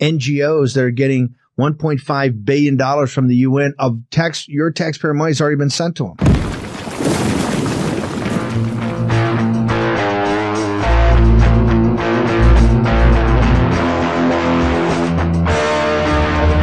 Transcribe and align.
NGOs 0.00 0.74
that 0.74 0.84
are 0.84 0.90
getting 0.90 1.34
1.5 1.58 2.44
billion 2.44 2.76
dollars 2.76 3.12
from 3.12 3.28
the 3.28 3.36
UN 3.36 3.74
of 3.78 3.98
tax. 4.10 4.48
Your 4.48 4.70
taxpayer 4.70 5.14
money 5.14 5.30
has 5.30 5.40
already 5.40 5.56
been 5.56 5.70
sent 5.70 5.96
to 5.96 6.04
them. 6.04 7.24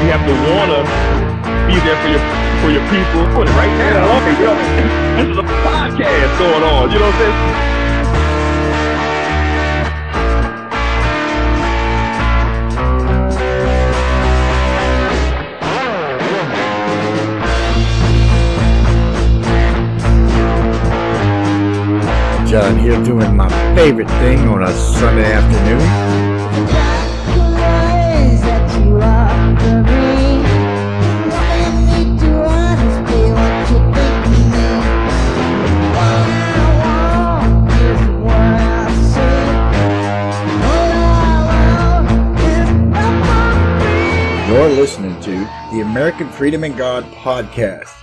You 0.01 0.07
have 0.09 0.25
to 0.27 0.35
wanna 0.51 0.81
be 1.67 1.77
there 1.85 1.97
for 2.01 2.09
your 2.09 2.23
for 2.61 2.69
your 2.69 2.85
people. 2.89 3.21
Put 3.33 3.47
it 3.47 3.55
right 3.55 3.73
now. 3.79 4.17
Okay, 4.17 4.35
yo, 4.43 4.51
this 5.17 5.27
is 5.31 5.37
a 5.37 5.47
podcast 5.63 6.37
going 6.37 6.63
on. 6.63 6.91
You 6.91 6.99
know 6.99 7.05
what 7.05 7.15
I'm 7.15 7.21
saying? 7.21 7.80
John 22.51 22.77
here 22.77 23.01
doing 23.01 23.33
my 23.33 23.47
favorite 23.77 24.09
thing 24.09 24.39
on 24.49 24.61
a 24.61 24.73
Sunday 24.73 25.31
afternoon. 25.31 25.79
You're 44.49 44.69
listening 44.71 45.17
to 45.21 45.31
the 45.71 45.83
American 45.89 46.27
Freedom 46.27 46.65
and 46.65 46.75
God 46.75 47.05
podcast, 47.13 48.00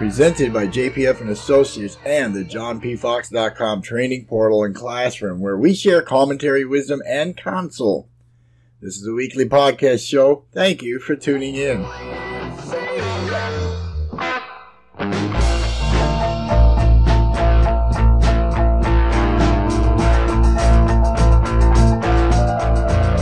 presented 0.00 0.50
by 0.50 0.66
JPF 0.66 1.20
and 1.20 1.28
Associates 1.28 1.98
and 2.06 2.34
the 2.34 2.42
JohnPFox.com 2.42 3.82
training 3.82 4.24
portal 4.24 4.64
and 4.64 4.74
classroom, 4.74 5.40
where 5.40 5.58
we 5.58 5.74
share 5.74 6.00
commentary, 6.00 6.64
wisdom, 6.64 7.02
and 7.06 7.36
counsel. 7.36 8.08
This 8.80 8.96
is 8.96 9.06
a 9.06 9.12
weekly 9.12 9.44
podcast 9.44 10.08
show. 10.08 10.46
Thank 10.54 10.80
you 10.80 11.00
for 11.00 11.16
tuning 11.16 11.54
in. 11.54 11.82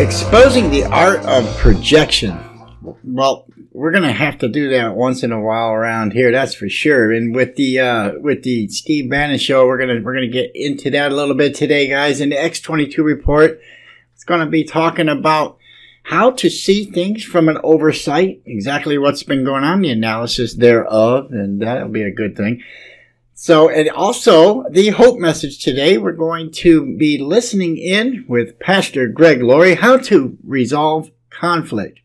Exposing 0.00 0.70
the 0.70 0.86
art 0.92 1.26
of 1.26 1.44
projection. 1.56 2.38
Well, 3.02 3.48
we're 3.78 3.92
gonna 3.92 4.12
have 4.12 4.38
to 4.38 4.48
do 4.48 4.70
that 4.70 4.96
once 4.96 5.22
in 5.22 5.30
a 5.30 5.40
while 5.40 5.70
around 5.70 6.12
here, 6.12 6.32
that's 6.32 6.54
for 6.54 6.68
sure. 6.68 7.12
And 7.12 7.32
with 7.32 7.54
the 7.54 7.78
uh, 7.78 8.12
with 8.18 8.42
the 8.42 8.66
Steve 8.68 9.08
Bannon 9.08 9.38
show, 9.38 9.66
we're 9.66 9.78
gonna 9.78 10.00
we're 10.02 10.14
gonna 10.14 10.26
get 10.26 10.50
into 10.54 10.90
that 10.90 11.12
a 11.12 11.14
little 11.14 11.36
bit 11.36 11.54
today, 11.54 11.86
guys. 11.86 12.20
In 12.20 12.30
the 12.30 12.42
X 12.42 12.58
twenty 12.58 12.88
two 12.88 13.04
report, 13.04 13.60
it's 14.14 14.24
gonna 14.24 14.50
be 14.50 14.64
talking 14.64 15.08
about 15.08 15.58
how 16.02 16.32
to 16.32 16.50
see 16.50 16.86
things 16.86 17.22
from 17.22 17.48
an 17.48 17.58
oversight, 17.62 18.42
exactly 18.46 18.98
what's 18.98 19.22
been 19.22 19.44
going 19.44 19.62
on, 19.62 19.82
the 19.82 19.90
analysis 19.90 20.54
thereof, 20.54 21.30
and 21.30 21.62
that'll 21.62 21.88
be 21.88 22.02
a 22.02 22.10
good 22.10 22.36
thing. 22.36 22.62
So, 23.34 23.68
and 23.68 23.88
also 23.90 24.64
the 24.70 24.88
hope 24.88 25.20
message 25.20 25.62
today, 25.62 25.98
we're 25.98 26.12
going 26.12 26.50
to 26.52 26.96
be 26.96 27.18
listening 27.18 27.76
in 27.76 28.24
with 28.26 28.58
Pastor 28.58 29.06
Greg 29.06 29.40
Laurie, 29.40 29.76
how 29.76 29.98
to 29.98 30.36
resolve 30.42 31.12
conflict. 31.30 32.00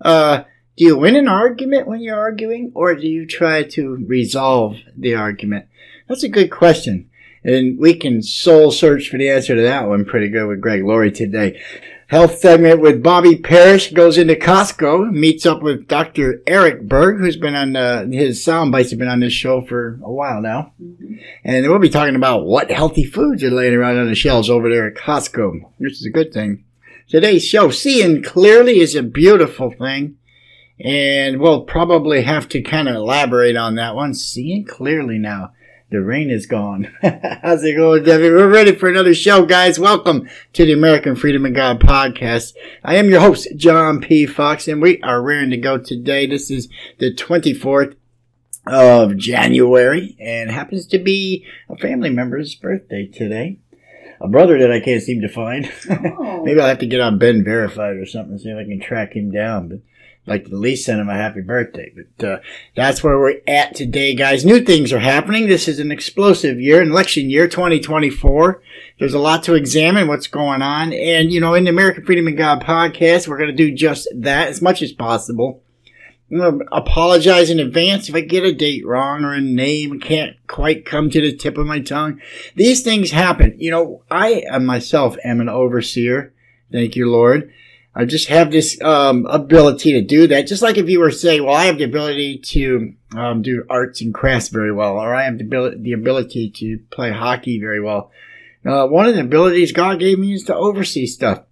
Uh, 0.00 0.44
do 0.76 0.84
you 0.84 0.96
win 0.96 1.16
an 1.16 1.28
argument 1.28 1.86
when 1.86 2.00
you're 2.00 2.18
arguing, 2.18 2.72
or 2.74 2.94
do 2.94 3.06
you 3.06 3.26
try 3.26 3.62
to 3.62 4.04
resolve 4.06 4.76
the 4.96 5.14
argument? 5.14 5.66
That's 6.08 6.24
a 6.24 6.28
good 6.28 6.50
question. 6.50 7.10
And 7.44 7.78
we 7.78 7.94
can 7.94 8.22
soul 8.22 8.70
search 8.70 9.08
for 9.08 9.18
the 9.18 9.28
answer 9.28 9.54
to 9.54 9.62
that 9.62 9.88
one 9.88 10.04
pretty 10.04 10.30
good 10.30 10.48
with 10.48 10.60
Greg 10.60 10.82
Laurie 10.82 11.12
today. 11.12 11.60
Health 12.08 12.38
segment 12.38 12.80
with 12.80 13.02
Bobby 13.02 13.36
Parrish 13.36 13.92
goes 13.92 14.18
into 14.18 14.34
Costco, 14.34 15.10
meets 15.12 15.46
up 15.46 15.62
with 15.62 15.88
Dr. 15.88 16.42
Eric 16.46 16.82
Berg, 16.82 17.18
who's 17.18 17.36
been 17.36 17.54
on 17.54 17.76
uh, 17.76 18.06
his 18.06 18.42
sound 18.42 18.72
bites 18.72 18.90
have 18.90 18.98
been 18.98 19.08
on 19.08 19.20
this 19.20 19.32
show 19.32 19.62
for 19.62 19.98
a 20.02 20.12
while 20.12 20.40
now. 20.40 20.72
And 21.44 21.66
we'll 21.66 21.78
be 21.78 21.88
talking 21.88 22.16
about 22.16 22.44
what 22.44 22.70
healthy 22.70 23.04
foods 23.04 23.42
are 23.42 23.50
laying 23.50 23.74
around 23.74 23.98
on 23.98 24.08
the 24.08 24.14
shelves 24.14 24.50
over 24.50 24.68
there 24.68 24.86
at 24.86 24.96
Costco, 24.96 25.60
which 25.78 25.94
is 25.94 26.06
a 26.06 26.10
good 26.10 26.32
thing. 26.32 26.64
Today's 27.08 27.44
show, 27.44 27.70
seeing 27.70 28.22
clearly 28.22 28.80
is 28.80 28.94
a 28.94 29.02
beautiful 29.02 29.70
thing. 29.70 30.16
And 30.80 31.40
we'll 31.40 31.62
probably 31.62 32.22
have 32.22 32.48
to 32.48 32.62
kind 32.62 32.88
of 32.88 32.96
elaborate 32.96 33.56
on 33.56 33.76
that 33.76 33.94
one. 33.94 34.14
Seeing 34.14 34.64
clearly 34.64 35.18
now. 35.18 35.52
The 35.90 36.02
rain 36.02 36.30
is 36.30 36.46
gone. 36.46 36.92
How's 37.42 37.62
it 37.62 37.76
going, 37.76 38.02
Debbie? 38.02 38.30
We're 38.30 38.48
ready 38.48 38.74
for 38.74 38.88
another 38.88 39.14
show, 39.14 39.46
guys. 39.46 39.78
Welcome 39.78 40.28
to 40.54 40.64
the 40.64 40.72
American 40.72 41.14
Freedom 41.14 41.44
and 41.44 41.54
God 41.54 41.78
podcast. 41.78 42.54
I 42.82 42.96
am 42.96 43.10
your 43.10 43.20
host, 43.20 43.48
John 43.54 44.00
P. 44.00 44.26
Fox, 44.26 44.66
and 44.66 44.82
we 44.82 45.00
are 45.02 45.22
rearing 45.22 45.50
to 45.50 45.56
go 45.56 45.78
today. 45.78 46.26
This 46.26 46.50
is 46.50 46.68
the 46.98 47.14
24th 47.14 47.94
of 48.66 49.16
January, 49.16 50.16
and 50.18 50.50
happens 50.50 50.86
to 50.88 50.98
be 50.98 51.46
a 51.68 51.76
family 51.76 52.10
member's 52.10 52.56
birthday 52.56 53.06
today. 53.06 53.60
A 54.20 54.26
brother 54.26 54.58
that 54.58 54.72
I 54.72 54.80
can't 54.80 55.02
seem 55.02 55.20
to 55.20 55.28
find. 55.28 55.70
Oh. 56.18 56.42
Maybe 56.44 56.60
I'll 56.60 56.68
have 56.68 56.78
to 56.80 56.86
get 56.86 57.00
on 57.00 57.18
BeenVerified 57.18 58.02
or 58.02 58.06
something, 58.06 58.36
to 58.36 58.42
see 58.42 58.50
if 58.50 58.58
I 58.58 58.64
can 58.64 58.80
track 58.80 59.14
him 59.14 59.30
down. 59.30 59.68
But 59.68 59.78
like 60.26 60.46
at 60.46 60.52
least 60.52 60.86
send 60.86 61.00
him 61.00 61.08
a 61.08 61.14
happy 61.14 61.42
birthday. 61.42 61.92
But 61.94 62.26
uh, 62.26 62.38
that's 62.74 63.04
where 63.04 63.18
we're 63.18 63.40
at 63.46 63.74
today, 63.74 64.14
guys. 64.14 64.44
New 64.44 64.60
things 64.60 64.92
are 64.92 64.98
happening. 64.98 65.46
This 65.46 65.68
is 65.68 65.78
an 65.78 65.92
explosive 65.92 66.60
year, 66.60 66.80
an 66.80 66.90
election 66.90 67.28
year, 67.28 67.46
2024. 67.46 68.62
There's 68.98 69.14
a 69.14 69.18
lot 69.18 69.42
to 69.44 69.54
examine 69.54 70.08
what's 70.08 70.26
going 70.26 70.62
on. 70.62 70.92
And, 70.92 71.30
you 71.32 71.40
know, 71.40 71.54
in 71.54 71.64
the 71.64 71.70
American 71.70 72.04
Freedom 72.04 72.26
and 72.26 72.36
God 72.36 72.62
podcast, 72.62 73.28
we're 73.28 73.38
going 73.38 73.50
to 73.50 73.56
do 73.56 73.74
just 73.74 74.08
that 74.14 74.48
as 74.48 74.62
much 74.62 74.80
as 74.80 74.92
possible. 74.92 75.62
I'm 76.30 76.38
going 76.38 76.58
to 76.60 76.66
apologize 76.72 77.50
in 77.50 77.60
advance 77.60 78.08
if 78.08 78.14
I 78.14 78.22
get 78.22 78.44
a 78.44 78.52
date 78.52 78.86
wrong 78.86 79.24
or 79.24 79.34
a 79.34 79.40
name 79.42 80.00
can't 80.00 80.36
quite 80.46 80.86
come 80.86 81.10
to 81.10 81.20
the 81.20 81.36
tip 81.36 81.58
of 81.58 81.66
my 81.66 81.80
tongue. 81.80 82.20
These 82.56 82.82
things 82.82 83.10
happen. 83.10 83.56
You 83.58 83.70
know, 83.70 84.02
I 84.10 84.44
myself 84.58 85.16
am 85.22 85.40
an 85.40 85.50
overseer. 85.50 86.32
Thank 86.72 86.96
you, 86.96 87.10
Lord. 87.10 87.52
I 87.96 88.04
just 88.04 88.28
have 88.28 88.50
this 88.50 88.80
um, 88.82 89.24
ability 89.26 89.92
to 89.92 90.02
do 90.02 90.26
that. 90.26 90.48
Just 90.48 90.62
like 90.62 90.76
if 90.76 90.88
you 90.88 90.98
were 90.98 91.12
saying, 91.12 91.44
well, 91.44 91.54
I 91.54 91.66
have 91.66 91.78
the 91.78 91.84
ability 91.84 92.38
to 92.38 92.94
um, 93.16 93.42
do 93.42 93.64
arts 93.70 94.00
and 94.00 94.12
crafts 94.12 94.48
very 94.48 94.72
well, 94.72 94.96
or 94.96 95.14
I 95.14 95.24
have 95.24 95.38
the 95.38 95.44
ability, 95.44 95.78
the 95.80 95.92
ability 95.92 96.50
to 96.56 96.80
play 96.90 97.12
hockey 97.12 97.60
very 97.60 97.80
well. 97.80 98.10
Uh, 98.66 98.86
one 98.86 99.06
of 99.06 99.14
the 99.14 99.20
abilities 99.20 99.72
God 99.72 100.00
gave 100.00 100.18
me 100.18 100.32
is 100.32 100.44
to 100.44 100.56
oversee 100.56 101.06
stuff. 101.06 101.42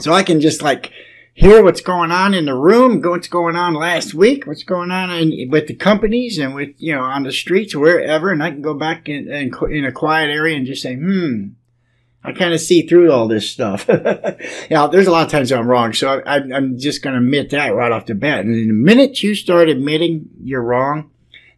So 0.00 0.12
I 0.12 0.22
can 0.22 0.40
just 0.40 0.62
like 0.62 0.90
hear 1.34 1.62
what's 1.62 1.80
going 1.80 2.12
on 2.12 2.32
in 2.32 2.46
the 2.46 2.54
room, 2.54 3.02
what's 3.02 3.28
going 3.28 3.56
on 3.56 3.74
last 3.74 4.14
week, 4.14 4.46
what's 4.46 4.62
going 4.62 4.90
on 4.90 5.10
in, 5.10 5.50
with 5.50 5.66
the 5.66 5.74
companies 5.74 6.38
and 6.38 6.54
with, 6.54 6.70
you 6.78 6.94
know, 6.94 7.02
on 7.02 7.24
the 7.24 7.32
streets, 7.32 7.74
wherever. 7.74 8.30
And 8.30 8.42
I 8.42 8.50
can 8.50 8.62
go 8.62 8.74
back 8.74 9.08
in, 9.08 9.30
in, 9.30 9.52
in 9.70 9.84
a 9.84 9.92
quiet 9.92 10.30
area 10.30 10.56
and 10.56 10.66
just 10.66 10.82
say, 10.82 10.94
hmm, 10.94 11.48
I 12.24 12.32
kind 12.32 12.54
of 12.54 12.60
see 12.60 12.86
through 12.86 13.12
all 13.12 13.28
this 13.28 13.50
stuff. 13.50 13.86
now, 14.70 14.86
there's 14.86 15.06
a 15.06 15.10
lot 15.10 15.26
of 15.26 15.30
times 15.30 15.52
I'm 15.52 15.68
wrong, 15.68 15.92
so 15.92 16.22
I, 16.24 16.38
am 16.38 16.78
just 16.78 17.02
going 17.02 17.12
to 17.12 17.20
admit 17.20 17.50
that 17.50 17.74
right 17.74 17.92
off 17.92 18.06
the 18.06 18.14
bat. 18.14 18.46
And 18.46 18.54
the 18.54 18.72
minute 18.72 19.22
you 19.22 19.34
start 19.34 19.68
admitting 19.68 20.30
you're 20.42 20.62
wrong, 20.62 21.10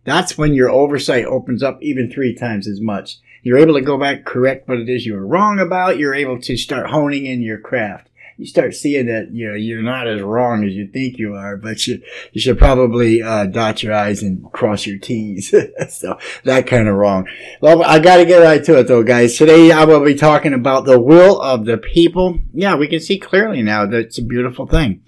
that's 0.03 0.37
when 0.37 0.55
your 0.55 0.71
oversight 0.71 1.25
opens 1.25 1.62
up 1.62 1.78
even 1.82 2.10
three 2.10 2.34
times 2.34 2.66
as 2.66 2.81
much. 2.81 3.19
You're 3.43 3.59
able 3.59 3.75
to 3.75 3.81
go 3.81 3.97
back, 3.97 4.25
correct 4.25 4.69
what 4.69 4.78
it 4.78 4.88
is 4.88 5.06
you 5.06 5.15
were 5.15 5.26
wrong 5.26 5.60
about. 5.60 5.99
You're 5.99 6.15
able 6.15 6.41
to 6.41 6.56
start 6.56 6.91
honing 6.91 7.26
in 7.26 7.43
your 7.43 7.59
craft. 7.59 8.09
You 8.39 8.47
start 8.47 8.75
seeing 8.75 9.07
that 9.07 9.31
you 9.33 9.49
know 9.49 9.55
you're 9.55 9.83
not 9.83 10.07
as 10.07 10.21
wrong 10.21 10.63
as 10.65 10.75
you 10.75 10.89
think 10.89 11.17
you 11.17 11.35
are, 11.35 11.56
but 11.56 11.87
you 11.87 12.03
you 12.33 12.41
should 12.41 12.59
probably 12.59 13.23
uh, 13.23 13.47
dot 13.47 13.83
your 13.83 13.94
i's 13.94 14.23
and 14.23 14.44
cross 14.53 14.87
your 14.87 14.99
t's. 14.99 15.55
so 15.88 16.19
that 16.44 16.67
kind 16.67 16.87
of 16.87 16.97
wrong. 16.97 17.27
Well, 17.62 17.83
I 17.83 17.99
got 17.99 18.19
to 18.19 18.27
get 18.27 18.43
right 18.43 18.62
to 18.65 18.79
it 18.79 18.88
though, 18.88 19.03
guys. 19.03 19.38
Today 19.38 19.73
I 19.73 19.85
will 19.85 20.05
be 20.05 20.15
talking 20.15 20.53
about 20.53 20.85
the 20.85 21.00
will 21.00 21.41
of 21.41 21.65
the 21.65 21.79
people. 21.79 22.38
Yeah, 22.53 22.77
we 22.77 22.88
can 22.88 23.00
see 23.00 23.19
clearly 23.19 23.62
now 23.62 23.87
that 23.87 23.99
it's 23.99 24.19
a 24.19 24.23
beautiful 24.23 24.67
thing, 24.67 25.03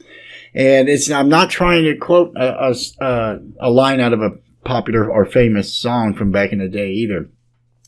and 0.55 0.89
it's. 0.89 1.11
I'm 1.11 1.29
not 1.29 1.51
trying 1.51 1.85
to 1.85 1.97
quote 1.97 2.35
a, 2.35 2.75
a, 3.01 3.39
a 3.61 3.71
line 3.71 4.01
out 4.01 4.15
of 4.15 4.23
a 4.23 4.39
popular 4.65 5.11
or 5.11 5.27
famous 5.27 5.73
song 5.73 6.15
from 6.15 6.33
back 6.33 6.53
in 6.53 6.61
the 6.61 6.69
day 6.69 6.93
either. 6.93 7.29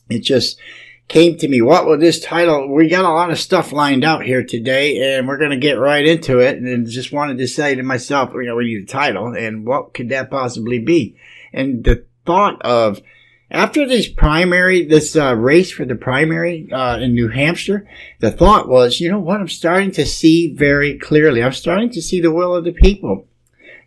It 0.07 0.19
just 0.19 0.59
came 1.07 1.37
to 1.37 1.47
me. 1.47 1.61
What 1.61 1.85
was 1.85 1.99
this 1.99 2.19
title? 2.19 2.73
We 2.73 2.87
got 2.87 3.05
a 3.05 3.09
lot 3.09 3.31
of 3.31 3.39
stuff 3.39 3.71
lined 3.71 4.03
out 4.03 4.23
here 4.23 4.43
today, 4.43 5.17
and 5.17 5.27
we're 5.27 5.37
going 5.37 5.51
to 5.51 5.57
get 5.57 5.79
right 5.79 6.05
into 6.05 6.39
it. 6.39 6.57
And 6.57 6.87
just 6.87 7.11
wanted 7.11 7.37
to 7.39 7.47
say 7.47 7.75
to 7.75 7.83
myself, 7.83 8.31
you 8.33 8.43
know, 8.43 8.55
we 8.55 8.65
need 8.65 8.83
a 8.83 8.91
title, 8.91 9.35
and 9.35 9.65
what 9.65 9.93
could 9.93 10.09
that 10.09 10.31
possibly 10.31 10.79
be? 10.79 11.17
And 11.53 11.83
the 11.83 12.05
thought 12.25 12.61
of 12.61 13.01
after 13.51 13.85
this 13.85 14.07
primary, 14.07 14.85
this 14.85 15.15
uh, 15.15 15.35
race 15.35 15.71
for 15.71 15.83
the 15.83 15.95
primary 15.95 16.71
uh, 16.71 16.97
in 16.99 17.13
New 17.13 17.27
Hampshire, 17.27 17.85
the 18.19 18.31
thought 18.31 18.69
was, 18.69 19.01
you 19.01 19.11
know 19.11 19.19
what? 19.19 19.41
I'm 19.41 19.49
starting 19.49 19.91
to 19.91 20.05
see 20.05 20.53
very 20.53 20.97
clearly. 20.97 21.43
I'm 21.43 21.51
starting 21.51 21.89
to 21.91 22.01
see 22.01 22.21
the 22.21 22.31
will 22.31 22.55
of 22.55 22.63
the 22.63 22.71
people. 22.71 23.27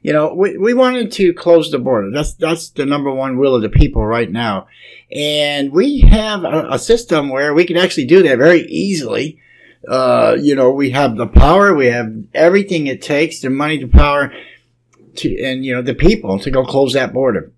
You 0.03 0.13
know, 0.13 0.35
we, 0.35 0.59
we 0.59 0.75
wanted 0.75 1.13
to 1.13 1.33
close 1.33 1.71
the 1.71 1.79
border. 1.79 2.11
That's 2.11 2.35
that's 2.35 2.69
the 2.69 2.85
number 2.85 3.11
one 3.11 3.39
will 3.39 3.55
of 3.55 3.63
the 3.63 3.71
people 3.71 4.05
right 4.05 4.31
now, 4.31 4.67
and 5.15 5.73
we 5.73 6.01
have 6.01 6.45
a, 6.45 6.69
a 6.71 6.79
system 6.79 7.29
where 7.29 7.55
we 7.55 7.65
can 7.65 7.77
actually 7.77 8.07
do 8.07 8.23
that 8.23 8.39
very 8.39 8.63
easily. 8.63 9.41
Uh, 9.87 10.37
you 10.41 10.55
know, 10.55 10.71
we 10.71 10.91
have 10.91 11.17
the 11.17 11.27
power, 11.27 11.75
we 11.75 11.87
have 11.87 12.13
everything 12.33 12.87
it 12.87 13.03
takes, 13.03 13.41
the 13.41 13.51
money, 13.51 13.79
the 13.79 13.87
power, 13.87 14.33
to 15.17 15.43
and 15.43 15.65
you 15.65 15.75
know 15.75 15.83
the 15.83 15.95
people 15.95 16.39
to 16.41 16.51
go 16.51 16.65
close 16.65 16.95
that 16.95 17.13
border 17.13 17.53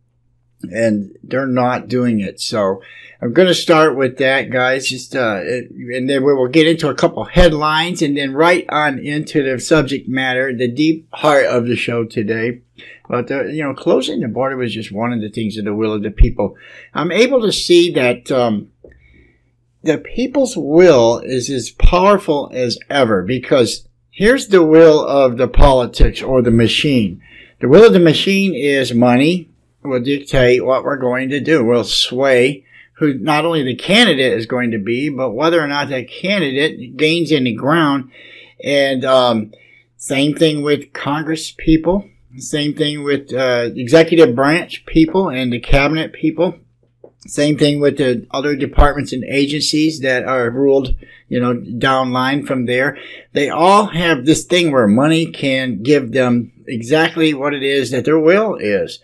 and 0.63 1.17
they're 1.23 1.47
not 1.47 1.89
doing 1.89 2.21
it. 2.21 2.41
So 2.41 2.83
I'm 3.21 3.33
going 3.33 3.49
to 3.49 3.55
start 3.55 3.97
with 3.97 4.19
that, 4.19 4.51
guys. 4.51 4.89
Just 4.89 5.17
uh, 5.17 5.41
and 5.43 6.09
then 6.09 6.25
we 6.25 6.35
will 6.35 6.49
get 6.49 6.67
into 6.67 6.89
a 6.89 6.95
couple 6.95 7.25
headlines, 7.25 8.03
and 8.03 8.17
then 8.17 8.35
right 8.35 8.67
on 8.69 8.99
into 8.99 9.43
the 9.43 9.59
subject 9.61 10.09
matter, 10.09 10.55
the 10.55 10.69
deep 10.69 11.09
heart 11.13 11.47
of 11.47 11.67
the 11.67 11.77
show 11.77 12.05
today. 12.05 12.61
But 13.09 13.31
uh, 13.31 13.45
you 13.45 13.63
know, 13.63 13.75
closing 13.75 14.21
the 14.21 14.29
border 14.29 14.57
was 14.57 14.75
just 14.75 14.93
one 14.93 15.13
of 15.13 15.21
the 15.21 15.31
things 15.31 15.57
of 15.57 15.65
the 15.65 15.75
will 15.75 15.93
of 15.93 16.03
the 16.03 16.11
people. 16.11 16.57
I'm 16.95 17.13
able 17.13 17.41
to 17.43 17.53
see 17.53 17.93
that. 17.93 18.31
Um, 18.31 18.71
the 19.83 19.99
people's 19.99 20.57
will 20.57 21.19
is 21.21 21.49
as 21.49 21.71
powerful 21.71 22.51
as 22.53 22.77
ever 22.91 23.23
because 23.23 23.87
here's 24.11 24.49
the 24.49 24.65
will 24.65 25.07
of 25.07 25.37
the 25.37 25.47
politics 25.47 26.21
or 26.21 26.43
the 26.43 26.51
machine. 26.51 27.23
The 27.61 27.69
will 27.69 27.87
of 27.87 27.93
the 27.93 28.01
machine 28.01 28.53
is 28.53 28.93
money, 28.93 29.49
will 29.83 30.01
dictate 30.01 30.65
what 30.65 30.83
we're 30.83 30.97
going 30.97 31.29
to 31.31 31.41
do. 31.41 31.65
Will 31.65 31.85
sway 31.85 32.65
who 32.95 33.15
not 33.15 33.45
only 33.45 33.63
the 33.63 33.77
candidate 33.77 34.33
is 34.33 34.47
going 34.47 34.73
to 34.73 34.79
be, 34.79 35.09
but 35.09 35.31
whether 35.31 35.63
or 35.63 35.69
not 35.69 35.89
that 35.91 36.09
candidate 36.09 36.97
gains 36.97 37.31
any 37.31 37.55
ground. 37.55 38.11
And 38.65 39.05
um, 39.05 39.53
same 39.97 40.35
thing 40.35 40.63
with 40.63 40.93
Congress 40.93 41.53
people. 41.53 42.09
Same 42.39 42.75
thing 42.75 43.03
with 43.03 43.33
uh, 43.33 43.71
executive 43.75 44.35
branch 44.35 44.85
people 44.87 45.29
and 45.29 45.53
the 45.53 45.61
cabinet 45.61 46.13
people. 46.13 46.59
Same 47.27 47.59
thing 47.59 47.81
with 47.81 47.99
the 47.99 48.27
other 48.31 48.55
departments 48.55 49.13
and 49.13 49.25
agencies 49.25 50.01
that 50.01 50.25
are 50.25 50.49
ruled, 50.51 50.95
you 51.29 51.41
know, 51.41 51.55
down 51.55 52.13
line 52.13 52.47
from 52.47 52.67
there. 52.67 52.99
They 53.33 53.51
all 53.51 53.87
have 53.87 54.25
this 54.25 54.45
thing 54.45 54.71
where 54.71 54.87
money 54.87 55.27
can 55.27 55.83
give 55.83 56.13
them 56.13 56.53
exactly 56.67 57.35
what 57.35 57.55
it 57.55 57.63
is 57.63 57.91
that 57.91 58.05
their 58.05 58.19
will 58.19 58.55
is 58.57 59.01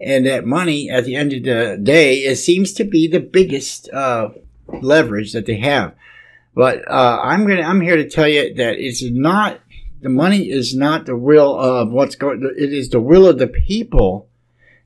and 0.00 0.26
that 0.26 0.44
money 0.44 0.90
at 0.90 1.04
the 1.04 1.14
end 1.14 1.32
of 1.32 1.42
the 1.42 1.78
day 1.82 2.18
it 2.18 2.36
seems 2.36 2.72
to 2.72 2.84
be 2.84 3.08
the 3.08 3.20
biggest 3.20 3.88
uh, 3.90 4.30
leverage 4.82 5.32
that 5.32 5.46
they 5.46 5.58
have 5.58 5.94
but 6.54 6.86
uh, 6.90 7.20
i'm 7.22 7.46
gonna 7.46 7.62
i'm 7.62 7.80
here 7.80 7.96
to 7.96 8.08
tell 8.08 8.28
you 8.28 8.52
that 8.54 8.78
it's 8.78 9.02
not 9.02 9.60
the 10.00 10.08
money 10.08 10.50
is 10.50 10.74
not 10.74 11.06
the 11.06 11.16
will 11.16 11.58
of 11.58 11.90
what's 11.90 12.16
going 12.16 12.42
it 12.56 12.72
is 12.72 12.90
the 12.90 13.00
will 13.00 13.26
of 13.26 13.38
the 13.38 13.46
people 13.46 14.28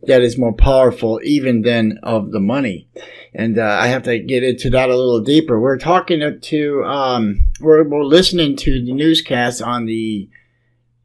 that 0.02 0.22
is 0.22 0.38
more 0.38 0.52
powerful 0.52 1.20
even 1.22 1.62
than 1.62 1.98
of 2.02 2.30
the 2.32 2.40
money. 2.40 2.88
And 3.34 3.58
uh, 3.58 3.78
i 3.80 3.88
have 3.88 4.04
to 4.04 4.18
get 4.18 4.42
into 4.42 4.70
that 4.70 4.88
a 4.88 4.96
little 4.96 5.20
deeper. 5.20 5.60
We're 5.60 5.78
talking 5.78 6.40
to 6.40 6.84
um, 6.84 7.46
we're, 7.60 7.86
we're 7.86 8.04
listening 8.04 8.56
to 8.56 8.84
the 8.84 8.92
newscast 8.92 9.62
on 9.62 9.86
the 9.86 10.28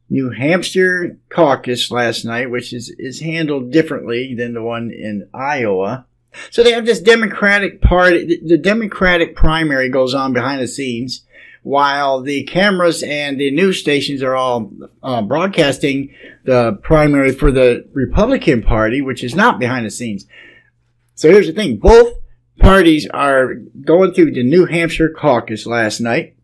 New 0.08 0.30
Hampshire 0.30 1.18
caucus 1.28 1.90
last 1.90 2.24
night, 2.24 2.50
which 2.50 2.72
is, 2.72 2.90
is 2.98 3.20
handled 3.20 3.72
differently 3.72 4.34
than 4.34 4.54
the 4.54 4.62
one 4.62 4.90
in 4.90 5.28
Iowa. 5.34 6.06
So 6.50 6.62
they 6.62 6.72
have 6.72 6.86
this 6.86 7.00
Democratic 7.00 7.80
party, 7.80 8.40
the 8.44 8.58
Democratic 8.58 9.34
primary 9.34 9.88
goes 9.88 10.14
on 10.14 10.32
behind 10.32 10.62
the 10.62 10.68
scenes 10.68 11.22
while 11.66 12.22
the 12.22 12.44
cameras 12.44 13.02
and 13.02 13.40
the 13.40 13.50
news 13.50 13.80
stations 13.80 14.22
are 14.22 14.36
all 14.36 14.70
uh, 15.02 15.20
broadcasting 15.20 16.14
the 16.44 16.78
primary 16.80 17.32
for 17.32 17.50
the 17.50 17.84
Republican 17.92 18.62
Party, 18.62 19.02
which 19.02 19.24
is 19.24 19.34
not 19.34 19.58
behind 19.58 19.84
the 19.84 19.90
scenes. 19.90 20.26
So 21.16 21.28
here's 21.28 21.48
the 21.48 21.52
thing. 21.52 21.78
Both 21.78 22.18
parties 22.60 23.08
are 23.08 23.54
going 23.84 24.14
through 24.14 24.30
the 24.30 24.44
New 24.44 24.66
Hampshire 24.66 25.10
caucus 25.10 25.66
last 25.66 25.98
night 25.98 26.35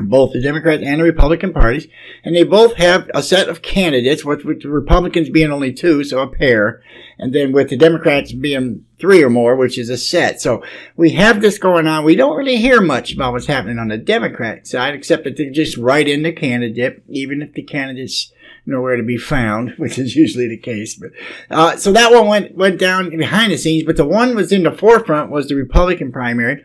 both 0.00 0.32
the 0.32 0.40
Democrat 0.40 0.82
and 0.82 1.00
the 1.00 1.04
Republican 1.04 1.52
parties, 1.52 1.86
and 2.24 2.34
they 2.34 2.44
both 2.44 2.76
have 2.76 3.10
a 3.14 3.22
set 3.22 3.48
of 3.48 3.62
candidates, 3.62 4.24
with, 4.24 4.44
with, 4.44 4.62
the 4.62 4.68
Republicans 4.68 5.30
being 5.30 5.50
only 5.50 5.72
two, 5.72 6.04
so 6.04 6.20
a 6.20 6.28
pair, 6.28 6.82
and 7.18 7.34
then 7.34 7.52
with 7.52 7.68
the 7.70 7.76
Democrats 7.76 8.32
being 8.32 8.84
three 8.98 9.22
or 9.22 9.30
more, 9.30 9.56
which 9.56 9.78
is 9.78 9.88
a 9.88 9.96
set. 9.96 10.40
So 10.40 10.62
we 10.96 11.10
have 11.10 11.40
this 11.40 11.58
going 11.58 11.86
on. 11.86 12.04
We 12.04 12.16
don't 12.16 12.36
really 12.36 12.56
hear 12.56 12.80
much 12.80 13.12
about 13.12 13.32
what's 13.32 13.46
happening 13.46 13.78
on 13.78 13.88
the 13.88 13.98
Democrat 13.98 14.66
side, 14.66 14.94
except 14.94 15.24
that 15.24 15.36
they 15.36 15.50
just 15.50 15.76
write 15.76 16.08
in 16.08 16.22
the 16.22 16.32
candidate, 16.32 17.02
even 17.08 17.42
if 17.42 17.52
the 17.54 17.62
candidate's 17.62 18.32
nowhere 18.66 18.96
to 18.96 19.02
be 19.02 19.16
found, 19.16 19.70
which 19.78 19.98
is 19.98 20.14
usually 20.14 20.48
the 20.48 20.58
case. 20.58 20.94
But 20.94 21.10
uh, 21.50 21.76
so 21.76 21.92
that 21.92 22.12
one 22.12 22.28
went 22.28 22.56
went 22.56 22.78
down 22.78 23.10
behind 23.16 23.52
the 23.52 23.58
scenes, 23.58 23.84
but 23.84 23.96
the 23.96 24.06
one 24.06 24.36
was 24.36 24.52
in 24.52 24.62
the 24.62 24.72
forefront 24.72 25.30
was 25.30 25.48
the 25.48 25.56
Republican 25.56 26.12
primary 26.12 26.64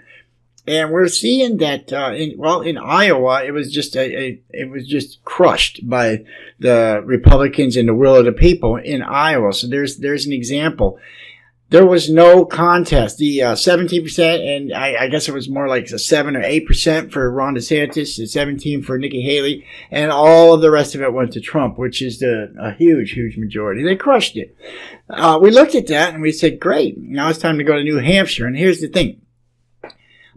and 0.66 0.92
we're 0.92 1.08
seeing 1.08 1.58
that 1.58 1.92
uh, 1.92 2.14
in, 2.14 2.38
well 2.38 2.62
in 2.62 2.78
Iowa 2.78 3.44
it 3.44 3.52
was 3.52 3.72
just 3.72 3.96
a, 3.96 4.18
a, 4.18 4.42
it 4.50 4.70
was 4.70 4.88
just 4.88 5.24
crushed 5.26 5.88
by 5.88 6.24
the 6.60 7.02
Republicans 7.06 7.76
and 7.76 7.88
the 7.88 7.94
will 7.94 8.16
of 8.16 8.26
the 8.26 8.32
people 8.32 8.78
in 8.78 9.02
Iowa. 9.02 9.54
So 9.54 9.68
there's 9.68 9.98
there's 9.98 10.26
an 10.26 10.34
example. 10.34 11.00
There 11.70 11.88
was 11.88 12.08
no 12.08 12.46
contest. 12.46 13.18
The 13.18 13.42
uh, 13.42 13.56
17%, 13.56 14.58
and 14.58 14.72
I, 14.72 15.06
I, 15.06 15.08
guess 15.08 15.28
it 15.28 15.34
was 15.34 15.50
more 15.50 15.68
like 15.68 15.90
a 15.90 15.98
7 15.98 16.36
or 16.36 16.44
8% 16.44 17.12
for 17.12 17.32
Ron 17.32 17.56
DeSantis, 17.56 18.20
and 18.20 18.30
17 18.30 18.84
for 18.84 19.00
Nikki 19.00 19.24
Haley, 19.24 19.66
and 19.90 20.12
all 20.12 20.54
of 20.54 20.62
the 20.62 20.70
rest 20.70 20.94
of 20.94 21.02
it 21.02 21.12
went 21.12 21.34
to 21.34 21.42
Trump, 21.42 21.80
which 21.80 22.04
is 22.04 22.20
the, 22.20 22.54
a 22.60 22.74
huge, 22.74 23.14
huge 23.14 23.38
majority. 23.38 23.82
They 23.82 23.96
crushed 23.96 24.38
it. 24.38 24.56
Uh, 25.10 25.40
we 25.42 25.50
looked 25.50 25.74
at 25.74 25.88
that 25.88 26.14
and 26.14 26.22
we 26.22 26.32
said, 26.32 26.60
great, 26.60 26.96
now 26.96 27.30
it's 27.30 27.40
time 27.40 27.58
to 27.58 27.64
go 27.64 27.76
to 27.76 27.84
New 27.84 27.98
Hampshire. 27.98 28.46
And 28.46 28.56
here's 28.56 28.80
the 28.80 28.88
thing 28.88 29.23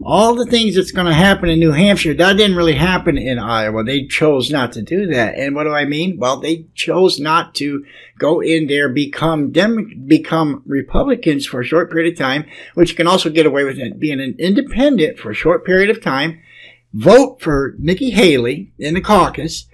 all 0.03 0.35
the 0.35 0.45
things 0.45 0.75
that's 0.75 0.91
going 0.91 1.07
to 1.07 1.13
happen 1.13 1.49
in 1.49 1.59
New 1.59 1.71
Hampshire, 1.71 2.13
that 2.13 2.37
didn't 2.37 2.55
really 2.55 2.75
happen 2.75 3.17
in 3.17 3.39
Iowa. 3.39 3.83
They 3.83 4.05
chose 4.05 4.51
not 4.51 4.71
to 4.73 4.81
do 4.81 5.07
that. 5.07 5.35
And 5.35 5.55
what 5.55 5.63
do 5.63 5.71
I 5.71 5.85
mean? 5.85 6.17
Well, 6.17 6.39
they 6.39 6.67
chose 6.75 7.19
not 7.19 7.55
to 7.55 7.83
go 8.19 8.39
in 8.39 8.67
there, 8.67 8.89
become 8.89 9.51
Dem- 9.51 10.03
become 10.05 10.61
Republicans 10.65 11.45
for 11.45 11.61
a 11.61 11.65
short 11.65 11.91
period 11.91 12.13
of 12.13 12.19
time, 12.19 12.45
which 12.75 12.95
can 12.95 13.07
also 13.07 13.29
get 13.29 13.45
away 13.45 13.63
with 13.63 13.79
it, 13.79 13.99
being 13.99 14.19
an 14.19 14.35
independent 14.37 15.17
for 15.17 15.31
a 15.31 15.35
short 15.35 15.65
period 15.65 15.89
of 15.89 16.01
time, 16.01 16.39
vote 16.93 17.41
for 17.41 17.75
Nikki 17.79 18.11
Haley 18.11 18.71
in 18.77 18.93
the 18.93 19.01
caucus, 19.01 19.67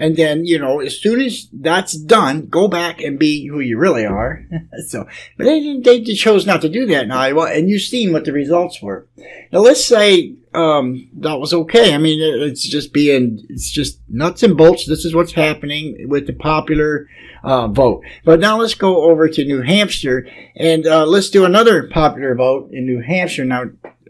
and 0.00 0.16
then, 0.16 0.46
you 0.46 0.58
know, 0.58 0.80
as 0.80 0.98
soon 0.98 1.20
as 1.20 1.46
that's 1.52 1.92
done, 1.92 2.46
go 2.46 2.68
back 2.68 3.02
and 3.02 3.18
be 3.18 3.46
who 3.46 3.60
you 3.60 3.76
really 3.76 4.06
are. 4.06 4.46
so, 4.86 5.06
but 5.36 5.44
they, 5.44 5.76
they 5.76 6.02
chose 6.14 6.46
not 6.46 6.62
to 6.62 6.70
do 6.70 6.86
that 6.86 7.04
in 7.04 7.12
Iowa, 7.12 7.50
and 7.52 7.68
you've 7.68 7.82
seen 7.82 8.10
what 8.10 8.24
the 8.24 8.32
results 8.32 8.80
were. 8.80 9.06
Now, 9.52 9.58
let's 9.58 9.84
say, 9.84 10.36
um, 10.54 11.10
that 11.18 11.38
was 11.38 11.52
okay. 11.52 11.94
I 11.94 11.98
mean, 11.98 12.18
it's 12.18 12.66
just 12.66 12.94
being, 12.94 13.44
it's 13.50 13.70
just 13.70 14.00
nuts 14.08 14.42
and 14.42 14.56
bolts. 14.56 14.86
This 14.86 15.04
is 15.04 15.14
what's 15.14 15.32
happening 15.32 16.08
with 16.08 16.26
the 16.26 16.32
popular, 16.32 17.06
uh, 17.44 17.68
vote. 17.68 18.02
But 18.24 18.40
now 18.40 18.58
let's 18.58 18.74
go 18.74 19.02
over 19.10 19.28
to 19.28 19.44
New 19.44 19.60
Hampshire 19.60 20.26
and, 20.56 20.86
uh, 20.86 21.04
let's 21.04 21.28
do 21.28 21.44
another 21.44 21.88
popular 21.88 22.34
vote 22.34 22.70
in 22.72 22.86
New 22.86 23.02
Hampshire. 23.02 23.44
Now, 23.44 23.64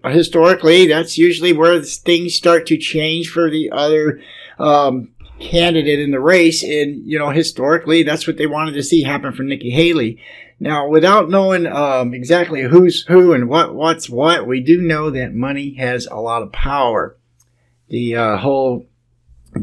historically, 0.04 0.86
that's 0.86 1.18
usually 1.18 1.52
where 1.52 1.82
things 1.82 2.34
start 2.34 2.66
to 2.68 2.78
change 2.78 3.28
for 3.28 3.50
the 3.50 3.72
other, 3.72 4.20
um, 4.60 5.08
candidate 5.40 5.98
in 5.98 6.10
the 6.10 6.20
race. 6.20 6.62
And, 6.62 7.06
you 7.06 7.18
know, 7.18 7.30
historically, 7.30 8.02
that's 8.02 8.26
what 8.26 8.36
they 8.36 8.46
wanted 8.46 8.72
to 8.72 8.82
see 8.82 9.02
happen 9.02 9.32
for 9.32 9.42
Nikki 9.42 9.70
Haley. 9.70 10.22
Now, 10.60 10.88
without 10.88 11.30
knowing 11.30 11.66
um, 11.66 12.12
exactly 12.12 12.62
who's 12.62 13.04
who 13.06 13.32
and 13.32 13.48
what 13.48 13.74
what's 13.74 14.10
what, 14.10 14.46
we 14.46 14.60
do 14.60 14.82
know 14.82 15.08
that 15.10 15.32
money 15.32 15.74
has 15.74 16.06
a 16.06 16.16
lot 16.16 16.42
of 16.42 16.52
power. 16.52 17.16
The 17.88 18.16
uh, 18.16 18.36
whole 18.36 18.86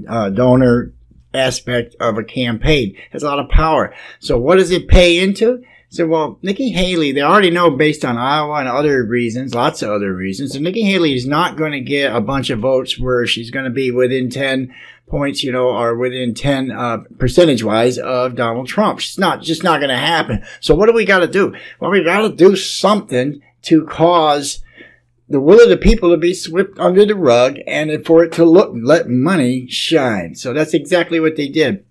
uh, 0.10 0.31
donor 0.31 0.93
aspect 1.34 1.96
of 2.00 2.17
a 2.17 2.24
campaign 2.24 2.98
has 3.12 3.22
a 3.22 3.27
lot 3.27 3.39
of 3.39 3.50
power. 3.50 3.93
So, 4.19 4.39
what 4.39 4.55
does 4.55 4.72
it 4.72 4.88
pay 4.88 5.19
into? 5.19 5.63
So, 5.89 6.06
well, 6.06 6.38
Nikki 6.41 6.72
Haley, 6.72 7.13
they 7.13 7.22
already 7.22 7.50
know 7.50 7.72
based 7.72 8.03
on 8.03 8.17
Iowa 8.17 8.56
and 8.56 8.67
other 8.67 9.06
reasons, 9.06 9.56
lots 9.56 9.82
of 9.82 9.89
other 9.89 10.13
reasons, 10.13 10.51
that 10.51 10.60
Nikki 10.60 10.84
Haley 10.84 11.15
is 11.15 11.25
not 11.25 11.56
going 11.56 11.72
to 11.72 11.79
get 11.79 12.13
a 12.13 12.20
bunch 12.20 12.50
of 12.50 12.60
votes 12.60 13.00
where 13.00 13.25
she's 13.25 13.51
going 13.51 13.63
to 13.63 13.72
be 13.72 13.89
within 13.89 14.29
10 14.29 14.74
points, 15.08 15.44
you 15.44 15.51
know, 15.53 15.70
or 15.70 15.96
within 15.96 16.34
10, 16.34 16.72
uh, 16.72 16.98
percentage 17.17 17.63
wise 17.63 17.98
of 17.98 18.36
Donald 18.36 18.67
Trump. 18.67 19.00
It's 19.00 19.17
not, 19.17 19.41
just 19.41 19.63
not 19.63 19.79
going 19.79 19.89
to 19.89 19.98
happen. 19.98 20.44
So 20.60 20.75
what 20.75 20.88
do 20.88 20.94
we 20.94 21.06
got 21.06 21.20
to 21.20 21.27
do? 21.27 21.56
Well, 21.79 21.91
we 21.91 22.03
got 22.03 22.22
to 22.22 22.36
do 22.36 22.58
something 22.58 23.41
to 23.63 23.86
cause 23.86 24.62
the 25.29 25.39
will 25.39 25.62
of 25.62 25.70
the 25.70 25.77
people 25.77 26.12
to 26.12 26.17
be 26.17 26.34
swept 26.34 26.77
under 26.79 27.06
the 27.06 27.15
rug 27.15 27.60
and 27.65 28.06
for 28.06 28.25
it 28.25 28.34
to 28.34 28.46
look, 28.46 28.74
let 28.75 29.10
money 29.10 29.67
shine. 29.67 30.36
So 30.36 30.51
that's 30.51 30.74
exactly 30.74 31.22
what 31.22 31.38
they 31.38 31.48
did. 31.48 31.86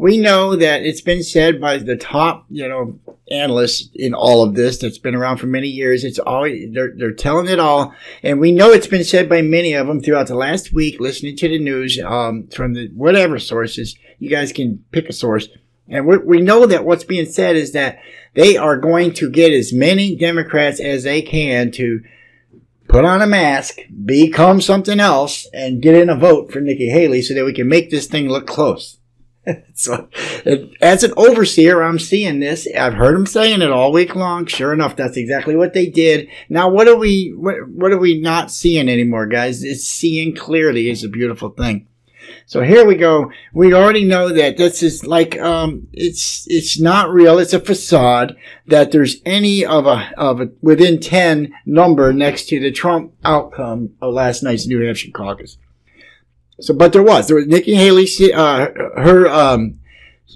We 0.00 0.16
know 0.16 0.56
that 0.56 0.82
it's 0.82 1.02
been 1.02 1.22
said 1.22 1.60
by 1.60 1.76
the 1.76 1.94
top, 1.94 2.46
you 2.48 2.66
know, 2.66 2.98
analysts 3.30 3.90
in 3.94 4.14
all 4.14 4.42
of 4.42 4.54
this 4.54 4.78
that's 4.78 4.96
been 4.96 5.14
around 5.14 5.36
for 5.36 5.46
many 5.46 5.68
years. 5.68 6.04
It's 6.04 6.18
always, 6.18 6.72
they're, 6.72 6.94
they're 6.96 7.12
telling 7.12 7.48
it 7.48 7.60
all. 7.60 7.94
And 8.22 8.40
we 8.40 8.50
know 8.50 8.70
it's 8.70 8.86
been 8.86 9.04
said 9.04 9.28
by 9.28 9.42
many 9.42 9.74
of 9.74 9.86
them 9.86 10.00
throughout 10.00 10.28
the 10.28 10.34
last 10.34 10.72
week, 10.72 11.00
listening 11.00 11.36
to 11.36 11.48
the 11.48 11.58
news, 11.58 11.98
um, 12.02 12.48
from 12.48 12.72
the 12.72 12.88
whatever 12.94 13.38
sources. 13.38 13.94
You 14.18 14.30
guys 14.30 14.54
can 14.54 14.82
pick 14.90 15.06
a 15.10 15.12
source. 15.12 15.50
And 15.86 16.06
we 16.06 16.16
we 16.16 16.40
know 16.40 16.64
that 16.64 16.86
what's 16.86 17.04
being 17.04 17.26
said 17.26 17.56
is 17.56 17.72
that 17.72 17.98
they 18.32 18.56
are 18.56 18.78
going 18.78 19.12
to 19.14 19.28
get 19.28 19.52
as 19.52 19.70
many 19.70 20.16
Democrats 20.16 20.80
as 20.80 21.02
they 21.02 21.20
can 21.20 21.72
to 21.72 22.02
put 22.88 23.04
on 23.04 23.20
a 23.20 23.26
mask, 23.26 23.80
become 24.06 24.62
something 24.62 24.98
else, 24.98 25.46
and 25.52 25.82
get 25.82 25.94
in 25.94 26.08
a 26.08 26.16
vote 26.16 26.50
for 26.50 26.60
Nikki 26.60 26.88
Haley 26.88 27.20
so 27.20 27.34
that 27.34 27.44
we 27.44 27.52
can 27.52 27.68
make 27.68 27.90
this 27.90 28.06
thing 28.06 28.30
look 28.30 28.46
close. 28.46 28.96
so, 29.74 30.08
as 30.80 31.02
an 31.02 31.12
overseer, 31.16 31.82
I'm 31.82 31.98
seeing 31.98 32.40
this. 32.40 32.68
I've 32.76 32.94
heard 32.94 33.14
them 33.14 33.26
saying 33.26 33.62
it 33.62 33.70
all 33.70 33.92
week 33.92 34.14
long. 34.14 34.46
Sure 34.46 34.72
enough, 34.72 34.96
that's 34.96 35.16
exactly 35.16 35.56
what 35.56 35.72
they 35.72 35.86
did. 35.86 36.28
Now, 36.48 36.68
what 36.68 36.88
are 36.88 36.96
we? 36.96 37.32
What, 37.36 37.68
what 37.68 37.92
are 37.92 37.98
we 37.98 38.20
not 38.20 38.50
seeing 38.50 38.88
anymore, 38.88 39.26
guys? 39.26 39.62
It's 39.64 39.84
seeing 39.84 40.34
clearly 40.34 40.90
is 40.90 41.04
a 41.04 41.08
beautiful 41.08 41.50
thing. 41.50 41.86
So 42.46 42.62
here 42.62 42.84
we 42.84 42.96
go. 42.96 43.30
We 43.52 43.72
already 43.74 44.04
know 44.04 44.28
that 44.30 44.56
this 44.56 44.82
is 44.82 45.06
like 45.06 45.38
um, 45.38 45.88
it's 45.92 46.46
it's 46.48 46.80
not 46.80 47.10
real. 47.10 47.38
It's 47.38 47.52
a 47.52 47.60
facade 47.60 48.36
that 48.66 48.92
there's 48.92 49.18
any 49.24 49.64
of 49.64 49.86
a 49.86 50.12
of 50.16 50.40
a 50.40 50.50
within 50.60 51.00
ten 51.00 51.54
number 51.64 52.12
next 52.12 52.48
to 52.48 52.60
the 52.60 52.72
Trump 52.72 53.14
outcome 53.24 53.90
of 54.02 54.14
last 54.14 54.42
night's 54.42 54.66
New 54.66 54.84
Hampshire 54.84 55.12
caucus. 55.12 55.58
So, 56.60 56.74
but 56.74 56.92
there 56.92 57.02
was 57.02 57.26
there 57.26 57.36
was 57.36 57.46
Nikki 57.46 57.74
Haley. 57.74 58.06
Uh, 58.32 58.68
her 58.96 59.28
um, 59.28 59.80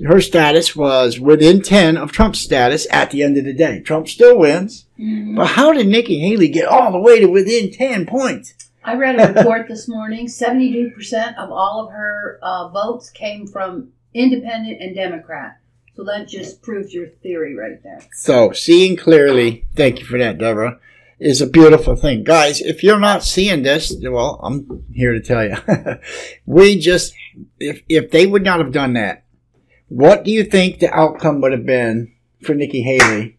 her 0.04 0.20
status 0.20 0.74
was 0.74 1.20
within 1.20 1.62
ten 1.62 1.96
of 1.96 2.12
Trump's 2.12 2.40
status 2.40 2.86
at 2.90 3.10
the 3.10 3.22
end 3.22 3.36
of 3.36 3.44
the 3.44 3.52
day. 3.52 3.80
Trump 3.80 4.08
still 4.08 4.38
wins, 4.38 4.86
mm-hmm. 4.98 5.36
but 5.36 5.48
how 5.48 5.72
did 5.72 5.86
Nikki 5.86 6.18
Haley 6.18 6.48
get 6.48 6.66
all 6.66 6.92
the 6.92 6.98
way 6.98 7.20
to 7.20 7.26
within 7.26 7.70
ten 7.70 8.06
points? 8.06 8.54
I 8.82 8.94
read 8.96 9.18
a 9.18 9.32
report 9.32 9.68
this 9.68 9.88
morning. 9.88 10.28
Seventy-two 10.28 10.90
percent 10.90 11.38
of 11.38 11.50
all 11.50 11.86
of 11.86 11.92
her 11.92 12.38
uh, 12.42 12.68
votes 12.68 13.10
came 13.10 13.46
from 13.46 13.92
Independent 14.12 14.80
and 14.80 14.94
Democrat. 14.94 15.58
So 15.96 16.02
that 16.04 16.28
just 16.28 16.60
proves 16.60 16.92
your 16.92 17.06
theory 17.06 17.54
right 17.54 17.80
there. 17.82 18.00
So 18.12 18.50
seeing 18.50 18.96
clearly, 18.96 19.64
thank 19.76 20.00
you 20.00 20.04
for 20.04 20.18
that, 20.18 20.38
Deborah 20.38 20.80
is 21.24 21.40
a 21.40 21.46
beautiful 21.46 21.96
thing. 21.96 22.22
Guys, 22.22 22.60
if 22.60 22.82
you're 22.82 23.00
not 23.00 23.24
seeing 23.24 23.62
this, 23.62 23.94
well, 24.02 24.38
I'm 24.42 24.84
here 24.92 25.12
to 25.12 25.20
tell 25.20 25.44
you. 25.44 25.56
we 26.46 26.78
just, 26.78 27.14
if, 27.58 27.82
if 27.88 28.10
they 28.10 28.26
would 28.26 28.44
not 28.44 28.60
have 28.60 28.72
done 28.72 28.92
that, 28.92 29.24
what 29.88 30.24
do 30.24 30.30
you 30.30 30.44
think 30.44 30.78
the 30.78 30.92
outcome 30.92 31.40
would 31.40 31.52
have 31.52 31.66
been 31.66 32.12
for 32.42 32.54
Nikki 32.54 32.82
Haley? 32.82 33.38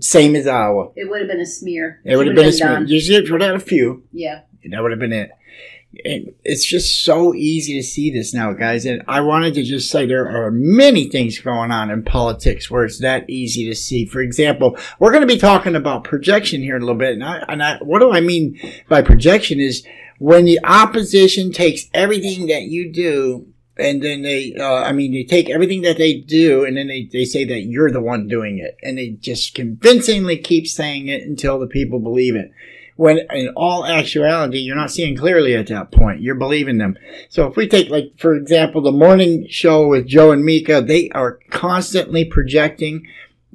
Same 0.00 0.34
as 0.36 0.46
Iowa. 0.46 0.90
It 0.96 1.08
would 1.08 1.20
have 1.20 1.28
been 1.28 1.40
a 1.40 1.46
smear. 1.46 2.00
It 2.04 2.16
would 2.16 2.26
have 2.26 2.36
been, 2.36 2.44
been, 2.44 2.50
a 2.50 2.56
smear. 2.56 2.72
Done. 2.74 2.88
You 2.88 3.00
should 3.00 3.28
have 3.28 3.40
had 3.40 3.54
a 3.54 3.60
few. 3.60 4.04
Yeah. 4.12 4.42
That 4.70 4.82
would 4.82 4.90
have 4.90 5.00
been 5.00 5.12
it 5.12 5.30
and 6.04 6.32
it's 6.44 6.64
just 6.64 7.04
so 7.04 7.34
easy 7.34 7.74
to 7.74 7.82
see 7.82 8.10
this 8.10 8.34
now, 8.34 8.52
guys. 8.52 8.86
And 8.86 9.02
I 9.08 9.20
wanted 9.20 9.54
to 9.54 9.62
just 9.62 9.90
say 9.90 10.06
there 10.06 10.28
are 10.28 10.50
many 10.50 11.08
things 11.08 11.38
going 11.38 11.70
on 11.70 11.90
in 11.90 12.02
politics 12.04 12.70
where 12.70 12.84
it's 12.84 13.00
that 13.00 13.28
easy 13.28 13.68
to 13.68 13.74
see. 13.74 14.04
For 14.04 14.20
example, 14.20 14.76
we're 14.98 15.12
going 15.12 15.26
to 15.26 15.32
be 15.32 15.38
talking 15.38 15.76
about 15.76 16.04
projection 16.04 16.62
here 16.62 16.76
in 16.76 16.82
a 16.82 16.84
little 16.84 16.98
bit. 16.98 17.14
And, 17.14 17.24
I, 17.24 17.44
and 17.48 17.62
I, 17.62 17.78
what 17.78 18.00
do 18.00 18.12
I 18.12 18.20
mean 18.20 18.58
by 18.88 19.02
projection 19.02 19.60
is 19.60 19.86
when 20.18 20.44
the 20.44 20.60
opposition 20.64 21.52
takes 21.52 21.86
everything 21.92 22.46
that 22.46 22.62
you 22.62 22.92
do 22.92 23.46
and 23.78 24.02
then 24.02 24.22
they, 24.22 24.54
uh, 24.58 24.82
I 24.82 24.92
mean, 24.92 25.12
they 25.12 25.24
take 25.24 25.50
everything 25.50 25.82
that 25.82 25.98
they 25.98 26.14
do 26.14 26.64
and 26.64 26.76
then 26.76 26.88
they, 26.88 27.08
they 27.12 27.24
say 27.24 27.44
that 27.44 27.64
you're 27.64 27.90
the 27.90 28.00
one 28.00 28.26
doing 28.26 28.58
it. 28.58 28.76
And 28.82 28.96
they 28.96 29.10
just 29.10 29.54
convincingly 29.54 30.38
keep 30.38 30.66
saying 30.66 31.08
it 31.08 31.22
until 31.22 31.58
the 31.58 31.66
people 31.66 32.00
believe 32.00 32.34
it 32.34 32.50
when 32.96 33.20
in 33.30 33.48
all 33.56 33.84
actuality, 33.84 34.58
you're 34.58 34.74
not 34.74 34.90
seeing 34.90 35.16
clearly 35.16 35.54
at 35.54 35.66
that 35.68 35.92
point. 35.92 36.22
You're 36.22 36.34
believing 36.34 36.78
them. 36.78 36.96
So 37.28 37.46
if 37.46 37.56
we 37.56 37.68
take, 37.68 37.90
like, 37.90 38.12
for 38.18 38.34
example, 38.34 38.80
the 38.80 38.92
morning 38.92 39.46
show 39.48 39.86
with 39.86 40.06
Joe 40.06 40.32
and 40.32 40.44
Mika, 40.44 40.80
they 40.80 41.10
are 41.10 41.38
constantly 41.50 42.24
projecting 42.24 43.06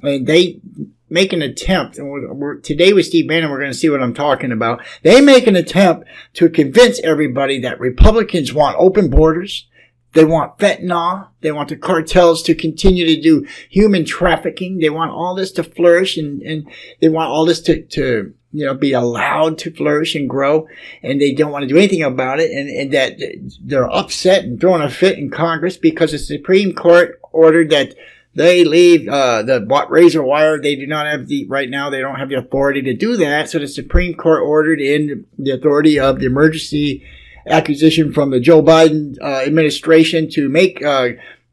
and 0.03 0.27
they 0.27 0.61
make 1.09 1.33
an 1.33 1.41
attempt. 1.41 1.97
And 1.97 2.09
we're, 2.09 2.31
we're, 2.33 2.55
today 2.57 2.93
with 2.93 3.07
Steve 3.07 3.27
Bannon, 3.27 3.49
we're 3.49 3.59
going 3.59 3.71
to 3.71 3.77
see 3.77 3.89
what 3.89 4.01
I'm 4.01 4.13
talking 4.13 4.51
about. 4.51 4.81
They 5.01 5.21
make 5.21 5.47
an 5.47 5.55
attempt 5.55 6.07
to 6.33 6.47
convince 6.47 6.99
everybody 7.01 7.59
that 7.61 7.79
Republicans 7.79 8.53
want 8.53 8.77
open 8.79 9.09
borders. 9.09 9.67
They 10.13 10.25
want 10.25 10.59
fentanyl. 10.59 11.29
They 11.41 11.51
want 11.51 11.69
the 11.69 11.77
cartels 11.77 12.43
to 12.43 12.53
continue 12.53 13.07
to 13.07 13.21
do 13.21 13.47
human 13.69 14.05
trafficking. 14.05 14.79
They 14.79 14.89
want 14.89 15.11
all 15.11 15.33
this 15.33 15.51
to 15.53 15.63
flourish 15.63 16.17
and, 16.17 16.41
and 16.41 16.69
they 16.99 17.09
want 17.09 17.29
all 17.29 17.45
this 17.45 17.61
to, 17.61 17.81
to 17.81 18.33
you 18.51 18.65
know, 18.65 18.73
be 18.73 18.93
allowed 18.93 19.57
to 19.59 19.71
flourish 19.71 20.15
and 20.15 20.29
grow, 20.29 20.67
and 21.01 21.21
they 21.21 21.33
don't 21.33 21.51
want 21.51 21.63
to 21.63 21.67
do 21.67 21.77
anything 21.77 22.03
about 22.03 22.39
it, 22.39 22.51
and, 22.51 22.69
and 22.69 22.91
that 22.93 23.19
they're 23.61 23.91
upset 23.91 24.43
and 24.43 24.59
throwing 24.59 24.81
a 24.81 24.89
fit 24.89 25.17
in 25.17 25.29
Congress 25.29 25.77
because 25.77 26.11
the 26.11 26.19
Supreme 26.19 26.73
Court 26.73 27.19
ordered 27.31 27.69
that 27.69 27.95
they 28.33 28.63
leave 28.63 29.07
uh, 29.09 29.43
the 29.43 29.65
razor 29.89 30.23
wire. 30.23 30.59
They 30.59 30.75
do 30.75 30.87
not 30.87 31.05
have 31.05 31.27
the 31.27 31.45
right 31.47 31.69
now. 31.69 31.89
They 31.89 31.99
don't 31.99 32.15
have 32.15 32.29
the 32.29 32.35
authority 32.35 32.81
to 32.83 32.93
do 32.93 33.17
that. 33.17 33.49
So 33.49 33.59
the 33.59 33.67
Supreme 33.67 34.13
Court 34.13 34.41
ordered 34.41 34.79
in 34.79 35.25
the 35.37 35.51
authority 35.51 35.99
of 35.99 36.19
the 36.19 36.27
emergency 36.27 37.03
acquisition 37.45 38.13
from 38.13 38.29
the 38.29 38.39
Joe 38.39 38.61
Biden 38.61 39.17
uh, 39.21 39.41
administration 39.41 40.29
to 40.31 40.47
make 40.47 40.83
uh, 40.83 41.09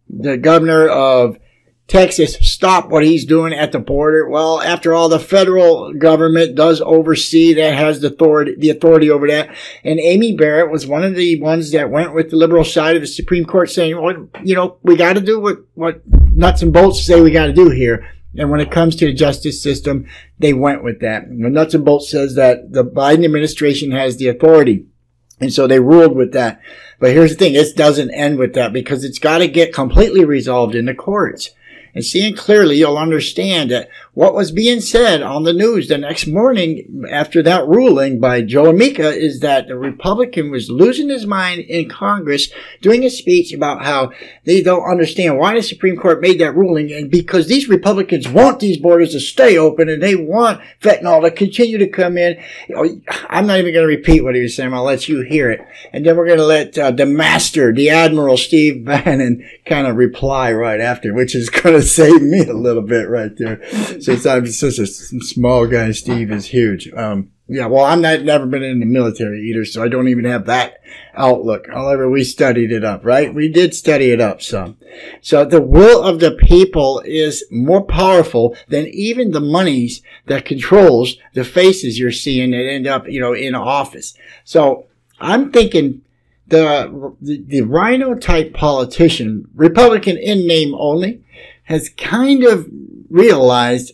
the 0.08 0.36
governor 0.36 0.88
of 0.88 1.38
Texas 1.88 2.36
stop 2.42 2.90
what 2.90 3.02
he's 3.02 3.24
doing 3.24 3.54
at 3.54 3.72
the 3.72 3.78
border. 3.78 4.28
Well, 4.28 4.60
after 4.60 4.92
all, 4.92 5.08
the 5.08 5.18
federal 5.18 5.94
government 5.94 6.54
does 6.54 6.82
oversee 6.82 7.54
that, 7.54 7.74
has 7.74 8.00
the 8.00 8.08
authority, 8.08 8.54
the 8.58 8.68
authority 8.68 9.10
over 9.10 9.26
that. 9.28 9.56
And 9.84 9.98
Amy 9.98 10.36
Barrett 10.36 10.70
was 10.70 10.86
one 10.86 11.02
of 11.02 11.14
the 11.14 11.40
ones 11.40 11.72
that 11.72 11.90
went 11.90 12.12
with 12.12 12.28
the 12.28 12.36
liberal 12.36 12.64
side 12.64 12.94
of 12.94 13.00
the 13.00 13.08
Supreme 13.08 13.46
Court 13.46 13.70
saying, 13.70 13.98
well, 13.98 14.28
you 14.44 14.54
know, 14.54 14.76
we 14.82 14.96
got 14.96 15.14
to 15.14 15.22
do 15.22 15.40
what, 15.40 15.60
what 15.74 16.02
nuts 16.06 16.60
and 16.60 16.74
bolts 16.74 17.02
say 17.02 17.22
we 17.22 17.30
got 17.30 17.46
to 17.46 17.54
do 17.54 17.70
here. 17.70 18.06
And 18.36 18.50
when 18.50 18.60
it 18.60 18.70
comes 18.70 18.94
to 18.96 19.06
the 19.06 19.14
justice 19.14 19.62
system, 19.62 20.06
they 20.38 20.52
went 20.52 20.84
with 20.84 21.00
that. 21.00 21.30
The 21.30 21.48
nuts 21.48 21.72
and 21.72 21.86
bolts 21.86 22.10
says 22.10 22.34
that 22.34 22.70
the 22.70 22.84
Biden 22.84 23.24
administration 23.24 23.92
has 23.92 24.18
the 24.18 24.28
authority. 24.28 24.84
And 25.40 25.50
so 25.50 25.66
they 25.66 25.80
ruled 25.80 26.14
with 26.14 26.32
that. 26.32 26.60
But 27.00 27.12
here's 27.12 27.30
the 27.30 27.36
thing. 27.36 27.54
It 27.54 27.76
doesn't 27.76 28.10
end 28.10 28.38
with 28.38 28.52
that 28.54 28.74
because 28.74 29.04
it's 29.04 29.18
got 29.18 29.38
to 29.38 29.48
get 29.48 29.72
completely 29.72 30.26
resolved 30.26 30.74
in 30.74 30.84
the 30.84 30.94
courts 30.94 31.50
and 31.94 32.04
seeing 32.04 32.34
clearly, 32.34 32.76
you'll 32.76 32.98
understand 32.98 33.70
that 33.70 33.90
what 34.18 34.34
was 34.34 34.50
being 34.50 34.80
said 34.80 35.22
on 35.22 35.44
the 35.44 35.52
news 35.52 35.86
the 35.86 35.96
next 35.96 36.26
morning 36.26 37.04
after 37.08 37.40
that 37.40 37.64
ruling 37.68 38.18
by 38.18 38.42
Joe 38.42 38.70
Amica 38.70 39.14
is 39.14 39.38
that 39.38 39.68
the 39.68 39.78
Republican 39.78 40.50
was 40.50 40.68
losing 40.68 41.08
his 41.08 41.24
mind 41.24 41.60
in 41.60 41.88
Congress 41.88 42.48
doing 42.80 43.04
a 43.04 43.10
speech 43.10 43.52
about 43.52 43.84
how 43.84 44.10
they 44.44 44.60
don't 44.60 44.90
understand 44.90 45.38
why 45.38 45.54
the 45.54 45.62
Supreme 45.62 45.96
Court 45.96 46.20
made 46.20 46.40
that 46.40 46.56
ruling 46.56 46.90
and 46.92 47.08
because 47.12 47.46
these 47.46 47.68
Republicans 47.68 48.26
want 48.28 48.58
these 48.58 48.76
borders 48.76 49.12
to 49.12 49.20
stay 49.20 49.56
open 49.56 49.88
and 49.88 50.02
they 50.02 50.16
want 50.16 50.62
fentanyl 50.80 51.22
to 51.22 51.30
continue 51.30 51.78
to 51.78 51.86
come 51.86 52.18
in. 52.18 52.42
I'm 53.30 53.46
not 53.46 53.60
even 53.60 53.72
going 53.72 53.88
to 53.88 53.96
repeat 53.96 54.24
what 54.24 54.34
he 54.34 54.42
was 54.42 54.56
saying. 54.56 54.74
I'll 54.74 54.82
let 54.82 55.08
you 55.08 55.20
hear 55.20 55.48
it. 55.48 55.60
And 55.92 56.04
then 56.04 56.16
we're 56.16 56.26
going 56.26 56.38
to 56.38 56.44
let 56.44 56.76
uh, 56.76 56.90
the 56.90 57.06
master, 57.06 57.72
the 57.72 57.90
Admiral 57.90 58.36
Steve 58.36 58.84
Bannon 58.84 59.48
kind 59.64 59.86
of 59.86 59.94
reply 59.94 60.52
right 60.52 60.80
after, 60.80 61.14
which 61.14 61.36
is 61.36 61.48
going 61.50 61.76
to 61.80 61.82
save 61.82 62.20
me 62.20 62.44
a 62.44 62.52
little 62.52 62.82
bit 62.82 63.08
right 63.08 63.36
there. 63.36 63.62
Since 64.08 64.24
I'm 64.24 64.46
such 64.46 64.78
a 64.78 64.86
small 64.86 65.66
guy, 65.66 65.90
Steve 65.90 66.32
is 66.32 66.46
huge. 66.46 66.90
Um, 66.94 67.30
yeah, 67.46 67.66
well, 67.66 67.84
I'm 67.84 68.00
not 68.00 68.22
never 68.22 68.46
been 68.46 68.62
in 68.62 68.80
the 68.80 68.86
military 68.86 69.42
either, 69.50 69.66
so 69.66 69.82
I 69.82 69.88
don't 69.88 70.08
even 70.08 70.24
have 70.24 70.46
that 70.46 70.78
outlook. 71.12 71.66
However, 71.66 72.08
we 72.08 72.24
studied 72.24 72.72
it 72.72 72.84
up, 72.84 73.04
right? 73.04 73.34
We 73.34 73.50
did 73.50 73.74
study 73.74 74.10
it 74.10 74.18
up 74.18 74.40
some. 74.40 74.78
So 75.20 75.44
the 75.44 75.60
will 75.60 76.02
of 76.02 76.20
the 76.20 76.30
people 76.30 77.02
is 77.04 77.44
more 77.50 77.84
powerful 77.84 78.56
than 78.68 78.86
even 78.86 79.32
the 79.32 79.40
monies 79.40 80.00
that 80.24 80.46
controls 80.46 81.18
the 81.34 81.44
faces 81.44 81.98
you're 81.98 82.10
seeing 82.10 82.52
that 82.52 82.66
end 82.66 82.86
up, 82.86 83.06
you 83.08 83.20
know, 83.20 83.34
in 83.34 83.54
office. 83.54 84.14
So 84.44 84.86
I'm 85.20 85.52
thinking 85.52 86.00
the, 86.46 87.14
the, 87.20 87.44
the 87.46 87.60
RINO 87.60 88.14
type 88.14 88.54
politician, 88.54 89.50
Republican 89.54 90.16
in 90.16 90.46
name 90.46 90.74
only, 90.74 91.22
has 91.64 91.90
kind 91.90 92.44
of 92.44 92.66
realized 93.10 93.92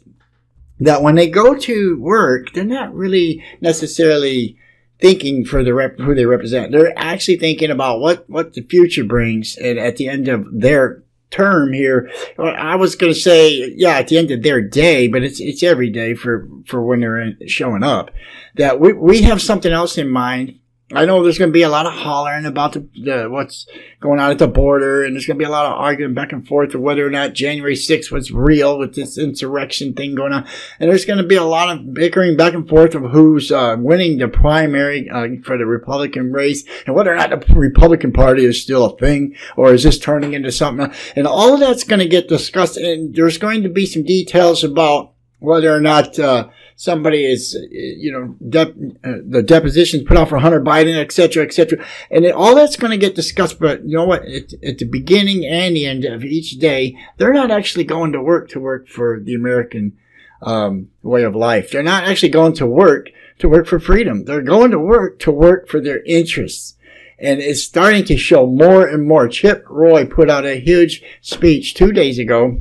that 0.85 1.03
when 1.03 1.15
they 1.15 1.29
go 1.29 1.55
to 1.55 1.99
work, 2.01 2.53
they're 2.53 2.65
not 2.65 2.95
really 2.95 3.45
necessarily 3.61 4.57
thinking 5.01 5.45
for 5.45 5.63
the 5.65 5.75
rep, 5.75 5.99
who 5.99 6.15
they 6.15 6.27
represent. 6.27 6.73
They're 6.73 6.97
actually 6.97 7.37
thinking 7.37 7.71
about 7.71 8.01
what, 8.01 8.29
what 8.29 8.55
the 8.55 8.63
future 8.63 9.05
brings 9.05 9.57
and 9.57 9.79
at 9.79 9.97
the 9.97 10.09
end 10.09 10.29
of 10.29 10.47
their 10.53 11.03
term 11.31 11.73
here. 11.73 12.11
I 12.39 12.77
was 12.77 12.95
going 12.95 13.13
to 13.13 13.19
say, 13.19 13.73
yeah, 13.77 13.99
at 13.99 14.09
the 14.09 14.19
end 14.19 14.31
of 14.31 14.43
their 14.43 14.61
day, 14.61 15.09
but 15.09 15.23
it's, 15.23 15.41
it's 15.41 15.63
every 15.63 15.91
day 15.91 16.15
for, 16.15 16.49
for 16.67 16.83
when 16.83 17.01
they're 17.01 17.21
in, 17.21 17.37
showing 17.49 17.83
up 17.83 18.11
that 18.55 18.79
we, 18.79 18.93
we 18.93 19.23
have 19.23 19.43
something 19.43 19.73
else 19.73 19.99
in 19.99 20.09
mind 20.09 20.61
I 20.95 21.07
know 21.07 21.23
there's 21.23 21.39
going 21.39 21.51
to 21.51 21.53
be 21.53 21.63
a 21.63 21.69
lot 21.69 21.87
of 21.87 21.93
hollering 21.93 22.47
about 22.47 22.73
the, 22.75 22.89
the, 22.95 23.29
what's 23.29 23.67
going 24.01 24.21
on 24.21 24.31
at 24.31 24.39
the 24.39 24.47
border, 24.47 25.03
and 25.03 25.15
there's 25.15 25.27
going 25.27 25.39
to 25.39 25.43
be 25.43 25.49
a 25.49 25.51
lot 25.51 25.67
of 25.67 25.73
arguing 25.73 26.15
back 26.15 26.33
and 26.33 26.47
forth 26.47 26.73
of 26.75 26.81
whether 26.81 27.05
or 27.05 27.11
not 27.11 27.33
January 27.33 27.75
6th 27.75 28.13
was 28.13 28.31
real 28.31 28.79
with 28.79 28.95
this 28.95 29.19
insurrection 29.19 29.95
thing 29.95 30.15
going 30.15 30.33
on, 30.33 30.47
and 30.79 30.91
there's 30.91 31.05
going 31.05 31.19
to 31.19 31.27
be 31.27 31.35
a 31.35 31.43
lot 31.43 31.69
of 31.69 31.93
bickering 31.93 32.37
back 32.37 32.55
and 32.55 32.69
forth 32.69 32.95
of 32.95 33.11
who's 33.11 33.51
uh, 33.51 33.77
winning 33.79 34.19
the 34.19 34.29
primary 34.29 35.11
uh, 35.11 35.27
for 35.43 35.59
the 35.59 35.67
Republican 35.67 36.33
race, 36.33 36.65
and 36.87 36.95
whether 36.95 37.13
or 37.13 37.17
not 37.17 37.31
the 37.31 37.55
Republican 37.55 38.13
Party 38.13 38.45
is 38.45 38.63
still 38.63 38.85
a 38.85 38.97
thing, 38.97 39.35
or 39.57 39.75
is 39.75 39.83
this 39.83 39.99
turning 39.99 40.33
into 40.33 40.53
something, 40.53 40.87
else. 40.87 41.13
and 41.17 41.27
all 41.27 41.55
of 41.55 41.61
that's 41.61 41.85
going 41.85 42.01
to 42.01 42.09
get 42.09 42.29
discussed, 42.29 42.77
and 42.77 43.15
there's 43.15 43.39
going 43.39 43.63
to 43.65 43.69
be 43.69 43.85
some 43.85 44.05
details 44.05 44.63
about 44.63 45.13
whether 45.41 45.75
or 45.75 45.81
not. 45.81 46.19
Uh, 46.19 46.49
somebody 46.77 47.25
is, 47.25 47.57
you 47.71 48.13
know, 48.13 48.61
uh, 48.61 49.19
the 49.27 49.43
depositions 49.43 50.03
put 50.05 50.17
out 50.17 50.29
for 50.29 50.39
Hunter 50.39 50.61
Biden, 50.61 50.97
et 50.97 51.13
cetera, 51.13 51.45
et 51.45 51.55
cetera. 51.55 51.85
And 52.11 52.25
it, 52.25 52.35
all 52.35 52.55
that's 52.55 52.77
going 52.77 52.91
to 52.91 52.97
get 52.97 53.15
discussed. 53.15 53.59
But 53.59 53.85
you 53.85 53.97
know 53.97 54.07
what? 54.07 54.25
At, 54.25 54.53
at, 54.63 54.79
the 54.79 54.89
beginning 54.91 55.47
and 55.47 55.77
the 55.77 55.87
end 55.87 56.05
of 56.05 56.25
each 56.25 56.59
day, 56.59 56.97
they're 57.17 57.33
not 57.33 57.51
actually 57.51 57.85
going 57.85 58.13
to 58.13 58.23
work 58.23 58.49
to 58.51 58.61
work 58.61 58.89
for 58.89 59.21
the 59.21 59.35
American 59.35 59.97
um, 60.43 60.91
way 61.03 61.23
of 61.23 61.35
life. 61.35 61.71
They're 61.71 61.83
not 61.83 62.05
actually 62.05 62.31
going 62.31 62.55
to 62.55 62.67
work 62.67 63.09
to 63.39 63.49
work 63.49 63.67
for 63.67 63.81
freedom. 63.81 64.25
They're 64.25 64.43
going 64.43 64.71
to 64.71 64.79
work 64.79 65.19
to 65.21 65.31
work 65.31 65.69
for 65.69 65.81
their 65.81 66.03
interests. 66.05 66.77
And 67.19 67.41
it's 67.41 67.63
starting 67.63 68.05
to 68.07 68.17
show 68.17 68.47
more 68.47 68.87
and 68.87 69.07
more. 69.07 69.29
Chip 69.29 69.65
Roy 69.69 70.05
put 70.05 70.29
out 70.29 70.45
a 70.45 70.61
huge 70.61 71.03
speech 71.21 71.75
two 71.75 71.93
days 71.93 72.19
ago 72.19 72.61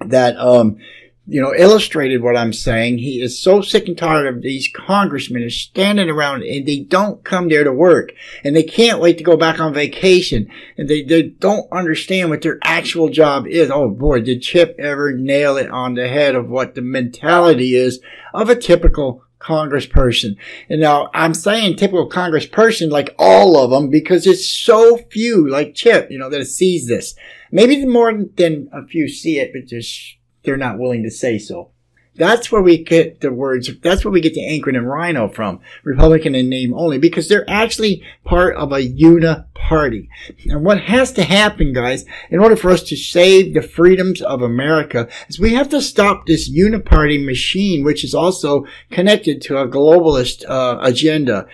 that 0.00 0.36
um, 0.36 0.78
you 1.26 1.40
know, 1.40 1.54
illustrated 1.54 2.22
what 2.22 2.36
I'm 2.36 2.52
saying. 2.52 2.98
He 2.98 3.22
is 3.22 3.38
so 3.38 3.62
sick 3.62 3.88
and 3.88 3.96
tired 3.96 4.26
of 4.26 4.42
these 4.42 4.68
congressmen 4.68 5.48
standing 5.48 6.10
around 6.10 6.42
and 6.42 6.66
they 6.66 6.80
don't 6.80 7.24
come 7.24 7.48
there 7.48 7.64
to 7.64 7.72
work 7.72 8.12
and 8.42 8.54
they 8.54 8.62
can't 8.62 9.00
wait 9.00 9.16
to 9.18 9.24
go 9.24 9.36
back 9.36 9.58
on 9.58 9.72
vacation 9.72 10.50
and 10.76 10.88
they, 10.88 11.02
they 11.02 11.22
don't 11.22 11.70
understand 11.72 12.28
what 12.28 12.42
their 12.42 12.58
actual 12.62 13.08
job 13.08 13.46
is. 13.46 13.70
Oh 13.70 13.88
boy, 13.88 14.20
did 14.20 14.42
Chip 14.42 14.76
ever 14.78 15.12
nail 15.12 15.56
it 15.56 15.70
on 15.70 15.94
the 15.94 16.08
head 16.08 16.34
of 16.34 16.50
what 16.50 16.74
the 16.74 16.82
mentality 16.82 17.74
is 17.74 18.00
of 18.34 18.50
a 18.50 18.56
typical 18.56 19.22
congressperson. 19.40 20.36
And 20.68 20.80
now 20.80 21.10
I'm 21.14 21.34
saying 21.34 21.76
typical 21.76 22.08
congressperson 22.08 22.90
like 22.90 23.14
all 23.18 23.56
of 23.56 23.70
them 23.70 23.88
because 23.88 24.26
it's 24.26 24.48
so 24.48 24.98
few 25.10 25.48
like 25.48 25.74
Chip, 25.74 26.10
you 26.10 26.18
know, 26.18 26.28
that 26.30 26.44
sees 26.46 26.86
this. 26.86 27.14
Maybe 27.50 27.84
more 27.86 28.12
than 28.12 28.68
a 28.72 28.86
few 28.86 29.08
see 29.08 29.38
it, 29.38 29.52
but 29.52 29.66
just 29.66 30.16
they're 30.44 30.56
not 30.56 30.78
willing 30.78 31.02
to 31.02 31.10
say 31.10 31.38
so. 31.38 31.70
That's 32.16 32.52
where 32.52 32.62
we 32.62 32.84
get 32.84 33.20
the 33.22 33.32
words, 33.32 33.68
that's 33.80 34.04
where 34.04 34.12
we 34.12 34.20
get 34.20 34.34
the 34.34 34.42
Anchorin 34.42 34.76
and 34.76 34.88
RINO 34.88 35.28
from, 35.30 35.58
Republican 35.82 36.36
in 36.36 36.48
name 36.48 36.72
only, 36.72 36.96
because 36.98 37.28
they're 37.28 37.48
actually 37.50 38.04
part 38.24 38.54
of 38.54 38.70
a 38.70 38.76
uniparty. 38.76 40.08
And 40.46 40.64
what 40.64 40.80
has 40.82 41.10
to 41.14 41.24
happen, 41.24 41.72
guys, 41.72 42.04
in 42.30 42.38
order 42.38 42.54
for 42.54 42.70
us 42.70 42.84
to 42.84 42.96
save 42.96 43.52
the 43.52 43.62
freedoms 43.62 44.22
of 44.22 44.42
America, 44.42 45.08
is 45.28 45.40
we 45.40 45.54
have 45.54 45.68
to 45.70 45.82
stop 45.82 46.26
this 46.26 46.48
uniparty 46.48 47.24
machine, 47.24 47.82
which 47.82 48.04
is 48.04 48.14
also 48.14 48.64
connected 48.92 49.42
to 49.42 49.58
a 49.58 49.66
globalist 49.66 50.48
uh, 50.48 50.78
agenda. 50.82 51.48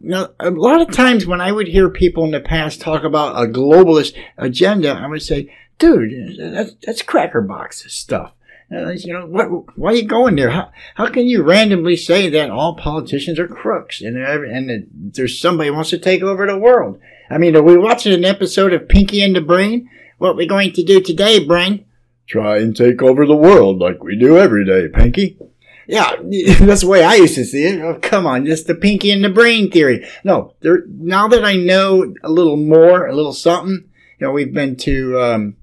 Now, 0.00 0.28
a 0.40 0.50
lot 0.50 0.80
of 0.80 0.90
times 0.90 1.26
when 1.26 1.42
I 1.42 1.52
would 1.52 1.68
hear 1.68 1.90
people 1.90 2.24
in 2.24 2.30
the 2.30 2.40
past 2.40 2.80
talk 2.80 3.04
about 3.04 3.36
a 3.36 3.46
globalist 3.46 4.16
agenda, 4.38 4.92
I 4.92 5.06
would 5.06 5.22
say, 5.22 5.52
dude, 5.78 6.36
that's, 6.38 6.74
that's 6.84 7.02
cracker 7.02 7.40
box 7.40 7.84
stuff. 7.92 8.32
You 8.70 9.14
know, 9.14 9.26
what, 9.26 9.78
why 9.78 9.92
are 9.92 9.94
you 9.94 10.04
going 10.04 10.36
there? 10.36 10.50
How, 10.50 10.70
how 10.94 11.08
can 11.08 11.26
you 11.26 11.42
randomly 11.42 11.96
say 11.96 12.28
that 12.28 12.50
all 12.50 12.76
politicians 12.76 13.38
are 13.38 13.48
crooks 13.48 14.02
and, 14.02 14.16
and 14.16 14.68
that 14.68 14.86
there's 14.92 15.40
somebody 15.40 15.70
who 15.70 15.74
wants 15.74 15.90
to 15.90 15.98
take 15.98 16.22
over 16.22 16.46
the 16.46 16.58
world? 16.58 17.00
I 17.30 17.38
mean, 17.38 17.56
are 17.56 17.62
we 17.62 17.78
watching 17.78 18.12
an 18.12 18.26
episode 18.26 18.74
of 18.74 18.88
Pinky 18.88 19.22
and 19.22 19.34
the 19.34 19.40
Brain? 19.40 19.88
What 20.18 20.30
are 20.30 20.36
we 20.36 20.46
going 20.46 20.72
to 20.72 20.84
do 20.84 21.00
today, 21.00 21.44
Brain? 21.44 21.86
Try 22.26 22.58
and 22.58 22.76
take 22.76 23.00
over 23.02 23.24
the 23.24 23.36
world 23.36 23.78
like 23.78 24.02
we 24.02 24.18
do 24.18 24.36
every 24.36 24.66
day, 24.66 24.88
Pinky. 24.88 25.38
Yeah, 25.86 26.16
that's 26.60 26.82
the 26.82 26.88
way 26.88 27.02
I 27.02 27.14
used 27.14 27.36
to 27.36 27.46
see 27.46 27.64
it. 27.64 27.80
Oh, 27.80 27.98
come 28.02 28.26
on, 28.26 28.44
just 28.44 28.66
the 28.66 28.74
Pinky 28.74 29.10
and 29.10 29.24
the 29.24 29.30
Brain 29.30 29.70
theory. 29.70 30.06
No, 30.24 30.52
there, 30.60 30.82
now 30.86 31.28
that 31.28 31.42
I 31.42 31.56
know 31.56 32.14
a 32.22 32.30
little 32.30 32.58
more, 32.58 33.06
a 33.06 33.14
little 33.14 33.32
something, 33.32 33.88
you 34.18 34.26
know, 34.26 34.32
we've 34.32 34.52
been 34.52 34.76
to, 34.76 35.18
um, 35.18 35.56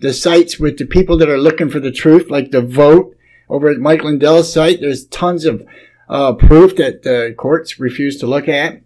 the 0.00 0.12
sites 0.12 0.58
with 0.58 0.78
the 0.78 0.86
people 0.86 1.16
that 1.18 1.28
are 1.28 1.38
looking 1.38 1.70
for 1.70 1.80
the 1.80 1.92
truth, 1.92 2.30
like 2.30 2.50
the 2.50 2.62
vote 2.62 3.16
over 3.48 3.68
at 3.68 3.78
Mike 3.78 4.02
Lindell's 4.02 4.52
site. 4.52 4.80
There's 4.80 5.06
tons 5.06 5.44
of 5.44 5.66
uh, 6.08 6.34
proof 6.34 6.76
that 6.76 7.02
the 7.02 7.34
courts 7.36 7.78
refuse 7.78 8.18
to 8.18 8.26
look 8.26 8.48
at. 8.48 8.82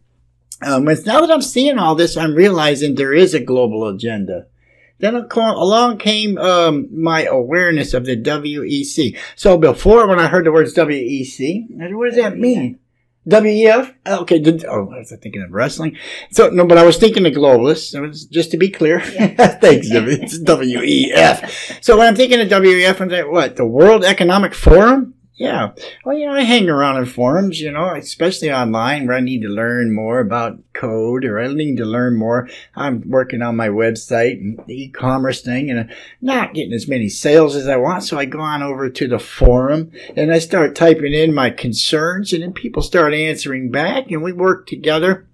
Um, 0.63 0.89
it's 0.89 1.07
now 1.07 1.21
that 1.21 1.31
I'm 1.31 1.43
seeing 1.43 1.79
all 1.79 1.95
this, 1.95 2.17
I'm 2.17 2.35
realizing 2.35 2.95
there 2.95 3.13
is 3.13 3.35
a 3.35 3.41
global 3.41 3.89
agenda. 3.89 4.47
Then 4.99 5.15
along 5.17 5.99
came 5.99 6.39
um, 6.39 6.89
my 6.91 7.25
awareness 7.25 7.95
of 7.95 8.07
the 8.07 8.17
WEC. 8.17 9.19
So 9.35 9.59
before, 9.59 10.07
when 10.07 10.21
I 10.21 10.29
heard 10.29 10.47
the 10.47 10.53
words 10.53 10.75
WEC, 10.75 11.67
I 11.77 11.79
said, 11.79 11.95
what 11.95 12.11
does 12.11 12.17
that 12.19 12.39
mean? 12.39 12.79
WEF? 13.27 13.95
Uh, 14.05 14.19
okay, 14.21 14.39
did, 14.39 14.65
oh, 14.67 14.91
I 14.93 14.99
was 14.99 15.15
thinking 15.23 15.43
of 15.43 15.51
wrestling. 15.51 15.97
So, 16.31 16.51
no, 16.51 16.67
but 16.67 16.77
I 16.77 16.85
was 16.85 16.99
thinking 16.99 17.25
of 17.27 17.33
globalists. 17.33 17.99
Was, 17.99 18.27
just 18.27 18.51
to 18.51 18.59
be 18.59 18.71
clear. 18.71 19.01
Thanks, 19.01 19.89
It's 19.91 20.39
WEF. 20.41 21.83
So 21.83 21.97
when 21.97 22.07
I'm 22.07 22.17
thinking 22.17 22.41
of 22.41 22.49
WEF, 22.49 23.01
I'm 23.01 23.09
like, 23.09 23.31
what? 23.31 23.57
The 23.57 23.67
World 23.67 24.05
Economic 24.05 24.55
Forum? 24.55 25.14
Yeah. 25.37 25.73
Well, 26.05 26.17
you 26.17 26.27
know, 26.27 26.33
I 26.33 26.43
hang 26.43 26.69
around 26.69 26.99
in 26.99 27.07
forums, 27.07 27.61
you 27.61 27.73
know, 27.73 27.93
especially 27.93 28.53
online 28.53 29.07
where 29.07 29.17
I 29.17 29.21
need 29.21 29.43
to 29.43 29.49
learn 29.49 29.93
more 29.93 30.21
about 30.21 30.61
code 30.75 31.25
or 31.25 31.41
I 31.41 31.49
need 31.49 31.77
to 31.79 31.85
learn 31.85 32.17
more. 32.17 32.49
I'm 32.77 33.03
working 33.11 33.43
on 33.43 33.57
my 33.57 33.69
website 33.69 34.41
and 34.41 34.65
the 34.69 34.85
e-commerce 34.85 35.41
thing 35.41 35.71
and 35.71 35.81
I'm 35.81 35.91
not 36.21 36.55
getting 36.55 36.73
as 36.73 36.87
many 36.87 37.09
sales 37.09 37.57
as 37.57 37.67
I 37.67 37.77
want. 37.77 38.05
So 38.05 38.17
I 38.17 38.27
go 38.27 38.39
on 38.39 38.63
over 38.63 38.89
to 38.89 39.09
the 39.09 39.19
forum 39.19 39.91
and 40.17 40.33
I 40.33 40.39
start 40.39 40.77
typing 40.77 41.13
in 41.13 41.35
my 41.35 41.51
concerns 41.51 42.33
and 42.33 42.45
then 42.45 42.53
people 42.53 42.83
start 42.83 43.13
answering 43.13 43.73
back 43.73 44.13
and 44.13 44.23
we 44.23 44.33
work 44.33 44.69
together. 44.69 45.27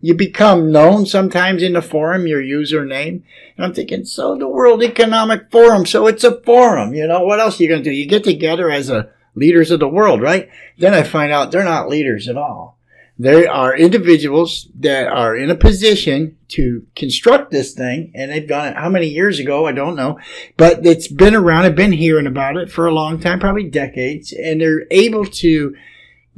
You 0.00 0.14
become 0.14 0.70
known 0.70 1.04
sometimes 1.04 1.64
in 1.64 1.72
the 1.72 1.82
forum, 1.82 2.28
your 2.28 2.42
username. 2.42 3.22
And 3.56 3.66
I'm 3.66 3.74
thinking, 3.74 4.04
so 4.04 4.36
the 4.36 4.48
World 4.48 4.84
Economic 4.84 5.50
Forum, 5.50 5.84
so 5.84 6.06
it's 6.06 6.24
a 6.24 6.40
forum. 6.42 6.94
You 6.94 7.08
know, 7.08 7.24
what 7.24 7.40
else 7.40 7.58
are 7.58 7.62
you 7.64 7.68
going 7.68 7.82
to 7.82 7.90
do? 7.90 7.94
You 7.94 8.06
get 8.06 8.22
together 8.22 8.70
as 8.70 8.88
a 8.88 9.10
leaders 9.34 9.70
of 9.70 9.80
the 9.80 9.88
world, 9.88 10.20
right? 10.20 10.48
Then 10.78 10.94
I 10.94 11.02
find 11.02 11.32
out 11.32 11.50
they're 11.50 11.64
not 11.64 11.88
leaders 11.88 12.28
at 12.28 12.36
all. 12.36 12.78
They 13.18 13.46
are 13.46 13.76
individuals 13.76 14.68
that 14.80 15.06
are 15.06 15.36
in 15.36 15.50
a 15.50 15.54
position 15.54 16.38
to 16.48 16.86
construct 16.96 17.50
this 17.50 17.72
thing, 17.72 18.10
and 18.14 18.30
they've 18.30 18.48
done 18.48 18.68
it 18.68 18.76
how 18.76 18.88
many 18.88 19.06
years 19.06 19.38
ago? 19.38 19.66
I 19.66 19.72
don't 19.72 19.96
know, 19.96 20.18
but 20.56 20.84
it's 20.84 21.08
been 21.08 21.34
around. 21.34 21.64
I've 21.64 21.76
been 21.76 21.92
hearing 21.92 22.26
about 22.26 22.56
it 22.56 22.70
for 22.70 22.86
a 22.86 22.94
long 22.94 23.20
time, 23.20 23.38
probably 23.38 23.68
decades, 23.68 24.32
and 24.32 24.60
they're 24.60 24.86
able 24.90 25.26
to 25.26 25.76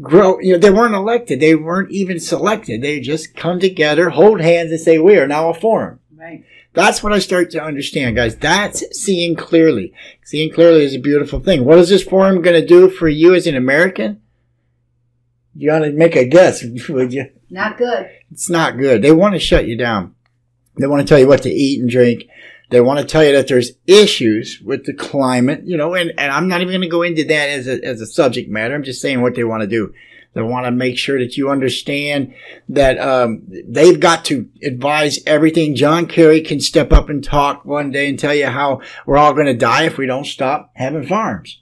grow. 0.01 0.39
You 0.41 0.55
know, 0.55 0.59
they 0.59 0.71
weren't 0.71 0.95
elected; 0.95 1.41
they 1.41 1.55
weren't 1.55 1.93
even 1.93 2.19
selected. 2.21 2.83
They 2.83 3.01
just 3.01 3.35
come 3.35 3.61
together, 3.61 4.11
hold 4.11 4.41
hands, 4.41 4.71
and 4.71 4.81
say, 4.81 4.99
"We 4.99 5.17
are 5.17 5.29
now 5.29 5.51
a 5.51 5.55
forum." 5.55 6.01
That's 6.75 7.03
what 7.03 7.13
I 7.13 7.21
start 7.21 7.51
to 7.53 7.63
understand, 7.63 8.17
guys. 8.17 8.37
That's 8.37 8.85
seeing 8.99 9.37
clearly. 9.37 9.95
Seeing 10.25 10.53
clearly 10.53 10.85
is 10.85 10.95
a 10.95 10.99
beautiful 10.99 11.39
thing. 11.39 11.65
What 11.65 11.79
is 11.79 11.89
this 11.89 12.03
forum 12.03 12.43
going 12.43 12.61
to 12.61 12.67
do 12.67 12.91
for 12.91 13.09
you 13.09 13.35
as 13.35 13.47
an 13.47 13.55
American? 13.55 14.21
You 15.55 15.71
ought 15.71 15.81
to 15.81 15.93
make 15.93 16.17
a 16.17 16.27
guess, 16.27 16.65
would 16.89 17.13
you? 17.13 17.31
Not 17.49 17.79
good. 17.79 18.11
It's 18.33 18.51
not 18.51 18.77
good. 18.77 19.03
They 19.03 19.13
want 19.13 19.35
to 19.35 19.39
shut 19.39 19.69
you 19.69 19.79
down. 19.79 20.17
They 20.77 20.89
want 20.89 21.03
to 21.03 21.07
tell 21.07 21.21
you 21.21 21.29
what 21.29 21.43
to 21.43 21.51
eat 21.51 21.81
and 21.81 21.89
drink. 21.89 22.25
They 22.71 22.81
want 22.81 22.99
to 22.99 23.07
tell 23.07 23.23
you 23.23 23.33
that 23.33 23.47
there's 23.47 23.73
issues 23.87 24.61
with 24.61 24.85
the 24.85 24.95
climate, 24.95 25.63
you 25.65 25.77
know, 25.77 25.95
and, 25.95 26.13
and 26.19 26.33
I'm 26.33 26.49
not 26.49 26.61
even 26.61 26.73
going 26.73 26.81
to 26.81 26.89
go 26.89 27.03
into 27.03 27.23
that 27.25 27.49
as 27.51 27.69
a, 27.69 27.85
as 27.85 28.01
a 28.01 28.07
subject 28.07 28.51
matter. 28.51 28.75
I'm 28.75 28.83
just 28.83 29.01
saying 29.01 29.23
what 29.23 29.37
they 29.37 29.45
want 29.45 29.61
to 29.61 29.69
do. 29.69 29.95
They 30.35 30.43
want 30.43 30.67
to 30.67 30.73
make 30.73 30.99
sure 30.99 31.19
that 31.19 31.37
you 31.37 31.51
understand 31.51 32.35
that 32.69 32.99
um, 32.99 33.43
they've 33.47 33.99
got 33.99 34.25
to 34.27 34.49
advise 34.63 35.21
everything. 35.27 35.77
John 35.77 36.07
Kerry 36.07 36.41
can 36.41 36.61
step 36.61 36.93
up 36.93 37.09
and 37.09 37.23
talk 37.23 37.65
one 37.65 37.93
day 37.93 38.09
and 38.09 38.19
tell 38.19 38.35
you 38.35 38.47
how 38.47 38.81
we're 39.07 39.17
all 39.17 39.33
going 39.33 39.47
to 39.47 39.55
die 39.55 39.85
if 39.85 39.97
we 39.97 40.07
don't 40.07 40.27
stop 40.27 40.73
having 40.75 41.07
farms. 41.07 41.61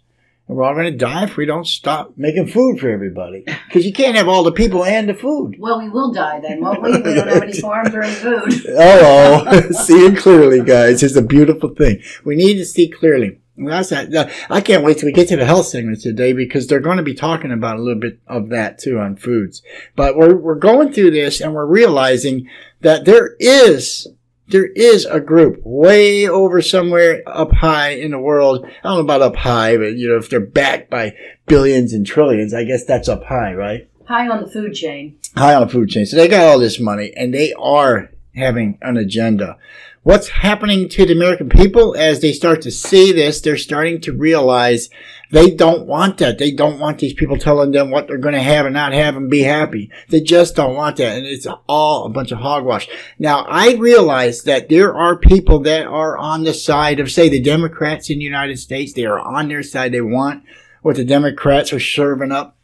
And 0.48 0.56
we're 0.56 0.64
all 0.64 0.74
going 0.74 0.90
to 0.90 0.98
die 0.98 1.24
if 1.24 1.36
we 1.36 1.44
don't 1.44 1.66
stop 1.66 2.14
making 2.16 2.48
food 2.48 2.80
for 2.80 2.88
everybody. 2.88 3.44
Because 3.66 3.86
you 3.86 3.92
can't 3.92 4.16
have 4.16 4.28
all 4.28 4.42
the 4.42 4.52
people 4.52 4.84
and 4.84 5.08
the 5.08 5.14
food. 5.14 5.56
Well, 5.58 5.78
we 5.78 5.88
will 5.88 6.12
die 6.12 6.40
then, 6.40 6.60
won't 6.60 6.82
we? 6.82 6.92
We 6.92 7.14
don't 7.14 7.28
have 7.28 7.42
any 7.42 7.60
farms 7.60 7.94
or 7.94 8.02
any 8.02 8.14
food. 8.14 8.66
oh, 8.70 9.70
seeing 9.84 10.16
clearly, 10.16 10.62
guys, 10.62 11.02
is 11.02 11.16
a 11.16 11.22
beautiful 11.22 11.74
thing. 11.74 12.02
We 12.24 12.36
need 12.36 12.54
to 12.54 12.64
see 12.64 12.88
clearly. 12.88 13.38
That's 13.64 13.90
that. 13.90 14.32
I 14.50 14.60
can't 14.60 14.84
wait 14.84 14.98
till 14.98 15.06
we 15.06 15.12
get 15.12 15.28
to 15.28 15.36
the 15.36 15.44
health 15.44 15.66
segment 15.66 16.00
today 16.00 16.32
because 16.32 16.66
they're 16.66 16.80
going 16.80 16.96
to 16.96 17.02
be 17.02 17.14
talking 17.14 17.52
about 17.52 17.76
a 17.76 17.82
little 17.82 18.00
bit 18.00 18.18
of 18.26 18.48
that 18.50 18.78
too 18.78 18.98
on 18.98 19.16
foods. 19.16 19.62
But 19.96 20.16
we're, 20.16 20.34
we're 20.34 20.54
going 20.54 20.92
through 20.92 21.12
this 21.12 21.40
and 21.40 21.54
we're 21.54 21.66
realizing 21.66 22.48
that 22.80 23.04
there 23.04 23.36
is, 23.38 24.08
there 24.48 24.66
is 24.66 25.04
a 25.06 25.20
group 25.20 25.60
way 25.64 26.28
over 26.28 26.60
somewhere 26.60 27.22
up 27.26 27.52
high 27.52 27.90
in 27.90 28.10
the 28.10 28.18
world. 28.18 28.64
I 28.66 28.70
don't 28.82 28.96
know 28.96 29.00
about 29.00 29.22
up 29.22 29.36
high, 29.36 29.76
but 29.76 29.94
you 29.96 30.08
know, 30.08 30.16
if 30.16 30.28
they're 30.28 30.40
backed 30.40 30.90
by 30.90 31.14
billions 31.46 31.92
and 31.92 32.06
trillions, 32.06 32.52
I 32.52 32.64
guess 32.64 32.84
that's 32.84 33.08
up 33.08 33.24
high, 33.24 33.54
right? 33.54 33.88
High 34.06 34.28
on 34.28 34.42
the 34.42 34.50
food 34.50 34.74
chain. 34.74 35.16
high 35.36 35.54
on 35.54 35.66
the 35.66 35.72
food 35.72 35.88
chain. 35.88 36.06
So 36.06 36.16
they 36.16 36.28
got 36.28 36.44
all 36.44 36.58
this 36.58 36.80
money 36.80 37.12
and 37.16 37.32
they 37.32 37.52
are 37.54 38.10
having 38.34 38.78
an 38.82 38.96
agenda. 38.96 39.58
What's 40.04 40.26
happening 40.26 40.88
to 40.88 41.06
the 41.06 41.12
American 41.12 41.48
people 41.48 41.94
as 41.96 42.20
they 42.20 42.32
start 42.32 42.62
to 42.62 42.72
see 42.72 43.12
this? 43.12 43.40
They're 43.40 43.56
starting 43.56 44.00
to 44.00 44.12
realize 44.12 44.90
they 45.30 45.48
don't 45.48 45.86
want 45.86 46.18
that. 46.18 46.38
They 46.38 46.50
don't 46.50 46.80
want 46.80 46.98
these 46.98 47.14
people 47.14 47.38
telling 47.38 47.70
them 47.70 47.92
what 47.92 48.08
they're 48.08 48.18
going 48.18 48.34
to 48.34 48.42
have 48.42 48.66
and 48.66 48.74
not 48.74 48.92
have 48.92 49.14
and 49.14 49.30
be 49.30 49.42
happy. 49.42 49.92
They 50.08 50.20
just 50.20 50.56
don't 50.56 50.74
want 50.74 50.96
that. 50.96 51.18
And 51.18 51.24
it's 51.24 51.46
all 51.68 52.04
a 52.04 52.08
bunch 52.08 52.32
of 52.32 52.38
hogwash. 52.38 52.88
Now, 53.20 53.44
I 53.48 53.74
realize 53.74 54.42
that 54.42 54.68
there 54.68 54.92
are 54.92 55.16
people 55.16 55.60
that 55.60 55.86
are 55.86 56.18
on 56.18 56.42
the 56.42 56.52
side 56.52 56.98
of, 56.98 57.08
say, 57.08 57.28
the 57.28 57.40
Democrats 57.40 58.10
in 58.10 58.18
the 58.18 58.24
United 58.24 58.58
States. 58.58 58.92
They 58.92 59.04
are 59.04 59.20
on 59.20 59.46
their 59.46 59.62
side. 59.62 59.92
They 59.92 60.00
want 60.00 60.42
what 60.82 60.96
the 60.96 61.04
Democrats 61.04 61.72
are 61.72 61.78
serving 61.78 62.32
up. 62.32 62.56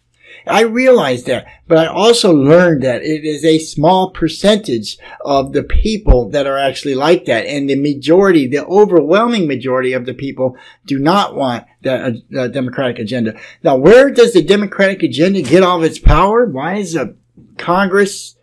I 0.48 0.62
realize 0.62 1.24
that, 1.24 1.46
but 1.66 1.78
I 1.78 1.86
also 1.86 2.32
learned 2.32 2.82
that 2.82 3.02
it 3.02 3.24
is 3.24 3.44
a 3.44 3.58
small 3.58 4.10
percentage 4.10 4.98
of 5.24 5.52
the 5.52 5.62
people 5.62 6.30
that 6.30 6.46
are 6.46 6.58
actually 6.58 6.94
like 6.94 7.26
that. 7.26 7.46
And 7.46 7.68
the 7.68 7.80
majority, 7.80 8.46
the 8.46 8.64
overwhelming 8.66 9.46
majority 9.46 9.92
of 9.92 10.06
the 10.06 10.14
people 10.14 10.56
do 10.86 10.98
not 10.98 11.34
want 11.34 11.64
the 11.82 12.22
uh, 12.36 12.48
Democratic 12.48 12.98
agenda. 12.98 13.38
Now, 13.62 13.76
where 13.76 14.10
does 14.10 14.32
the 14.32 14.42
Democratic 14.42 15.02
agenda 15.02 15.42
get 15.42 15.62
all 15.62 15.78
of 15.78 15.84
its 15.84 15.98
power? 15.98 16.46
Why 16.46 16.76
is 16.76 16.94
the 16.94 17.16
Congress, 17.56 18.36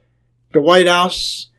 the 0.53 0.61
White 0.61 0.87
House, 0.87 1.49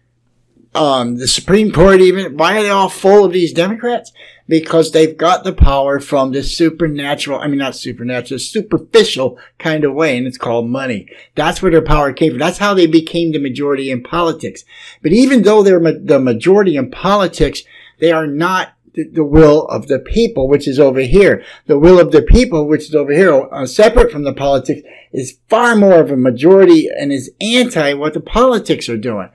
um, 0.74 1.16
the 1.16 1.28
Supreme 1.28 1.72
Court 1.72 2.00
even, 2.00 2.36
why 2.36 2.58
are 2.58 2.62
they 2.62 2.70
all 2.70 2.88
full 2.88 3.24
of 3.24 3.32
these 3.32 3.52
Democrats? 3.52 4.12
Because 4.48 4.92
they've 4.92 5.16
got 5.16 5.42
the 5.42 5.52
power 5.52 5.98
from 5.98 6.30
the 6.30 6.42
supernatural, 6.42 7.40
I 7.40 7.48
mean, 7.48 7.58
not 7.58 7.74
supernatural, 7.74 8.38
superficial 8.38 9.38
kind 9.58 9.84
of 9.84 9.94
way, 9.94 10.16
and 10.16 10.26
it's 10.26 10.38
called 10.38 10.68
money. 10.68 11.08
That's 11.34 11.60
where 11.60 11.72
their 11.72 11.82
power 11.82 12.12
came 12.12 12.32
from. 12.32 12.38
That's 12.38 12.58
how 12.58 12.72
they 12.72 12.86
became 12.86 13.32
the 13.32 13.40
majority 13.40 13.90
in 13.90 14.04
politics. 14.04 14.64
But 15.02 15.12
even 15.12 15.42
though 15.42 15.62
they're 15.62 15.80
ma- 15.80 15.92
the 16.00 16.20
majority 16.20 16.76
in 16.76 16.92
politics, 16.92 17.62
they 17.98 18.12
are 18.12 18.26
not 18.26 18.74
the, 18.96 19.04
the 19.04 19.24
will 19.24 19.66
of 19.66 19.86
the 19.86 19.98
people, 19.98 20.48
which 20.48 20.66
is 20.66 20.80
over 20.80 21.00
here. 21.00 21.44
The 21.66 21.78
will 21.78 22.00
of 22.00 22.10
the 22.10 22.22
people, 22.22 22.66
which 22.66 22.88
is 22.88 22.94
over 22.94 23.12
here, 23.12 23.48
uh, 23.52 23.66
separate 23.66 24.10
from 24.10 24.24
the 24.24 24.32
politics, 24.32 24.82
is 25.12 25.38
far 25.48 25.76
more 25.76 26.00
of 26.00 26.10
a 26.10 26.16
majority 26.16 26.88
and 26.88 27.12
is 27.12 27.30
anti 27.40 27.94
what 27.94 28.14
the 28.14 28.20
politics 28.20 28.88
are 28.88 28.96
doing. 28.96 29.28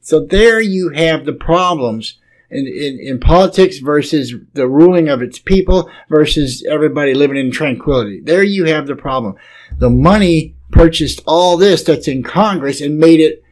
So 0.00 0.20
there 0.20 0.60
you 0.60 0.90
have 0.90 1.24
the 1.24 1.32
problems 1.32 2.18
in, 2.50 2.66
in, 2.66 2.98
in 3.00 3.20
politics 3.20 3.78
versus 3.78 4.34
the 4.54 4.68
ruling 4.68 5.08
of 5.08 5.22
its 5.22 5.38
people 5.38 5.90
versus 6.08 6.64
everybody 6.68 7.14
living 7.14 7.36
in 7.36 7.50
tranquility. 7.50 8.20
There 8.20 8.42
you 8.42 8.64
have 8.64 8.86
the 8.86 8.96
problem. 8.96 9.36
The 9.78 9.90
money 9.90 10.54
purchased 10.70 11.22
all 11.26 11.56
this 11.56 11.82
that's 11.82 12.08
in 12.08 12.22
Congress 12.22 12.80
and 12.80 12.98
made 12.98 13.20
it 13.20 13.42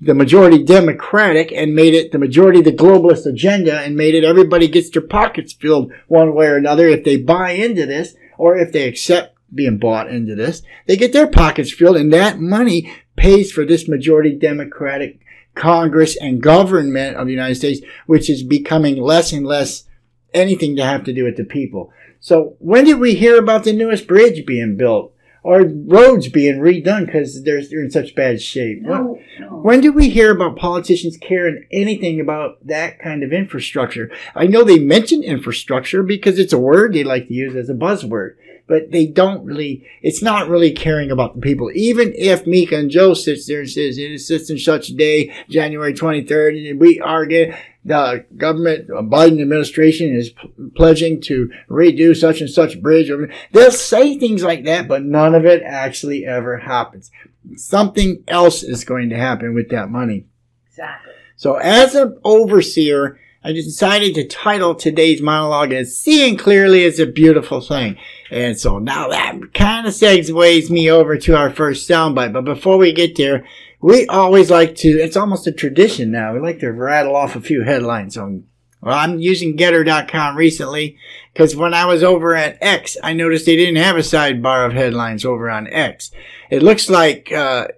the 0.00 0.14
majority 0.14 0.62
Democratic 0.62 1.52
and 1.52 1.74
made 1.74 1.92
it 1.92 2.10
the 2.10 2.18
majority 2.18 2.62
the 2.62 2.72
globalist 2.72 3.26
agenda 3.26 3.80
and 3.80 3.96
made 3.96 4.14
it 4.14 4.24
everybody 4.24 4.66
gets 4.66 4.88
their 4.88 5.02
pockets 5.02 5.52
filled 5.52 5.92
one 6.08 6.34
way 6.34 6.46
or 6.46 6.56
another 6.56 6.88
if 6.88 7.04
they 7.04 7.18
buy 7.18 7.50
into 7.50 7.84
this 7.84 8.14
or 8.38 8.56
if 8.56 8.72
they 8.72 8.88
accept 8.88 9.36
being 9.54 9.78
bought 9.78 10.08
into 10.08 10.34
this. 10.34 10.62
They 10.86 10.96
get 10.96 11.12
their 11.12 11.26
pockets 11.26 11.70
filled 11.70 11.98
and 11.98 12.12
that 12.14 12.38
money 12.38 12.90
pays 13.16 13.52
for 13.52 13.66
this 13.66 13.88
majority 13.88 14.34
Democratic 14.34 15.20
Congress 15.60 16.16
and 16.16 16.42
government 16.42 17.16
of 17.16 17.26
the 17.26 17.32
United 17.32 17.54
States, 17.56 17.80
which 18.06 18.30
is 18.30 18.42
becoming 18.42 18.96
less 18.96 19.32
and 19.32 19.46
less 19.46 19.84
anything 20.32 20.74
to 20.76 20.84
have 20.84 21.04
to 21.04 21.12
do 21.12 21.24
with 21.24 21.36
the 21.36 21.44
people. 21.44 21.92
So 22.20 22.56
when 22.58 22.84
did 22.84 22.98
we 22.98 23.14
hear 23.14 23.38
about 23.38 23.64
the 23.64 23.72
newest 23.72 24.06
bridge 24.06 24.44
being 24.46 24.76
built 24.76 25.14
or 25.42 25.62
roads 25.62 26.28
being 26.28 26.60
redone 26.60 27.06
because 27.06 27.42
they're, 27.44 27.64
they're 27.64 27.82
in 27.82 27.90
such 27.90 28.14
bad 28.14 28.40
shape? 28.40 28.82
No, 28.82 29.18
no. 29.38 29.46
When 29.48 29.80
did 29.80 29.94
we 29.94 30.08
hear 30.10 30.30
about 30.30 30.56
politicians 30.56 31.16
caring 31.16 31.66
anything 31.72 32.20
about 32.20 32.66
that 32.66 32.98
kind 32.98 33.22
of 33.22 33.32
infrastructure? 33.32 34.10
I 34.34 34.46
know 34.46 34.64
they 34.64 34.78
mention 34.78 35.22
infrastructure 35.22 36.02
because 36.02 36.38
it's 36.38 36.52
a 36.52 36.58
word 36.58 36.92
they 36.92 37.04
like 37.04 37.28
to 37.28 37.34
use 37.34 37.56
as 37.56 37.70
a 37.70 37.74
buzzword, 37.74 38.36
but 38.70 38.92
they 38.92 39.04
don't 39.04 39.44
really, 39.44 39.84
it's 40.00 40.22
not 40.22 40.48
really 40.48 40.70
caring 40.70 41.10
about 41.10 41.34
the 41.34 41.40
people. 41.40 41.72
Even 41.74 42.12
if 42.14 42.46
Mika 42.46 42.76
and 42.76 42.88
Joe 42.88 43.14
sits 43.14 43.48
there 43.48 43.62
and 43.62 43.68
says, 43.68 43.98
it 43.98 44.12
is 44.12 44.28
such 44.28 44.48
and 44.48 44.60
such 44.60 44.88
day, 44.96 45.34
January 45.48 45.92
23rd, 45.92 46.70
and 46.70 46.78
we 46.78 47.00
are 47.00 47.26
getting, 47.26 47.56
the 47.84 48.24
government, 48.36 48.88
uh, 48.88 49.02
Biden 49.02 49.42
administration 49.42 50.14
is 50.14 50.30
p- 50.30 50.52
pledging 50.76 51.20
to 51.22 51.50
redo 51.68 52.16
such 52.16 52.40
and 52.40 52.48
such 52.48 52.80
bridge. 52.80 53.10
They'll 53.50 53.72
say 53.72 54.16
things 54.16 54.44
like 54.44 54.64
that, 54.66 54.86
but 54.86 55.02
none 55.02 55.34
of 55.34 55.44
it 55.44 55.64
actually 55.64 56.24
ever 56.24 56.58
happens. 56.58 57.10
Something 57.56 58.22
else 58.28 58.62
is 58.62 58.84
going 58.84 59.08
to 59.10 59.16
happen 59.16 59.52
with 59.52 59.70
that 59.70 59.90
money. 59.90 60.26
Exactly. 60.68 61.14
So 61.34 61.56
as 61.56 61.96
an 61.96 62.18
overseer, 62.22 63.18
I 63.42 63.50
decided 63.50 64.14
to 64.14 64.28
title 64.28 64.76
today's 64.76 65.20
monologue 65.20 65.72
as 65.72 65.98
Seeing 65.98 66.36
Clearly 66.36 66.84
is 66.84 67.00
a 67.00 67.06
Beautiful 67.06 67.60
Thing. 67.60 67.96
And 68.30 68.58
so 68.58 68.78
now 68.78 69.08
that 69.08 69.54
kind 69.54 69.86
of 69.86 69.92
segues 69.92 70.70
me 70.70 70.90
over 70.90 71.16
to 71.18 71.36
our 71.36 71.50
first 71.50 71.88
soundbite. 71.88 72.32
But 72.32 72.44
before 72.44 72.76
we 72.76 72.92
get 72.92 73.16
there, 73.16 73.44
we 73.80 74.06
always 74.06 74.50
like 74.50 74.76
to, 74.76 74.88
it's 74.88 75.16
almost 75.16 75.46
a 75.46 75.52
tradition 75.52 76.10
now. 76.10 76.32
We 76.32 76.40
like 76.40 76.60
to 76.60 76.70
rattle 76.70 77.16
off 77.16 77.34
a 77.34 77.40
few 77.40 77.62
headlines 77.62 78.16
on, 78.16 78.44
well, 78.80 78.96
I'm 78.96 79.18
using 79.18 79.56
gettr.com 79.56 80.36
recently 80.36 80.96
because 81.32 81.56
when 81.56 81.74
I 81.74 81.86
was 81.86 82.02
over 82.02 82.34
at 82.34 82.58
X, 82.60 82.96
I 83.02 83.12
noticed 83.12 83.46
they 83.46 83.56
didn't 83.56 83.82
have 83.82 83.96
a 83.96 84.00
sidebar 84.00 84.66
of 84.66 84.72
headlines 84.72 85.24
over 85.24 85.50
on 85.50 85.66
X. 85.66 86.10
It 86.50 86.62
looks 86.62 86.88
like, 86.88 87.32
uh, 87.32 87.68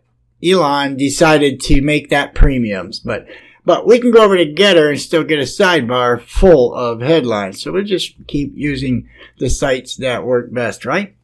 Elon 0.44 0.96
decided 0.96 1.60
to 1.60 1.80
make 1.82 2.10
that 2.10 2.34
premiums, 2.34 2.98
but 2.98 3.26
but 3.64 3.86
we 3.86 3.98
can 4.00 4.10
go 4.10 4.24
over 4.24 4.36
to 4.36 4.52
GETTR 4.52 4.90
and 4.90 5.00
still 5.00 5.24
get 5.24 5.38
a 5.38 5.42
sidebar 5.42 6.20
full 6.20 6.74
of 6.74 7.00
headlines. 7.00 7.62
So 7.62 7.72
we'll 7.72 7.84
just 7.84 8.14
keep 8.26 8.52
using 8.54 9.08
the 9.38 9.48
sites 9.48 9.96
that 9.96 10.24
work 10.24 10.52
best, 10.52 10.84
right? 10.84 11.14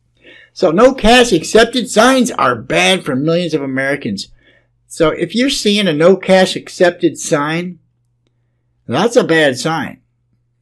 So 0.52 0.70
no 0.70 0.94
cash 0.94 1.32
accepted 1.32 1.88
signs 1.88 2.30
are 2.32 2.56
bad 2.56 3.04
for 3.04 3.14
millions 3.14 3.54
of 3.54 3.62
Americans. 3.62 4.28
So 4.86 5.10
if 5.10 5.34
you're 5.34 5.50
seeing 5.50 5.86
a 5.86 5.92
no 5.92 6.16
cash 6.16 6.56
accepted 6.56 7.18
sign, 7.18 7.78
that's 8.86 9.16
a 9.16 9.24
bad 9.24 9.58
sign. 9.58 10.00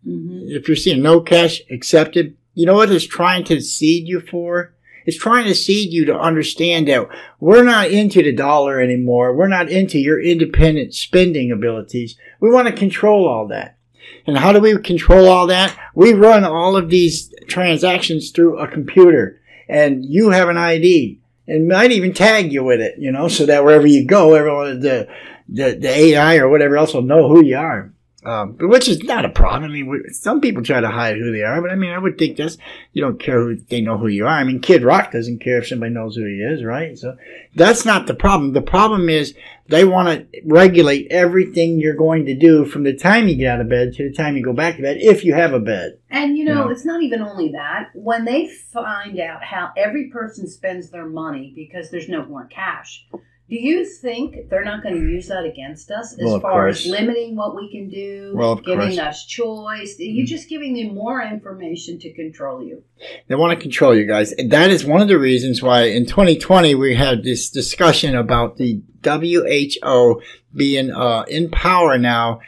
hmm 0.05 0.41
If 0.49 0.69
you're 0.69 0.77
seeing 0.77 1.03
no 1.03 1.21
cash 1.21 1.61
accepted, 1.71 2.37
you 2.55 2.67
know 2.67 2.75
what 2.75 2.91
it's 2.91 3.07
trying 3.07 3.45
to 3.45 3.61
seed 3.61 4.09
you 4.09 4.21
for? 4.21 4.75
It's 5.07 5.17
trying 5.17 5.45
to 5.45 5.55
seed 5.55 5.93
you 5.93 6.05
to 6.07 6.19
understand 6.19 6.89
that 6.89 7.09
we're 7.39 7.65
not 7.65 7.91
into 7.91 8.23
the 8.23 8.33
dollar 8.33 8.81
anymore. 8.81 9.35
We're 9.35 9.49
not 9.49 9.71
into 9.71 9.99
your 9.99 10.21
independent 10.21 10.95
spending 10.95 11.53
abilities. 11.53 12.17
We 12.41 12.51
want 12.51 12.69
to 12.69 12.75
control 12.75 13.29
all 13.29 13.47
that. 13.49 13.79
And 14.27 14.37
how 14.37 14.53
do 14.53 14.61
we 14.61 14.77
control 14.79 15.29
all 15.29 15.47
that? 15.47 15.79
We 15.95 16.13
run 16.13 16.45
all 16.45 16.77
of 16.77 16.91
these 16.91 17.33
transactions 17.47 18.31
through 18.31 18.59
a 18.59 18.69
computer 18.69 19.41
and 19.69 20.05
you 20.05 20.31
have 20.31 20.49
an 20.49 20.57
ID 20.57 21.21
and 21.47 21.69
might 21.69 21.93
even 21.93 22.13
tag 22.13 22.53
you 22.53 22.65
with 22.65 22.81
it, 22.81 22.97
you 22.99 23.13
know, 23.13 23.29
so 23.29 23.47
that 23.47 23.65
wherever 23.65 23.87
you 23.87 24.05
go, 24.05 24.35
everyone, 24.35 24.81
the, 24.81 25.09
the, 25.49 25.77
the 25.81 25.89
AI 25.89 26.39
or 26.39 26.49
whatever 26.49 26.77
else 26.77 26.93
will 26.93 27.03
know 27.03 27.29
who 27.29 27.45
you 27.45 27.57
are. 27.57 27.93
Um, 28.27 28.57
which 28.59 28.89
is 28.89 29.03
not 29.05 29.25
a 29.25 29.29
problem. 29.29 29.71
I 29.71 29.75
mean, 29.75 30.03
some 30.11 30.41
people 30.41 30.63
try 30.65 30.81
to 30.81 30.89
hide 30.89 31.17
who 31.17 31.31
they 31.31 31.43
are, 31.43 31.63
but 31.63 31.71
I 31.71 31.77
mean, 31.77 31.91
I 31.93 31.99
would 31.99 32.19
think 32.19 32.37
that's, 32.37 32.59
you 32.93 33.01
don't 33.01 33.21
care 33.21 33.41
who 33.41 33.55
they 33.57 33.81
know 33.81 33.99
who 33.99 34.09
you 34.09 34.25
are. 34.25 34.31
I 34.41 34.43
mean, 34.43 34.61
Kid 34.61 34.83
Rock 34.83 35.13
doesn't 35.13 35.39
care 35.41 35.59
if 35.59 35.69
somebody 35.69 35.93
knows 35.93 36.17
who 36.17 36.25
he 36.25 36.39
is, 36.43 36.65
right? 36.65 36.99
So 36.99 37.17
that's 37.55 37.85
not 37.85 38.09
the 38.09 38.15
problem. 38.15 38.53
The 38.53 38.63
problem 38.63 39.09
is 39.09 39.35
they 39.69 39.85
want 39.85 40.09
to 40.33 40.41
regulate 40.45 41.07
everything 41.13 41.79
you're 41.79 41.95
going 41.95 42.27
to 42.27 42.35
do 42.35 42.65
from 42.65 42.83
the 42.83 42.97
time 42.97 43.29
you 43.29 43.37
get 43.37 43.55
out 43.55 43.61
of 43.61 43.69
bed 43.69 43.93
to 43.95 44.09
the 44.11 44.15
time 44.17 44.37
you 44.37 44.43
go 44.43 44.53
back 44.53 44.75
to 44.77 44.83
bed, 44.83 44.97
if 45.01 45.25
you 45.25 45.33
have 45.35 45.53
a 45.53 45.61
bed. 45.61 45.99
And 46.11 46.37
you 46.37 46.45
know, 46.45 46.67
Yeah. 46.67 46.73
it's 46.73 46.85
not 46.85 47.03
even 47.05 47.23
only 47.23 47.53
that. 47.53 47.91
When 47.95 48.25
they 48.25 48.49
find 48.49 49.21
out 49.21 49.45
how 49.45 49.71
every 49.77 50.09
person 50.11 50.49
spends 50.49 50.91
their 50.91 51.07
money 51.07 51.53
because 51.55 51.91
there's 51.93 52.09
no 52.09 52.25
more 52.27 52.47
cash, 52.47 53.07
do 53.49 53.55
you 53.57 53.85
think 53.85 54.49
they're 54.51 54.65
not 54.65 54.83
going 54.83 54.97
to 54.97 55.01
use 55.01 55.29
that 55.29 55.45
against 55.45 55.91
us 55.93 56.15
as 56.15 56.25
Well, 56.25 56.41
far 56.41 56.53
course. 56.53 56.85
as 56.85 56.91
limiting 56.91 57.37
what 57.37 57.55
we 57.55 57.71
can 57.71 57.89
do, 57.89 58.33
Well, 58.35 58.57
giving 58.57 58.97
course. 58.97 58.99
us 58.99 59.25
choice? 59.25 59.95
You're 59.99 60.27
just 60.27 60.49
giving 60.49 60.75
them 60.75 60.95
more 60.95 61.23
information 61.23 61.99
to 62.01 62.13
control 62.13 62.63
you. 62.63 62.83
They 63.29 63.37
want 63.37 63.57
to 63.57 63.63
control 63.63 63.95
you 63.95 64.05
guys. 64.05 64.35
That 64.49 64.71
is 64.71 64.85
one 64.85 65.01
of 65.01 65.07
the 65.09 65.19
reasons 65.19 65.63
why 65.63 65.83
in 65.85 66.07
2020 66.07 66.75
we 66.75 66.97
had 66.97 67.23
this 67.23 67.49
discussion 67.49 68.17
about 68.17 68.57
the 68.57 68.83
WHO 69.05 70.21
being 70.55 70.91
uh, 70.91 71.25
in 71.29 71.51
power 71.51 71.99
now 71.99 72.41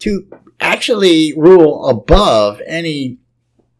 to 0.00 0.28
actually 0.60 1.34
rule 1.36 1.88
above 1.88 2.60
any 2.66 3.18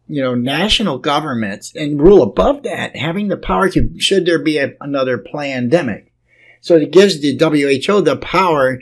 you 0.09 0.23
know 0.23 0.35
national 0.35 0.99
governments 0.99 1.73
and 1.77 2.01
rule 2.01 2.23
above 2.23 2.63
that 2.63 2.97
having 2.97 3.29
the 3.29 3.37
power 3.37 3.69
to 3.69 3.91
should 4.01 4.25
there 4.25 4.39
be 4.43 4.57
a, 4.59 4.73
another 4.81 5.19
pandemic 5.19 6.08
so 6.61 6.77
it 6.77 6.91
gives 6.91 7.21
the 7.21 7.37
WHO 7.37 8.01
the 8.03 8.17
power 8.17 8.81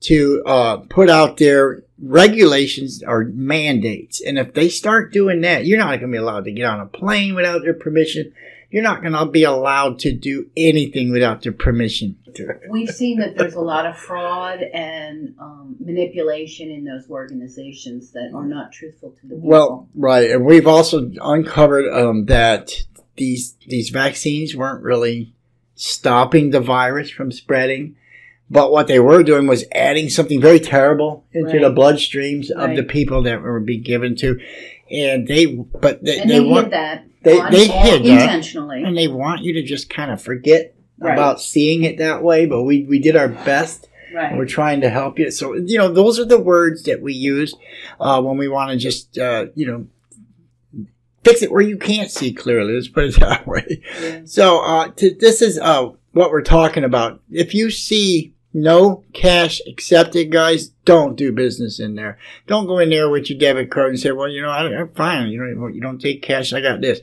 to 0.00 0.42
uh, 0.46 0.76
put 0.88 1.08
out 1.08 1.36
their 1.36 1.82
regulations 1.98 3.02
or 3.06 3.24
mandates. 3.24 4.20
And 4.20 4.38
if 4.38 4.52
they 4.54 4.68
start 4.68 5.12
doing 5.12 5.40
that, 5.42 5.66
you're 5.66 5.78
not 5.78 6.00
going 6.00 6.12
to 6.12 6.16
be 6.16 6.18
allowed 6.18 6.44
to 6.44 6.52
get 6.52 6.66
on 6.66 6.80
a 6.80 6.86
plane 6.86 7.34
without 7.34 7.62
their 7.62 7.74
permission. 7.74 8.32
You're 8.70 8.82
not 8.82 9.00
going 9.00 9.14
to 9.14 9.26
be 9.26 9.44
allowed 9.44 10.00
to 10.00 10.12
do 10.12 10.50
anything 10.56 11.12
without 11.12 11.42
their 11.42 11.52
permission. 11.52 12.18
We've 12.68 12.90
seen 12.90 13.20
that 13.20 13.36
there's 13.36 13.54
a 13.54 13.60
lot 13.60 13.86
of 13.86 13.96
fraud 13.96 14.60
and 14.60 15.34
um, 15.38 15.76
manipulation 15.78 16.70
in 16.70 16.84
those 16.84 17.08
organizations 17.08 18.10
that 18.12 18.32
are 18.34 18.44
not 18.44 18.72
truthful 18.72 19.12
to 19.12 19.26
the 19.26 19.34
people. 19.36 19.48
Well, 19.48 19.88
right, 19.94 20.30
and 20.30 20.44
we've 20.44 20.66
also 20.66 21.10
uncovered 21.22 21.90
um, 21.90 22.26
that 22.26 22.72
these 23.16 23.54
these 23.66 23.88
vaccines 23.88 24.54
weren't 24.54 24.82
really 24.82 25.32
stopping 25.76 26.50
the 26.50 26.60
virus 26.60 27.10
from 27.10 27.30
spreading, 27.30 27.94
but 28.50 28.72
what 28.72 28.88
they 28.88 28.98
were 28.98 29.22
doing 29.22 29.46
was 29.46 29.64
adding 29.72 30.08
something 30.08 30.40
very 30.40 30.58
terrible 30.58 31.24
into 31.32 31.58
the 31.60 31.68
Right. 31.68 31.74
bloodstreams 31.76 32.50
of 32.50 32.74
the 32.74 32.82
people 32.82 33.22
that 33.22 33.42
were 33.42 33.60
being 33.60 33.82
given 33.82 34.16
to, 34.16 34.40
and 34.90 35.28
they 35.28 35.46
but 35.46 36.02
they, 36.02 36.18
and 36.20 36.30
they, 36.30 36.38
they, 36.38 36.44
want 36.44 36.70
that 36.70 37.04
they- 37.22 37.40
they 37.50 37.66
hid 37.66 38.02
that. 38.04 38.22
intentionally. 38.22 38.82
and 38.84 38.96
they 38.96 39.08
want 39.08 39.42
you 39.42 39.52
to 39.54 39.62
just 39.62 39.88
kind 39.90 40.10
of 40.10 40.20
forget 40.20 40.74
Right. 40.98 41.12
about 41.12 41.40
seeing 41.42 41.84
it 41.84 41.98
that 41.98 42.22
way. 42.22 42.46
But 42.46 42.62
we 42.62 42.84
we 42.84 42.98
did 42.98 43.16
our 43.16 43.28
best. 43.28 43.88
right. 44.14 44.34
We're 44.34 44.46
trying 44.46 44.80
to 44.80 44.88
help 44.88 45.18
you. 45.18 45.30
So, 45.30 45.52
you 45.54 45.76
know, 45.76 45.88
those 45.92 46.18
are 46.18 46.24
the 46.24 46.40
words 46.40 46.84
that 46.84 47.02
we 47.02 47.12
use 47.12 47.54
uh, 48.00 48.22
when 48.22 48.38
we 48.38 48.48
want 48.48 48.70
to 48.70 48.76
just, 48.78 49.18
uh, 49.18 49.46
you 49.54 49.66
know, 49.66 49.86
fix 51.26 51.42
it 51.42 51.50
where 51.50 51.62
you 51.62 51.76
can't 51.76 52.10
see 52.10 52.32
clearly. 52.32 52.74
Let's 52.74 52.88
put 52.88 53.04
it 53.04 53.16
that 53.20 53.46
way. 53.46 53.82
Yeah. 54.00 54.20
So, 54.24 54.60
uh, 54.60 54.88
to, 54.96 55.14
this 55.14 55.42
is 55.42 55.58
uh, 55.58 55.90
what 56.12 56.30
we're 56.30 56.42
talking 56.42 56.84
about. 56.84 57.20
If 57.30 57.54
you 57.54 57.70
see 57.70 58.34
no 58.54 59.04
cash 59.12 59.60
accepted, 59.66 60.30
guys, 60.32 60.68
don't 60.84 61.16
do 61.16 61.32
business 61.32 61.78
in 61.80 61.94
there. 61.94 62.18
Don't 62.46 62.66
go 62.66 62.78
in 62.78 62.90
there 62.90 63.10
with 63.10 63.28
your 63.28 63.38
debit 63.38 63.70
card 63.70 63.90
and 63.90 64.00
say, 64.00 64.12
well, 64.12 64.28
you 64.28 64.40
know, 64.40 64.50
I, 64.50 64.62
I'm 64.74 64.94
fine. 64.94 65.28
You 65.28 65.44
know, 65.44 65.66
you 65.66 65.80
don't 65.80 66.00
take 66.00 66.22
cash. 66.22 66.52
I 66.52 66.60
got 66.60 66.80
this. 66.80 67.00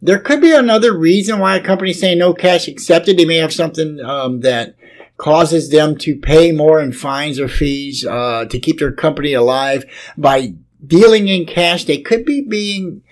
There 0.00 0.18
could 0.18 0.40
be 0.40 0.54
another 0.54 0.96
reason 0.96 1.38
why 1.38 1.56
a 1.56 1.62
company's 1.62 2.00
saying 2.00 2.18
no 2.18 2.34
cash 2.34 2.68
accepted. 2.68 3.16
They 3.16 3.24
may 3.24 3.36
have 3.36 3.52
something 3.52 3.98
um, 4.00 4.40
that 4.40 4.76
causes 5.16 5.70
them 5.70 5.96
to 5.96 6.16
pay 6.16 6.52
more 6.52 6.80
in 6.80 6.92
fines 6.92 7.40
or 7.40 7.48
fees 7.48 8.04
uh, 8.06 8.44
to 8.44 8.58
keep 8.58 8.78
their 8.78 8.92
company 8.92 9.32
alive 9.32 9.84
by 10.16 10.54
dealing 10.86 11.28
in 11.28 11.46
cash. 11.46 11.84
They 11.84 11.98
could 11.98 12.24
be 12.24 12.42
being 12.42 13.02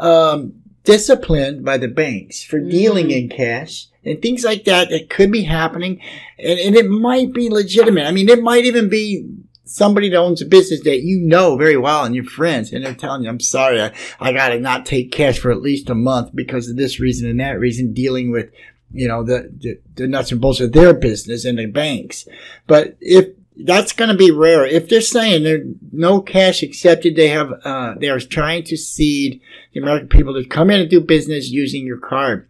um, 0.00 0.54
disciplined 0.84 1.64
by 1.64 1.76
the 1.78 1.88
banks 1.88 2.42
for 2.42 2.58
dealing 2.58 3.08
Mm. 3.08 3.16
in 3.22 3.28
cash 3.28 3.86
and 4.04 4.20
things 4.20 4.44
like 4.44 4.64
that 4.64 4.88
that 4.90 5.10
could 5.10 5.30
be 5.30 5.42
happening, 5.42 6.00
and, 6.38 6.58
and 6.58 6.74
it 6.74 6.88
might 6.88 7.32
be 7.32 7.50
legitimate. 7.50 8.06
I 8.06 8.12
mean, 8.12 8.28
it 8.28 8.42
might 8.42 8.64
even 8.64 8.88
be 8.88 9.26
somebody 9.64 10.08
that 10.08 10.16
owns 10.16 10.42
a 10.42 10.46
business 10.46 10.80
that 10.82 11.02
you 11.02 11.20
know 11.20 11.56
very 11.56 11.76
well 11.76 12.04
and 12.04 12.14
your 12.14 12.24
friends, 12.24 12.72
and 12.72 12.84
they're 12.84 12.94
telling 12.94 13.22
you, 13.22 13.28
"I'm 13.28 13.40
sorry, 13.40 13.80
I, 13.80 13.92
I 14.18 14.32
got 14.32 14.48
to 14.48 14.58
not 14.58 14.86
take 14.86 15.12
cash 15.12 15.38
for 15.38 15.52
at 15.52 15.60
least 15.60 15.90
a 15.90 15.94
month 15.94 16.30
because 16.34 16.68
of 16.68 16.76
this 16.76 16.98
reason 16.98 17.28
and 17.28 17.38
that 17.40 17.60
reason," 17.60 17.92
dealing 17.92 18.30
with 18.30 18.50
you 18.92 19.06
know 19.06 19.22
the, 19.22 19.52
the 19.58 19.78
the 19.94 20.08
nuts 20.08 20.32
and 20.32 20.40
bolts 20.40 20.60
of 20.60 20.72
their 20.72 20.94
business 20.94 21.44
and 21.44 21.58
the 21.58 21.66
banks. 21.66 22.26
But 22.66 22.96
if 23.00 23.26
that's 23.64 23.92
going 23.92 24.10
to 24.10 24.16
be 24.16 24.30
rare, 24.30 24.64
if 24.64 24.88
they're 24.88 25.00
saying 25.00 25.44
there 25.44 25.64
no 25.92 26.20
cash 26.20 26.62
accepted, 26.62 27.16
they 27.16 27.28
have 27.28 27.52
uh, 27.64 27.94
they 27.98 28.08
are 28.08 28.20
trying 28.20 28.64
to 28.64 28.76
seed 28.76 29.40
the 29.72 29.80
American 29.80 30.08
people 30.08 30.34
to 30.34 30.48
come 30.48 30.70
in 30.70 30.80
and 30.80 30.90
do 30.90 31.00
business 31.00 31.50
using 31.50 31.86
your 31.86 31.98
card. 31.98 32.48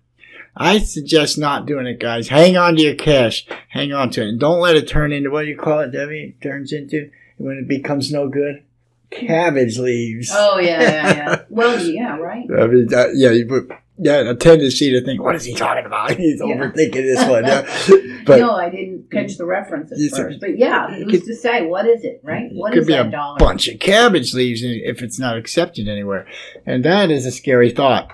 I 0.57 0.79
suggest 0.79 1.39
not 1.39 1.67
doing 1.67 1.87
it, 1.87 2.01
guys. 2.01 2.29
Hang 2.29 2.57
on 2.57 2.77
to 2.77 2.83
your 2.83 2.97
cash. 2.97 3.47
Hang 3.69 3.93
on 3.93 4.11
to 4.11 4.23
it. 4.23 4.29
And 4.29 4.41
don't 4.41 4.61
let 4.61 4.77
it 4.77 4.89
turn 4.89 5.13
into 5.13 5.31
what 5.31 5.43
do 5.43 5.49
you 5.49 5.57
call 5.57 5.81
it, 5.81 5.93
Debbie? 5.93 6.35
It 6.37 6.43
turns 6.43 6.73
into 6.73 7.11
when 7.39 7.57
it 7.57 7.69
becomes 7.69 8.13
no 8.13 8.29
good? 8.29 8.63
Cabbage 9.11 9.79
leaves. 9.79 10.31
Oh 10.33 10.59
yeah, 10.59 10.83
yeah, 10.83 11.17
yeah. 11.17 11.43
well, 11.49 11.85
yeah, 11.85 12.17
right. 12.17 12.47
I 12.59 12.67
mean, 12.67 12.93
uh, 12.95 13.09
yeah, 13.15 13.31
you 13.31 13.47
put, 13.47 13.71
yeah, 14.03 14.31
a 14.31 14.35
tendency 14.35 14.91
to 14.93 15.05
think, 15.05 15.23
what 15.23 15.35
is 15.35 15.45
he 15.45 15.55
talking 15.55 15.85
about? 15.87 16.11
He's 16.17 16.41
Yeah. 16.41 16.55
overthinking 16.57 16.93
this 16.93 17.29
one. 17.29 17.45
Yeah. 17.51 18.25
But 18.27 18.39
no, 18.41 18.53
I 18.55 18.69
didn't 18.69 19.11
catch 19.11 19.37
the 19.39 19.47
reference 19.47 19.91
at 19.93 19.99
first, 20.17 20.41
but 20.41 20.59
yeah, 20.59 20.89
who's 20.95 21.11
could- 21.11 21.25
to 21.27 21.35
say 21.35 21.65
what 21.67 21.87
is 21.87 22.05
it, 22.05 22.21
right? 22.23 22.51
it 22.53 22.73
could 22.73 22.79
is 22.79 22.87
be 22.87 22.93
a 22.93 23.05
dollar? 23.11 23.39
bunch 23.39 23.67
of 23.69 23.81
cabbage 23.81 24.35
leaves 24.35 24.61
if 24.63 25.03
it's 25.03 25.19
not 25.19 25.37
accepted 25.39 25.89
anywhere. 25.89 26.27
And 26.67 26.85
that 26.85 27.11
is 27.11 27.25
a 27.27 27.31
scary 27.31 27.71
thought. 27.71 28.11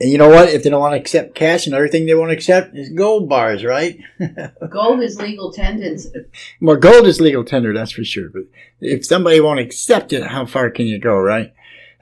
And 0.00 0.10
you 0.10 0.18
know 0.18 0.28
what? 0.28 0.48
If 0.50 0.62
they 0.62 0.70
don't 0.70 0.80
want 0.80 0.94
to 0.94 1.00
accept 1.00 1.34
cash, 1.34 1.66
another 1.66 1.88
thing 1.88 2.04
they 2.06 2.14
won't 2.14 2.30
accept 2.32 2.74
is 2.76 2.90
gold 2.90 3.28
bars, 3.30 3.64
right? 3.64 3.98
Gold 4.70 5.02
is 5.02 5.18
legal 5.20 5.52
tender. 5.52 5.96
Well, 6.60 6.76
gold 6.76 7.06
is 7.06 7.18
legal 7.20 7.44
tender, 7.44 7.72
that's 7.72 7.92
for 7.92 8.04
sure. 8.04 8.28
But 8.30 8.42
if 8.80 9.06
somebody 9.06 9.40
won't 9.40 9.60
accept 9.60 10.12
it, 10.12 10.22
how 10.22 10.44
far 10.44 10.68
can 10.70 10.86
you 10.86 10.98
go, 10.98 11.16
right? 11.18 11.52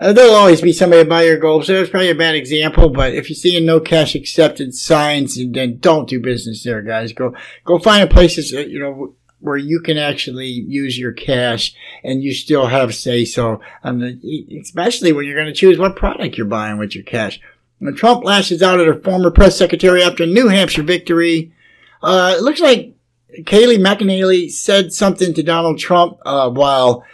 Uh, 0.00 0.12
there'll 0.12 0.35
always 0.35 0.61
be 0.61 0.72
somebody 0.72 1.04
buy 1.04 1.22
your 1.22 1.38
gold, 1.38 1.64
so 1.64 1.72
that's 1.72 1.90
probably 1.90 2.11
a 2.11 2.14
bad 2.14 2.35
example. 2.35 2.88
But 2.88 3.14
if 3.14 3.28
you 3.28 3.37
see 3.37 3.57
a 3.57 3.61
no 3.61 3.78
cash 3.78 4.14
accepted 4.14 4.74
signs, 4.74 5.37
then 5.37 5.78
don't 5.78 6.09
do 6.09 6.20
business 6.20 6.64
there, 6.64 6.83
guys. 6.83 7.12
Go 7.12 7.35
go 7.64 7.78
find 7.78 8.11
places 8.11 8.50
that 8.50 8.68
you 8.68 8.80
know 8.80 9.14
where 9.44 9.57
you 9.57 9.78
can 9.78 9.98
actually 9.98 10.48
use 10.48 10.98
your 10.98 11.12
cash 11.12 11.74
and 12.02 12.22
you 12.22 12.33
still 12.33 12.66
have 12.66 12.94
say 12.94 13.24
so. 13.24 13.61
Especially 13.85 15.12
when 15.12 15.26
you're 15.26 15.37
going 15.37 15.46
to 15.46 15.52
choose 15.52 15.78
what 15.78 15.96
product 15.96 16.38
you're 16.38 16.46
buying 16.46 16.78
with 16.78 16.94
your 16.94 17.04
cash. 17.04 17.38
When 17.78 17.94
Trump 17.94 18.24
lashes 18.24 18.62
out 18.62 18.80
at 18.80 18.88
a 18.88 19.00
former 19.00 19.30
press 19.30 19.59
secretary 19.59 20.02
after 20.02 20.22
a 20.22 20.26
New 20.26 20.48
Hampshire 20.48 20.83
victory, 20.83 21.52
uh, 22.02 22.35
it 22.38 22.42
looks 22.42 22.61
like 22.61 22.94
Kayleigh 23.40 23.78
McEnany 23.78 24.50
said 24.50 24.92
something 24.92 25.35
to 25.35 25.42
Donald 25.42 25.78
Trump 25.78 26.18
uh, 26.24 26.48
while 26.48 27.04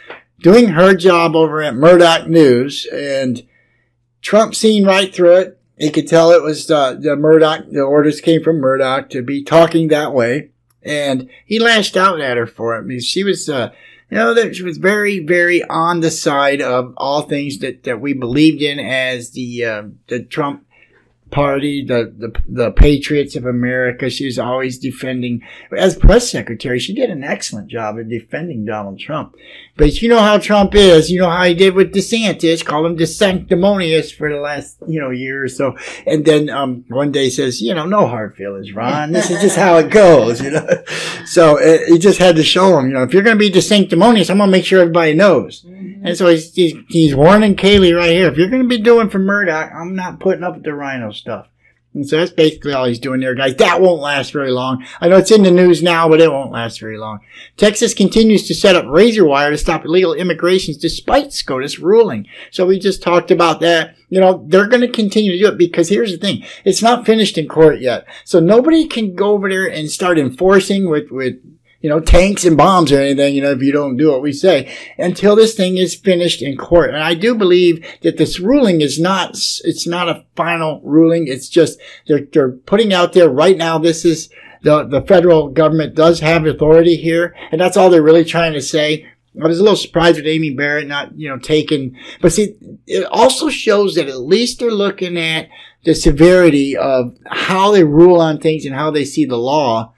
doing 0.42 0.68
her 0.68 0.94
job 0.94 1.36
over 1.36 1.62
at 1.62 1.74
Murdoch 1.74 2.28
News, 2.28 2.86
and 2.92 3.46
Trump 4.22 4.54
seen 4.54 4.84
right 4.84 5.14
through 5.14 5.36
it. 5.36 5.60
He 5.78 5.90
could 5.90 6.08
tell 6.08 6.30
it 6.30 6.42
was 6.42 6.66
the 6.66 7.16
Murdoch. 7.18 7.70
The 7.70 7.80
orders 7.80 8.20
came 8.20 8.42
from 8.42 8.60
Murdoch 8.60 9.08
to 9.10 9.22
be 9.22 9.42
talking 9.42 9.88
that 9.88 10.12
way, 10.12 10.50
and 10.82 11.30
he 11.46 11.58
lashed 11.58 11.96
out 11.96 12.20
at 12.20 12.36
her 12.36 12.46
for 12.46 12.76
it. 12.76 12.80
I 12.80 12.82
mean, 12.82 13.00
she 13.00 13.24
was, 13.24 13.48
uh, 13.48 13.70
you 14.10 14.18
know, 14.18 14.34
that 14.34 14.56
she 14.56 14.62
was 14.62 14.76
very, 14.76 15.20
very 15.20 15.62
on 15.64 16.00
the 16.00 16.10
side 16.10 16.60
of 16.60 16.92
all 16.96 17.22
things 17.22 17.58
that, 17.60 17.84
that 17.84 18.00
we 18.00 18.12
believed 18.12 18.60
in 18.60 18.78
as 18.78 19.30
the 19.30 19.64
uh, 19.64 19.82
the 20.08 20.22
Trump 20.22 20.66
party, 21.30 21.84
the, 21.84 22.12
the 22.16 22.32
the 22.48 22.70
Patriots 22.70 23.36
of 23.36 23.46
America. 23.46 24.10
She 24.10 24.26
was 24.26 24.38
always 24.38 24.78
defending. 24.78 25.42
As 25.76 25.96
press 25.96 26.30
secretary, 26.30 26.78
she 26.78 26.94
did 26.94 27.10
an 27.10 27.24
excellent 27.24 27.68
job 27.68 27.98
of 27.98 28.08
defending 28.08 28.64
Donald 28.64 28.98
Trump. 28.98 29.36
But 29.76 30.02
you 30.02 30.08
know 30.08 30.20
how 30.20 30.38
Trump 30.38 30.74
is. 30.74 31.10
You 31.10 31.20
know 31.20 31.30
how 31.30 31.44
he 31.44 31.54
did 31.54 31.74
with 31.74 31.94
DeSantis, 31.94 32.64
called 32.64 32.86
him 32.86 32.96
DeSanctimonious 32.96 34.14
for 34.14 34.30
the 34.30 34.40
last 34.40 34.78
you 34.86 35.00
know 35.00 35.10
year 35.10 35.44
or 35.44 35.48
so. 35.48 35.76
And 36.06 36.24
then 36.24 36.50
um, 36.50 36.84
one 36.88 37.12
day 37.12 37.30
says, 37.30 37.62
you 37.62 37.74
know, 37.74 37.86
no 37.86 38.06
hard 38.06 38.36
feelings, 38.36 38.72
Ron. 38.72 39.12
This 39.12 39.30
is 39.30 39.40
just 39.40 39.56
how 39.56 39.76
it 39.78 39.90
goes. 39.90 40.40
You 40.40 40.50
know. 40.50 40.68
So 41.26 41.58
uh, 41.60 41.78
he 41.86 41.98
just 41.98 42.18
had 42.18 42.34
to 42.36 42.42
show 42.42 42.76
him, 42.76 42.88
you 42.88 42.94
know, 42.94 43.04
if 43.04 43.14
you're 43.14 43.22
going 43.22 43.36
to 43.36 43.38
be 43.38 43.52
DeSanctimonious, 43.52 44.30
I'm 44.30 44.38
going 44.38 44.48
to 44.48 44.50
make 44.50 44.64
sure 44.64 44.80
everybody 44.80 45.14
knows. 45.14 45.64
And 46.02 46.16
so 46.16 46.28
he's, 46.28 46.54
he's, 46.54 46.74
he's 46.88 47.14
warning 47.14 47.56
Kayleigh 47.56 47.96
right 47.96 48.10
here. 48.10 48.28
If 48.28 48.36
you're 48.36 48.48
going 48.48 48.62
to 48.62 48.68
be 48.68 48.80
doing 48.80 49.10
for 49.10 49.18
Murdoch, 49.18 49.70
I'm 49.74 49.94
not 49.94 50.20
putting 50.20 50.44
up 50.44 50.54
with 50.54 50.64
the 50.64 50.74
RINO 50.74 51.12
stuff. 51.12 51.46
And 51.92 52.08
so 52.08 52.18
that's 52.18 52.30
basically 52.30 52.72
all 52.72 52.84
he's 52.84 53.00
doing 53.00 53.20
there, 53.20 53.34
guys. 53.34 53.56
That 53.56 53.80
won't 53.80 54.00
last 54.00 54.32
very 54.32 54.52
long. 54.52 54.86
I 55.00 55.08
know 55.08 55.16
it's 55.16 55.32
in 55.32 55.42
the 55.42 55.50
news 55.50 55.82
now, 55.82 56.08
but 56.08 56.20
it 56.20 56.30
won't 56.30 56.52
last 56.52 56.78
very 56.78 56.96
long. 56.96 57.18
Texas 57.56 57.94
continues 57.94 58.46
to 58.46 58.54
set 58.54 58.76
up 58.76 58.84
razor 58.86 59.24
wire 59.24 59.50
to 59.50 59.58
stop 59.58 59.84
illegal 59.84 60.14
immigrations 60.14 60.76
despite 60.76 61.32
SCOTUS 61.32 61.80
ruling. 61.80 62.28
So 62.52 62.64
we 62.64 62.78
just 62.78 63.02
talked 63.02 63.32
about 63.32 63.58
that. 63.60 63.96
You 64.08 64.20
know, 64.20 64.44
they're 64.46 64.68
going 64.68 64.82
to 64.82 64.88
continue 64.88 65.32
to 65.32 65.38
do 65.38 65.48
it 65.48 65.58
because 65.58 65.88
here's 65.88 66.12
the 66.12 66.18
thing. 66.18 66.44
It's 66.64 66.82
not 66.82 67.06
finished 67.06 67.36
in 67.36 67.48
court 67.48 67.80
yet. 67.80 68.06
So 68.24 68.38
nobody 68.38 68.86
can 68.86 69.16
go 69.16 69.32
over 69.32 69.48
there 69.48 69.68
and 69.68 69.90
start 69.90 70.16
enforcing 70.16 70.88
with, 70.88 71.10
with, 71.10 71.40
you 71.80 71.88
know, 71.88 72.00
tanks 72.00 72.44
and 72.44 72.56
bombs 72.56 72.92
or 72.92 73.00
anything, 73.00 73.34
you 73.34 73.40
know, 73.40 73.52
if 73.52 73.62
you 73.62 73.72
don't 73.72 73.96
do 73.96 74.10
what 74.10 74.22
we 74.22 74.32
say 74.32 74.70
until 74.98 75.34
this 75.34 75.54
thing 75.54 75.78
is 75.78 75.94
finished 75.94 76.42
in 76.42 76.56
court. 76.56 76.90
And 76.90 77.02
I 77.02 77.14
do 77.14 77.34
believe 77.34 77.84
that 78.02 78.18
this 78.18 78.38
ruling 78.38 78.82
is 78.82 79.00
not, 79.00 79.30
it's 79.30 79.86
not 79.86 80.08
a 80.08 80.24
final 80.36 80.80
ruling. 80.84 81.26
It's 81.26 81.48
just, 81.48 81.80
they're, 82.06 82.26
they're 82.32 82.52
putting 82.52 82.92
out 82.92 83.14
there 83.14 83.30
right 83.30 83.56
now. 83.56 83.78
This 83.78 84.04
is, 84.04 84.28
the, 84.62 84.84
the 84.84 85.00
federal 85.02 85.48
government 85.48 85.94
does 85.94 86.20
have 86.20 86.44
authority 86.44 86.96
here. 86.96 87.34
And 87.50 87.58
that's 87.58 87.78
all 87.78 87.88
they're 87.88 88.02
really 88.02 88.24
trying 88.24 88.52
to 88.52 88.60
say. 88.60 89.06
I 89.42 89.46
was 89.46 89.58
a 89.60 89.62
little 89.62 89.76
surprised 89.76 90.16
with 90.16 90.26
Amy 90.26 90.50
Barrett 90.50 90.88
not, 90.88 91.16
you 91.16 91.28
know, 91.28 91.38
taking, 91.38 91.96
but 92.20 92.32
see, 92.32 92.56
it 92.86 93.04
also 93.06 93.48
shows 93.48 93.94
that 93.94 94.08
at 94.08 94.20
least 94.20 94.58
they're 94.58 94.70
looking 94.70 95.16
at 95.16 95.48
the 95.84 95.94
severity 95.94 96.76
of 96.76 97.16
how 97.26 97.70
they 97.70 97.84
rule 97.84 98.20
on 98.20 98.38
things 98.38 98.66
and 98.66 98.74
how 98.74 98.90
they 98.90 99.04
see 99.04 99.24
the 99.24 99.38
law. 99.38 99.94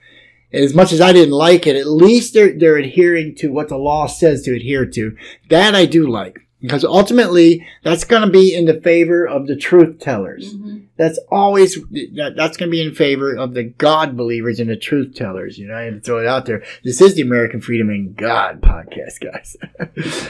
And 0.53 0.63
as 0.65 0.75
much 0.75 0.93
as 0.93 1.01
I 1.01 1.13
didn't 1.13 1.35
like 1.35 1.67
it, 1.67 1.77
at 1.77 1.87
least 1.87 2.35
they're, 2.35 2.53
they're 2.59 2.77
adhering 2.77 3.35
to 3.37 3.49
what 3.49 3.69
the 3.69 3.79
law 3.79 4.07
says 4.07 4.43
to 4.43 4.55
adhere 4.55 4.87
to. 4.87 5.17
That 5.49 5.75
I 5.75 5.87
do 5.87 6.09
like. 6.09 6.41
Because 6.61 6.85
ultimately, 6.85 7.67
that's 7.83 8.05
going 8.05 8.23
to 8.23 8.31
be 8.31 8.55
in 8.55 8.67
the 8.67 8.81
favor 8.81 9.27
of 9.27 9.49
the 9.49 9.57
truth 9.57 9.99
tellers. 9.99 10.55
Mhm. 10.55 10.85
That's 10.97 11.19
always, 11.29 11.75
that, 12.15 12.35
that's 12.37 12.57
going 12.57 12.69
to 12.69 12.71
be 12.71 12.81
in 12.81 12.95
favor 12.95 13.35
of 13.35 13.55
the 13.55 13.65
God 13.65 14.17
believers 14.17 14.61
and 14.61 14.71
the 14.71 14.77
truth 14.77 15.17
tellers. 15.17 15.59
You 15.59 15.67
know, 15.67 15.75
I 15.75 15.83
had 15.83 15.95
to 15.95 16.01
throw 16.01 16.19
it 16.21 16.27
out 16.29 16.47
there. 16.47 16.63
This 16.85 17.01
is 17.01 17.17
the 17.17 17.23
American 17.23 17.61
Freedom 17.61 17.91
in 17.91 18.15
God 18.15 18.61
podcast, 18.61 19.19
guys. 19.21 19.57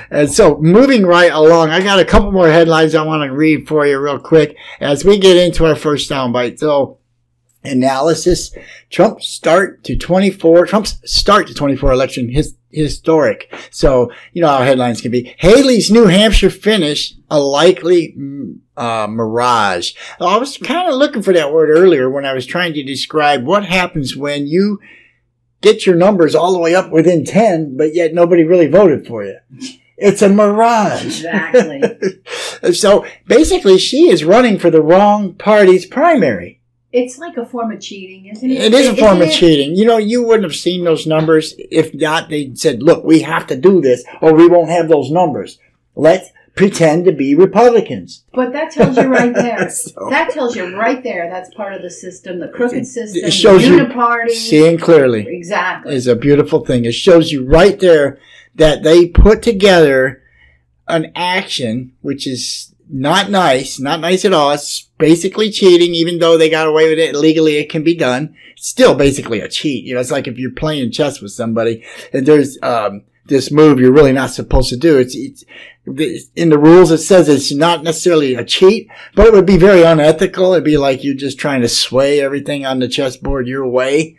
and 0.11 0.31
so, 0.31 0.57
moving 0.57 1.05
right 1.05 1.31
along, 1.33 1.69
I 1.69 1.83
got 1.83 2.01
a 2.01 2.05
couple 2.07 2.33
more 2.33 2.49
headlines 2.49 2.95
I 2.95 3.05
want 3.05 3.29
to 3.29 3.37
read 3.37 3.69
for 3.69 3.87
you 3.87 3.99
real 3.99 4.19
quick 4.19 4.57
as 4.81 5.05
we 5.05 5.19
get 5.19 5.37
into 5.37 5.67
our 5.67 5.77
first 5.77 6.11
soundbite. 6.11 6.59
So, 6.59 6.97
analysis 7.65 8.53
Trump's 8.91 9.29
start 9.29 9.85
to 9.85 9.97
24, 9.97 10.67
Trump's 10.67 10.99
start 11.05 11.47
to 11.47 11.55
24 11.55 11.93
election 11.93 12.29
his, 12.29 12.57
historic. 12.71 13.53
So, 13.71 14.11
you 14.33 14.43
know 14.43 14.49
how 14.49 14.63
headlines 14.63 15.01
can 15.01 15.11
be. 15.11 15.35
Haley's 15.39 15.91
New 15.91 16.07
Hampshire 16.07 16.51
finish, 16.51 17.15
a 17.31 17.39
likely 17.39 18.15
mm, 18.19 18.59
uh, 18.77 19.07
mirage. 19.09 19.93
I 20.21 20.39
was 20.39 20.57
kind 20.57 20.89
of 20.89 20.95
looking 20.95 21.23
for 21.23 21.33
that 21.35 21.53
word 21.53 21.71
earlier 21.71 22.11
when 22.11 22.25
I 22.25 22.33
was 22.33 22.47
trying 22.47 22.75
to 22.75 22.83
describe 22.83 23.45
what 23.45 23.65
happens 23.65 24.17
when 24.17 24.47
you 24.47 24.81
get 25.61 25.87
your 25.87 25.95
numbers 25.95 26.35
all 26.35 26.53
the 26.53 26.59
way 26.59 26.75
up 26.75 26.91
within 26.91 27.25
10, 27.25 27.77
but 27.77 27.95
yet 27.95 28.15
nobody 28.15 28.43
really 28.43 28.67
voted 28.67 29.07
for 29.07 29.25
you. 29.25 29.39
It's 29.97 30.23
a 30.23 30.29
mirage. 30.29 31.05
Exactly. 31.05 31.83
so 32.73 33.07
basically, 33.27 33.79
she 33.79 34.11
is 34.11 34.25
running 34.25 34.59
for 34.59 34.71
the 34.71 34.83
wrong 34.83 35.35
party's 35.35 35.87
primary. 35.87 36.62
It's 36.93 37.19
like 37.19 37.37
a 37.39 37.47
form 37.47 37.73
of 37.73 37.81
cheating, 37.81 38.27
isn't 38.27 38.51
it? 38.51 38.55
It 38.55 38.75
is 38.75 38.87
a 38.89 38.91
Isn't 38.91 38.97
form 38.99 39.23
of 39.23 39.29
it? 39.29 39.33
cheating. 39.33 39.75
You 39.75 39.87
know, 39.87 39.97
you 39.97 40.23
wouldn't 40.23 40.45
have 40.45 40.55
seen 40.55 40.85
those 40.85 41.07
numbers 41.07 41.55
if 41.59 41.95
not 41.95 42.29
they 42.29 42.55
said, 42.55 42.83
look, 42.83 43.03
we 43.05 43.21
have 43.21 43.47
to 43.47 43.57
do 43.57 43.81
this 43.81 44.05
or 44.21 44.35
we 44.35 44.47
won't 44.47 44.69
have 44.71 44.89
those 44.89 45.11
numbers. 45.11 45.59
Let's 45.95 46.29
pretend 46.55 47.07
to 47.07 47.13
be 47.13 47.35
Republicans. 47.35 48.25
But 48.35 48.53
that 48.53 48.73
tells 48.73 48.97
you 48.99 49.05
right 49.05 49.35
there. 49.35 49.71
So- 49.71 50.09
that 50.11 50.31
tells 50.31 50.55
you 50.55 50.77
right 50.77 51.03
there. 51.03 51.31
That's 51.31 51.53
part 51.55 51.73
of 51.73 51.81
the 51.83 51.91
system, 51.91 52.41
the 52.41 52.49
crooked 52.49 52.87
system, 52.87 53.25
it 53.25 53.31
shows 53.33 53.63
the 53.63 53.69
you. 54.29 54.35
Seeing 54.35 54.77
clearly 54.79 55.27
exactly. 55.27 55.95
is 55.95 56.07
a 56.07 56.15
beautiful 56.17 56.65
thing. 56.65 56.85
It 56.85 56.93
shows 56.93 57.33
you 57.33 57.47
right 57.47 57.81
there 57.81 58.19
that 58.55 58.83
they 58.83 59.07
put 59.07 59.43
together 59.43 60.23
an 60.89 61.11
action 61.17 61.93
which 62.03 62.27
is 62.27 62.72
not 62.93 63.31
nice, 63.31 63.81
not 63.81 64.01
nice 64.01 64.25
at 64.27 64.35
all. 64.35 64.51
It's 64.51 64.83
basically 64.99 65.51
cheating, 65.51 65.95
even 65.95 66.19
though 66.19 66.37
they 66.37 66.51
got 66.51 66.69
away 66.69 66.91
with 66.91 66.99
it 66.99 67.15
legally. 67.17 67.57
It 67.57 67.71
can 67.71 67.83
be 67.83 67.97
done. 67.97 68.37
It's 68.53 68.69
still 68.69 68.95
basically 68.95 69.41
a 69.41 69.49
cheat. 69.49 69.85
You 69.85 69.95
know, 69.95 70.01
it's 70.01 70.11
like 70.11 70.29
if 70.29 70.39
you're 70.39 70.53
playing 70.53 70.93
chess 70.93 71.21
with 71.23 71.33
somebody 71.33 71.85
and 72.13 72.27
there's 72.27 72.59
um, 72.63 73.05
this 73.27 73.51
move 73.51 73.81
you're 73.81 73.93
really 73.93 74.13
not 74.13 74.31
supposed 74.31 74.69
to 74.69 74.77
do. 74.77 74.99
It's, 74.99 75.17
it's 75.17 75.45
in 76.37 76.51
the 76.51 76.59
rules. 76.59 76.91
It 76.91 76.99
says 76.99 77.31
it's 77.31 77.51
not 77.51 77.83
necessarily 77.83 78.35
a 78.35 78.45
cheat, 78.45 78.89
but 79.15 79.27
it 79.27 79.33
would 79.33 79.47
be 79.47 79.57
very 79.57 79.83
unethical. 79.83 80.53
It'd 80.53 80.65
be 80.65 80.77
like 80.77 81.03
you're 81.03 81.15
just 81.15 81.39
trying 81.39 81.63
to 81.63 81.71
sway 81.71 82.21
everything 82.21 82.67
on 82.67 82.79
the 82.79 82.89
chessboard 82.89 83.47
your 83.47 83.67
way. 83.67 84.19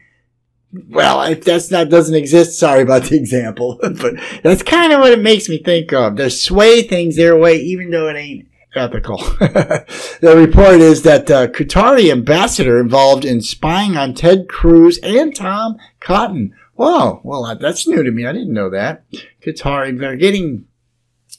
Well, 0.90 1.22
if 1.22 1.46
that's 1.46 1.70
not 1.70 1.90
doesn't 1.90 2.16
exist, 2.16 2.58
sorry 2.58 2.82
about 2.82 3.04
the 3.04 3.18
example, 3.18 3.78
but 3.82 4.16
that's 4.42 4.64
kind 4.64 4.92
of 4.92 5.02
what 5.02 5.14
it 5.14 5.22
makes 5.22 5.48
me 5.48 5.62
think 5.62 5.94
of. 5.94 6.16
They 6.16 6.30
sway 6.30 6.82
things 6.82 7.16
their 7.16 7.38
way, 7.38 7.58
even 7.58 7.92
though 7.92 8.08
it 8.08 8.16
ain't 8.16 8.48
ethical. 8.76 9.18
the 9.40 10.34
report 10.36 10.76
is 10.76 11.04
that 11.04 11.28
the 11.28 11.48
Qatari 11.48 12.12
ambassador 12.12 12.80
involved 12.80 13.26
in 13.26 13.42
spying 13.42 13.98
on 13.98 14.14
Ted 14.14 14.48
Cruz 14.50 15.00
and 15.04 15.36
Tom 15.36 15.78
Cotton. 16.00 16.54
Wow, 16.76 17.22
well 17.24 17.56
that's 17.60 17.88
new 17.88 18.04
to 18.04 18.12
me. 18.12 18.26
I 18.26 18.34
didn't 18.34 18.54
know 18.54 18.70
that. 18.70 19.06
Qatari, 19.46 19.98
they're 19.98 20.16
getting 20.16 20.66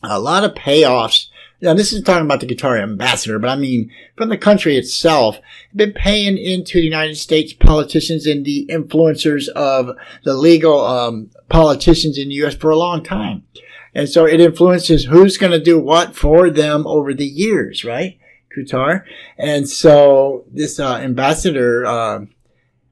a 0.03 0.19
lot 0.19 0.45
of 0.45 0.55
payoffs. 0.55 1.29
Now, 1.61 1.73
this 1.73 1.93
is 1.93 2.03
talking 2.03 2.27
about 2.27 2.41
the 2.41 2.47
Qatari 2.47 2.83
ambassador, 2.83 3.39
but 3.39 3.49
I 3.49 3.57
mean 3.57 3.91
from 4.17 4.29
the 4.29 4.37
country 4.37 4.77
itself. 4.77 5.39
Been 5.75 5.93
paying 5.93 6.37
into 6.37 6.79
the 6.79 6.85
United 6.85 7.17
States 7.17 7.53
politicians 7.53 8.27
and 8.27 8.45
the 8.45 8.67
influencers 8.71 9.49
of 9.49 9.97
the 10.25 10.35
legal 10.35 10.85
um, 10.85 11.31
politicians 11.49 12.19
in 12.19 12.29
the 12.29 12.35
U.S. 12.37 12.55
for 12.55 12.71
a 12.71 12.77
long 12.77 13.03
time. 13.03 13.45
And 13.95 14.09
so 14.09 14.27
it 14.27 14.41
influences 14.41 15.05
who's 15.05 15.37
going 15.37 15.53
to 15.53 15.63
do 15.63 15.79
what 15.79 16.17
for 16.17 16.51
them 16.51 16.87
over 16.87 17.15
the 17.15 17.27
years, 17.27 17.85
right? 17.85 18.19
Qatar. 18.57 19.05
And 19.39 19.69
so 19.69 20.45
this 20.51 20.81
uh, 20.81 20.97
ambassador, 20.97 21.85
uh, 21.87 22.21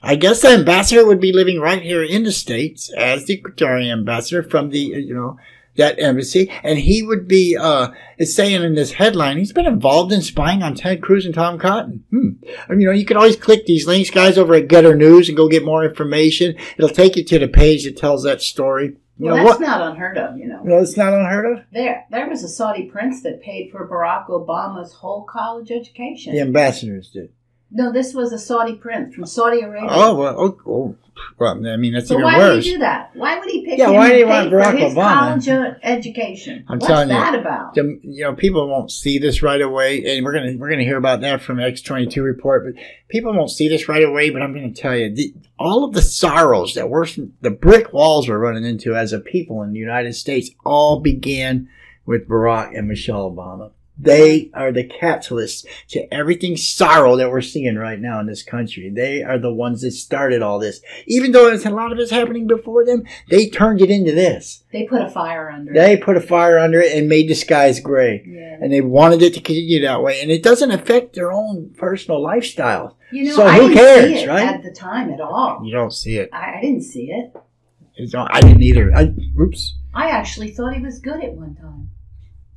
I 0.03 0.17
guess 0.17 0.43
the 0.43 0.49
ambassador 0.49 1.07
would 1.07 1.21
be 1.21 1.33
living 1.33 1.61
right 1.61 1.83
here 1.83 2.03
in 2.03 2.25
the 2.25 2.33
States 2.33 2.93
as 2.97 3.27
the 3.27 3.41
Qatari 3.41 3.91
ambassador 3.91 4.43
from 4.43 4.71
the, 4.71 4.81
you 4.81 5.15
know, 5.15 5.39
that 5.77 5.99
embassy. 5.99 6.51
And 6.63 6.79
he 6.79 7.03
would 7.03 7.27
be, 7.27 7.57
uh, 7.57 7.93
saying 8.21 8.63
in 8.63 8.75
this 8.75 8.93
headline, 8.93 9.39
he's 9.39 9.53
been 9.53 9.67
involved 9.67 10.13
in 10.13 10.21
spying 10.21 10.63
on 10.63 10.75
Ted 10.75 11.03
Cruz 11.03 11.25
and 11.25 11.35
Tom 11.35 11.59
Cotton. 11.59 12.05
Hmm. 12.11 12.31
You 12.69 12.87
know, 12.87 12.93
you 12.93 13.07
can 13.07 13.17
always 13.17 13.37
click 13.37 13.65
these 13.65 13.87
links, 13.87 14.11
guys, 14.11 14.37
over 14.37 14.55
at 14.55 14.69
GETTR 14.69 14.97
News 14.97 15.29
and 15.29 15.37
go 15.37 15.49
get 15.49 15.65
more 15.65 15.85
information. 15.85 16.57
It'll 16.77 16.91
take 16.91 17.17
you 17.17 17.25
to 17.25 17.39
the 17.39 17.49
page 17.49 17.85
that 17.85 17.97
tells 17.97 18.25
that 18.25 18.43
story. 18.43 18.97
You 19.19 19.27
well, 19.27 19.37
know 19.37 19.45
that's 19.45 19.61
what? 19.61 19.67
not 19.67 19.91
unheard 19.91 20.19
of, 20.19 20.39
you 20.39 20.47
know. 20.47 20.63
No, 20.63 20.79
it's 20.79 20.97
not 20.97 21.13
unheard 21.13 21.47
of. 21.47 21.65
There, 21.71 22.07
there 22.11 22.29
was 22.29 22.43
a 22.43 22.49
Saudi 22.49 22.85
prince 22.85 23.23
that 23.23 23.43
paid 23.43 23.71
for 23.71 23.87
Barack 23.87 24.29
Obama's 24.29 24.95
whole 24.95 25.23
college 25.23 25.71
education. 25.71 26.35
The 26.35 26.41
ambassadors 26.41 27.11
did. 27.11 27.31
No, 27.71 27.93
this 27.93 28.15
was 28.15 28.33
a 28.33 28.39
Saudi 28.39 28.75
prince 28.75 29.15
from 29.15 29.27
Saudi 29.27 29.61
Arabia. 29.61 29.89
Oh 29.91 30.15
well, 30.15 30.35
oh, 30.39 30.59
oh, 30.67 30.97
well, 31.39 31.67
I 31.67 31.77
mean 31.77 31.93
that's 31.93 32.09
so 32.09 32.15
even 32.15 32.25
why 32.25 32.39
worse. 32.39 32.55
would 32.57 32.65
he 32.65 32.71
do 32.73 32.79
that? 32.79 33.11
Why 33.15 33.39
would 33.39 33.49
he 33.51 33.65
pick 33.65 33.79
Yeah, 33.79 33.89
him 33.89 33.95
why 33.95 34.07
and 34.07 34.13
do 34.15 34.19
you 34.21 34.25
pay 34.27 34.31
want 34.31 34.51
for 34.51 34.57
Barack 34.57 34.79
his 34.79 34.95
Obama? 34.95 35.45
college 35.47 35.77
education? 35.83 36.65
I'm 36.69 36.79
What's 36.79 36.87
telling 36.87 37.09
you, 37.09 37.15
that 37.15 37.35
about? 37.35 37.75
the, 37.75 38.01
you 38.03 38.25
know, 38.25 38.35
people 38.35 38.69
won't 38.69 38.91
see 38.91 39.19
this 39.19 39.43
right 39.43 39.61
away, 39.61 40.03
and 40.17 40.25
we're 40.25 40.33
gonna 40.33 40.55
we're 40.57 40.71
gonna 40.71 40.83
hear 40.85 40.97
about 40.97 41.21
that 41.21 41.43
from 41.43 41.61
X 41.61 41.83
twenty 41.83 42.07
two 42.07 42.23
report. 42.23 42.65
But 42.65 42.83
people 43.09 43.33
won't 43.35 43.51
see 43.51 43.69
this 43.69 43.89
right 43.89 44.03
away. 44.05 44.31
But 44.31 44.43
I'm 44.43 44.55
gonna 44.55 44.73
tell 44.73 44.97
you, 44.97 45.15
the, 45.15 45.35
all 45.59 45.85
of 45.85 45.93
the 45.93 46.03
sorrows 46.03 46.75
that 46.75 46.89
we're 46.89 47.07
the 47.41 47.51
brick 47.51 47.93
walls 47.93 48.29
we're 48.29 48.39
running 48.39 48.65
into 48.65 48.95
as 48.95 49.13
a 49.13 49.21
people 49.21 49.63
in 49.63 49.73
the 49.73 49.79
United 49.79 50.15
States 50.15 50.51
all 50.65 51.01
began 51.01 51.69
with 52.07 52.29
Barack 52.29 52.77
and 52.77 52.89
Michelle 52.89 53.31
Obama. 53.31 53.71
They 54.03 54.51
are 54.53 54.73
the 54.73 54.87
catalysts 54.87 55.65
to 55.91 56.13
everything 56.13 56.57
sorrow 56.57 57.17
that 57.17 57.31
we're 57.31 57.41
seeing 57.41 57.77
right 57.77 58.01
now 58.01 58.19
in 58.19 58.27
this 58.27 58.43
country. 58.43 58.91
They 58.91 59.23
are 59.23 59.39
the 59.39 59.53
ones 59.55 59.83
that 59.83 59.93
started 59.93 60.43
all 60.43 60.59
this. 60.59 60.81
Even 61.07 61.31
though 61.31 61.47
there's 61.47 61.65
a 61.65 61.71
lot 61.71 61.93
of 61.93 61.99
it's 62.01 62.11
happening 62.11 62.49
before 62.49 62.85
them, 62.85 63.05
they 63.31 63.49
turned 63.49 63.81
it 63.81 63.91
into 63.91 64.11
this. 64.13 64.65
They 64.73 64.85
put 64.87 65.03
a 65.03 65.09
fire 65.09 65.51
under 65.51 65.73
They 65.73 65.93
it. 65.95 66.03
put 66.03 66.17
a 66.17 66.21
fire 66.21 66.59
under 66.59 66.81
it 66.81 66.97
and 66.99 67.09
made 67.09 67.29
the 67.29 67.35
skies 67.35 67.79
gray 67.79 68.25
Yeah. 68.27 68.59
and 68.61 68.73
they 68.73 68.81
wanted 68.81 69.23
it 69.23 69.35
to 69.35 69.41
continue 69.41 69.83
that 69.83 70.03
way. 70.03 70.21
And 70.21 70.31
it 70.33 70.43
doesn't 70.43 70.73
affect 70.73 71.15
their 71.15 71.31
own 71.33 71.73
personal 71.79 72.21
lifestyle. 72.21 72.97
You 73.13 73.27
know, 73.27 73.37
So 73.37 73.47
I 73.47 73.55
who 73.59 73.69
didn't 73.69 74.15
cares, 74.15 74.27
right? 74.27 74.47
at 74.49 74.63
the 74.65 74.73
time 74.73 75.13
at 75.13 75.21
all. 75.21 75.63
You 75.65 75.73
don't 75.73 75.93
see 75.93 76.17
it. 76.19 76.31
I, 76.33 76.55
I 76.57 76.61
didn't 76.61 76.83
see 76.83 77.11
it. 77.13 77.33
I 78.17 78.41
didn't 78.41 78.63
either. 78.63 78.91
I, 78.97 79.15
oops. 79.41 79.77
I 79.95 80.09
actually 80.11 80.51
thought 80.51 80.75
he 80.75 80.83
was 80.83 80.99
good 80.99 81.23
at 81.23 81.35
one 81.35 81.55
time. 81.55 81.91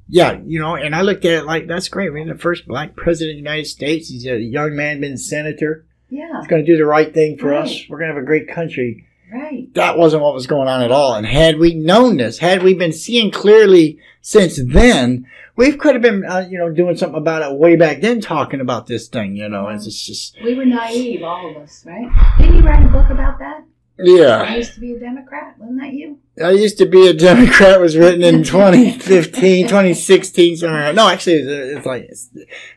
Yeah, 0.07 0.39
you 0.45 0.59
know, 0.59 0.75
and 0.75 0.95
I 0.95 1.01
looked 1.01 1.25
at 1.25 1.33
it 1.33 1.45
like 1.45 1.67
that's 1.67 1.87
great. 1.87 2.13
We're 2.13 2.25
the 2.25 2.39
first 2.39 2.67
black 2.67 2.95
president 2.95 3.31
of 3.31 3.35
the 3.35 3.49
United 3.49 3.65
States. 3.65 4.09
He's 4.09 4.25
a 4.27 4.39
young 4.39 4.75
man, 4.75 5.01
been 5.01 5.17
senator. 5.17 5.85
Yeah, 6.09 6.39
He's 6.39 6.47
going 6.47 6.63
to 6.63 6.71
do 6.71 6.77
the 6.77 6.85
right 6.85 7.11
thing 7.13 7.37
for 7.37 7.53
us. 7.53 7.85
We're 7.89 7.97
going 7.97 8.09
to 8.09 8.15
have 8.15 8.23
a 8.23 8.25
great 8.25 8.47
country. 8.47 9.07
right. 9.33 9.73
That 9.73 9.97
wasn't 9.97 10.21
what 10.21 10.35
was 10.35 10.45
going 10.47 10.67
on 10.67 10.83
at 10.83 10.91
all. 10.91 11.15
And 11.15 11.25
had 11.25 11.57
we 11.57 11.73
known 11.73 12.17
this, 12.17 12.37
had 12.37 12.61
we 12.61 12.75
been 12.75 12.93
seeing 12.93 13.31
clearly 13.31 13.99
since 14.21 14.59
then, 14.63 15.27
we 15.55 15.71
could 15.73 15.95
have 15.95 16.03
been, 16.03 16.23
uh, 16.23 16.47
you 16.49 16.59
know, 16.59 16.71
doing 16.71 16.95
something 16.95 17.17
about 17.17 17.41
it 17.41 17.57
way 17.57 17.75
back 17.75 18.01
then, 18.01 18.21
talking 18.21 18.61
about 18.61 18.85
this 18.85 19.07
thing. 19.07 19.35
You 19.35 19.49
know, 19.49 19.67
it's 19.69 20.05
just 20.05 20.37
We 20.43 20.53
were 20.53 20.65
naive, 20.65 21.23
all 21.23 21.49
of 21.49 21.57
us, 21.57 21.83
right? 21.85 22.09
Didn't 22.37 22.57
you 22.57 22.61
write 22.61 22.85
a 22.85 22.89
book 22.89 23.09
about 23.09 23.39
that? 23.39 23.63
Yeah. 23.97 24.43
I 24.43 24.57
used 24.57 24.73
to 24.75 24.79
be 24.79 24.93
a 24.93 24.99
Democrat, 24.99 25.57
wasn't 25.57 25.79
that 25.81 25.93
you? 25.93 26.19
I 26.43 26.51
used 26.51 26.77
to 26.79 26.85
be 26.85 27.07
a 27.07 27.13
Democrat 27.13 27.79
was 27.79 27.95
written 27.95 28.23
in 28.23 28.43
2015, 28.45 29.67
2016, 29.67 30.57
somewhere. 30.57 30.91
No, 30.91 31.07
actually, 31.07 31.35
it's, 31.35 31.85
like 31.85 32.03
it's 32.03 32.29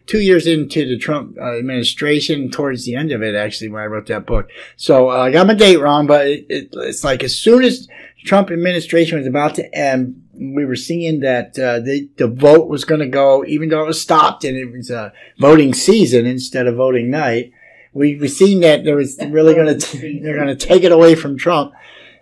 two 0.06 0.20
years 0.20 0.46
into 0.46 0.86
the 0.86 0.98
Trump 0.98 1.36
administration, 1.38 2.50
towards 2.50 2.84
the 2.84 2.94
end 2.94 3.10
of 3.10 3.22
it, 3.22 3.34
actually, 3.34 3.70
when 3.70 3.82
I 3.82 3.86
wrote 3.86 4.06
that 4.06 4.26
book. 4.26 4.48
So 4.76 5.10
uh, 5.10 5.16
I 5.16 5.32
got 5.32 5.46
my 5.46 5.54
date 5.54 5.78
wrong, 5.78 6.06
but 6.06 6.26
it, 6.26 6.46
it, 6.48 6.68
it's 6.72 7.02
like 7.02 7.24
as 7.24 7.36
soon 7.36 7.64
as 7.64 7.88
Trump 8.24 8.50
administration 8.50 9.18
was 9.18 9.26
about 9.26 9.56
to 9.56 9.74
end, 9.74 10.22
we 10.34 10.64
were 10.64 10.76
seeing 10.76 11.20
that 11.20 11.58
uh, 11.58 11.80
the 11.80 12.08
the 12.16 12.28
vote 12.28 12.68
was 12.68 12.84
going 12.84 13.00
to 13.00 13.08
go, 13.08 13.44
even 13.44 13.68
though 13.68 13.82
it 13.82 13.86
was 13.86 14.00
stopped 14.00 14.44
and 14.44 14.56
it 14.56 14.70
was 14.70 14.90
uh, 14.90 15.10
voting 15.38 15.74
season 15.74 16.26
instead 16.26 16.66
of 16.66 16.76
voting 16.76 17.10
night. 17.10 17.52
We 17.92 18.16
we 18.16 18.28
seen 18.28 18.60
that 18.60 18.84
there 18.84 18.96
was 18.96 19.18
really 19.30 19.54
going 19.54 19.78
to 19.78 20.20
they're 20.22 20.36
going 20.36 20.56
to 20.56 20.66
take 20.66 20.84
it 20.84 20.92
away 20.92 21.14
from 21.14 21.38
Trump. 21.38 21.72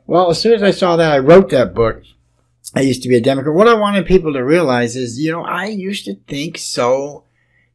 Well, 0.07 0.31
as 0.31 0.41
soon 0.41 0.55
as 0.55 0.63
I 0.63 0.71
saw 0.71 0.97
that, 0.97 1.13
I 1.13 1.19
wrote 1.19 1.51
that 1.51 1.75
book. 1.75 2.03
I 2.75 2.81
used 2.81 3.03
to 3.03 3.09
be 3.09 3.17
a 3.17 3.21
Democrat. 3.21 3.55
What 3.55 3.69
I 3.69 3.75
wanted 3.75 4.07
people 4.07 4.33
to 4.33 4.45
realize 4.45 4.97
is, 4.97 5.19
you 5.19 5.33
know, 5.33 5.43
I 5.43 5.67
used 5.67 6.05
to 6.07 6.17
think 6.27 6.59
so 6.59 7.25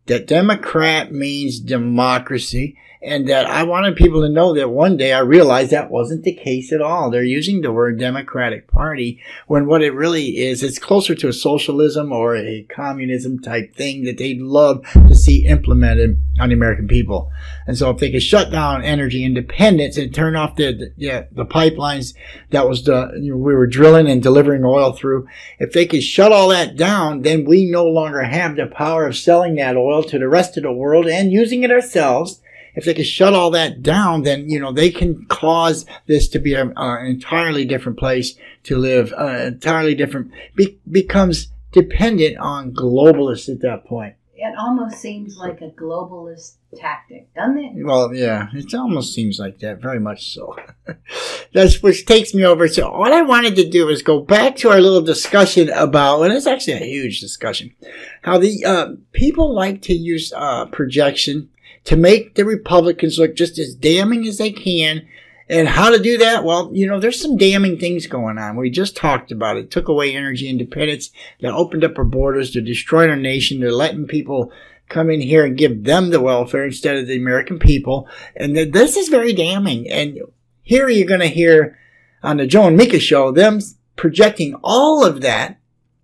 that 0.05 0.27
Democrat 0.27 1.11
means 1.11 1.59
democracy 1.59 2.77
and 3.03 3.27
that 3.29 3.47
I 3.47 3.63
wanted 3.63 3.95
people 3.95 4.21
to 4.21 4.29
know 4.29 4.53
that 4.53 4.69
one 4.69 4.95
day 4.95 5.11
I 5.11 5.19
realized 5.19 5.71
that 5.71 5.89
wasn't 5.89 6.23
the 6.23 6.33
case 6.33 6.71
at 6.71 6.81
all. 6.81 7.09
They're 7.09 7.23
using 7.23 7.61
the 7.61 7.71
word 7.71 7.97
Democratic 7.97 8.67
Party 8.67 9.19
when 9.47 9.65
what 9.65 9.81
it 9.81 9.95
really 9.95 10.37
is, 10.37 10.61
it's 10.61 10.77
closer 10.77 11.15
to 11.15 11.27
a 11.27 11.33
socialism 11.33 12.11
or 12.11 12.35
a 12.35 12.63
communism 12.69 13.39
type 13.39 13.75
thing 13.75 14.03
that 14.03 14.19
they'd 14.19 14.39
love 14.39 14.85
to 14.93 15.15
see 15.15 15.47
implemented 15.47 16.21
on 16.39 16.49
the 16.49 16.55
American 16.55 16.87
people. 16.87 17.31
And 17.65 17.75
so 17.75 17.89
if 17.89 17.97
they 17.97 18.11
could 18.11 18.21
shut 18.21 18.51
down 18.51 18.83
energy 18.83 19.25
independence 19.25 19.97
and 19.97 20.13
turn 20.13 20.35
off 20.35 20.55
the, 20.55 20.71
the 20.71 20.93
yeah, 20.95 21.23
the 21.31 21.45
pipelines 21.45 22.13
that 22.51 22.69
was 22.69 22.83
the, 22.83 23.11
you 23.19 23.31
know, 23.31 23.37
we 23.37 23.55
were 23.55 23.67
drilling 23.67 24.07
and 24.07 24.21
delivering 24.21 24.63
oil 24.63 24.91
through, 24.91 25.27
if 25.57 25.73
they 25.73 25.87
could 25.87 26.03
shut 26.03 26.31
all 26.31 26.49
that 26.49 26.75
down, 26.75 27.23
then 27.23 27.45
we 27.45 27.65
no 27.65 27.85
longer 27.85 28.21
have 28.21 28.55
the 28.55 28.67
power 28.67 29.07
of 29.07 29.17
selling 29.17 29.55
that 29.55 29.75
oil 29.75 30.03
to 30.03 30.19
the 30.19 30.29
rest 30.29 30.55
of 30.55 30.63
the 30.63 30.71
world 30.71 31.07
and 31.07 31.31
using 31.31 31.63
it 31.63 31.71
ourselves 31.71 32.41
if 32.75 32.85
they 32.85 32.93
can 32.93 33.03
shut 33.03 33.33
all 33.33 33.51
that 33.51 33.81
down, 33.81 34.23
then 34.23 34.49
you 34.49 34.59
know 34.59 34.71
they 34.71 34.91
can 34.91 35.25
cause 35.25 35.85
this 36.07 36.27
to 36.29 36.39
be 36.39 36.53
an 36.53 36.73
entirely 36.77 37.65
different 37.65 37.97
place 37.97 38.35
to 38.63 38.77
live, 38.77 39.13
uh, 39.17 39.25
entirely 39.25 39.95
different 39.95 40.31
be- 40.55 40.79
becomes 40.89 41.51
dependent 41.71 42.37
on 42.37 42.73
globalists 42.73 43.49
at 43.49 43.61
that 43.61 43.85
point. 43.85 44.15
It 44.43 44.55
almost 44.57 44.97
seems 44.99 45.37
like 45.37 45.61
a 45.61 45.69
globalist 45.69 46.55
tactic, 46.75 47.31
doesn't 47.35 47.59
it? 47.59 47.85
Well, 47.85 48.11
yeah, 48.11 48.47
it 48.53 48.73
almost 48.73 49.13
seems 49.13 49.37
like 49.37 49.59
that, 49.59 49.79
very 49.79 49.99
much 49.99 50.33
so. 50.33 50.55
That's 51.53 51.83
which 51.83 52.07
takes 52.07 52.33
me 52.33 52.43
over. 52.43 52.67
So, 52.67 52.91
what 52.91 53.13
I 53.13 53.21
wanted 53.21 53.55
to 53.57 53.69
do 53.69 53.89
is 53.89 54.01
go 54.01 54.19
back 54.19 54.55
to 54.57 54.69
our 54.71 54.81
little 54.81 55.01
discussion 55.01 55.69
about, 55.69 56.23
and 56.23 56.33
it's 56.33 56.47
actually 56.47 56.73
a 56.73 56.85
huge 56.85 57.19
discussion, 57.19 57.75
how 58.23 58.39
the 58.39 58.65
uh, 58.65 58.87
people 59.11 59.53
like 59.53 59.83
to 59.83 59.93
use 59.93 60.33
uh, 60.35 60.65
projection 60.65 61.49
to 61.85 61.95
make 61.95 62.35
the 62.35 62.45
Republicans 62.45 63.17
look 63.17 63.35
just 63.35 63.57
as 63.57 63.75
damning 63.75 64.27
as 64.27 64.37
they 64.37 64.51
can. 64.51 65.07
And 65.49 65.67
how 65.67 65.89
to 65.89 65.99
do 65.99 66.17
that? 66.19 66.45
Well, 66.45 66.69
you 66.73 66.87
know, 66.87 66.99
there's 66.99 67.21
some 67.21 67.35
damning 67.35 67.77
things 67.77 68.07
going 68.07 68.37
on. 68.37 68.55
We 68.55 68.69
just 68.69 68.95
talked 68.95 69.33
about 69.33 69.57
it. 69.57 69.69
Took 69.69 69.89
away 69.89 70.15
energy 70.15 70.47
independence. 70.47 71.11
They 71.41 71.49
opened 71.49 71.83
up 71.83 71.97
our 71.97 72.05
borders. 72.05 72.53
They're 72.53 72.61
destroying 72.61 73.09
our 73.09 73.17
nation. 73.17 73.59
They're 73.59 73.71
letting 73.71 74.07
people 74.07 74.53
come 74.87 75.09
in 75.09 75.19
here 75.19 75.43
and 75.43 75.57
give 75.57 75.83
them 75.83 76.09
the 76.09 76.21
welfare 76.21 76.65
instead 76.65 76.95
of 76.95 77.07
the 77.07 77.17
American 77.17 77.59
people. 77.59 78.07
And 78.35 78.55
this 78.55 78.95
is 78.95 79.09
very 79.09 79.33
damning. 79.33 79.89
And 79.89 80.19
here 80.61 80.87
you're 80.87 81.07
going 81.07 81.19
to 81.19 81.27
hear 81.27 81.77
on 82.23 82.37
the 82.37 82.47
Joe 82.47 82.67
and 82.67 82.77
Mika 82.77 82.99
show 82.99 83.31
them 83.31 83.59
projecting 83.97 84.55
all 84.63 85.05
of 85.05 85.19
that 85.19 85.57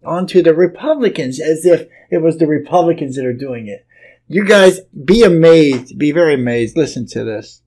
onto 0.04 0.42
the 0.42 0.54
Republicans 0.54 1.40
as 1.40 1.66
if 1.66 1.88
it 2.10 2.18
was 2.18 2.38
the 2.38 2.48
Republicans 2.48 3.16
that 3.16 3.26
are 3.26 3.34
doing 3.34 3.68
it. 3.68 3.87
You 4.30 4.44
guys 4.46 4.82
be 5.06 5.24
amazed, 5.24 5.98
be 5.98 6.12
very 6.12 6.34
amazed. 6.34 6.76
Listen 6.76 7.08
to 7.08 7.24
this. 7.24 7.62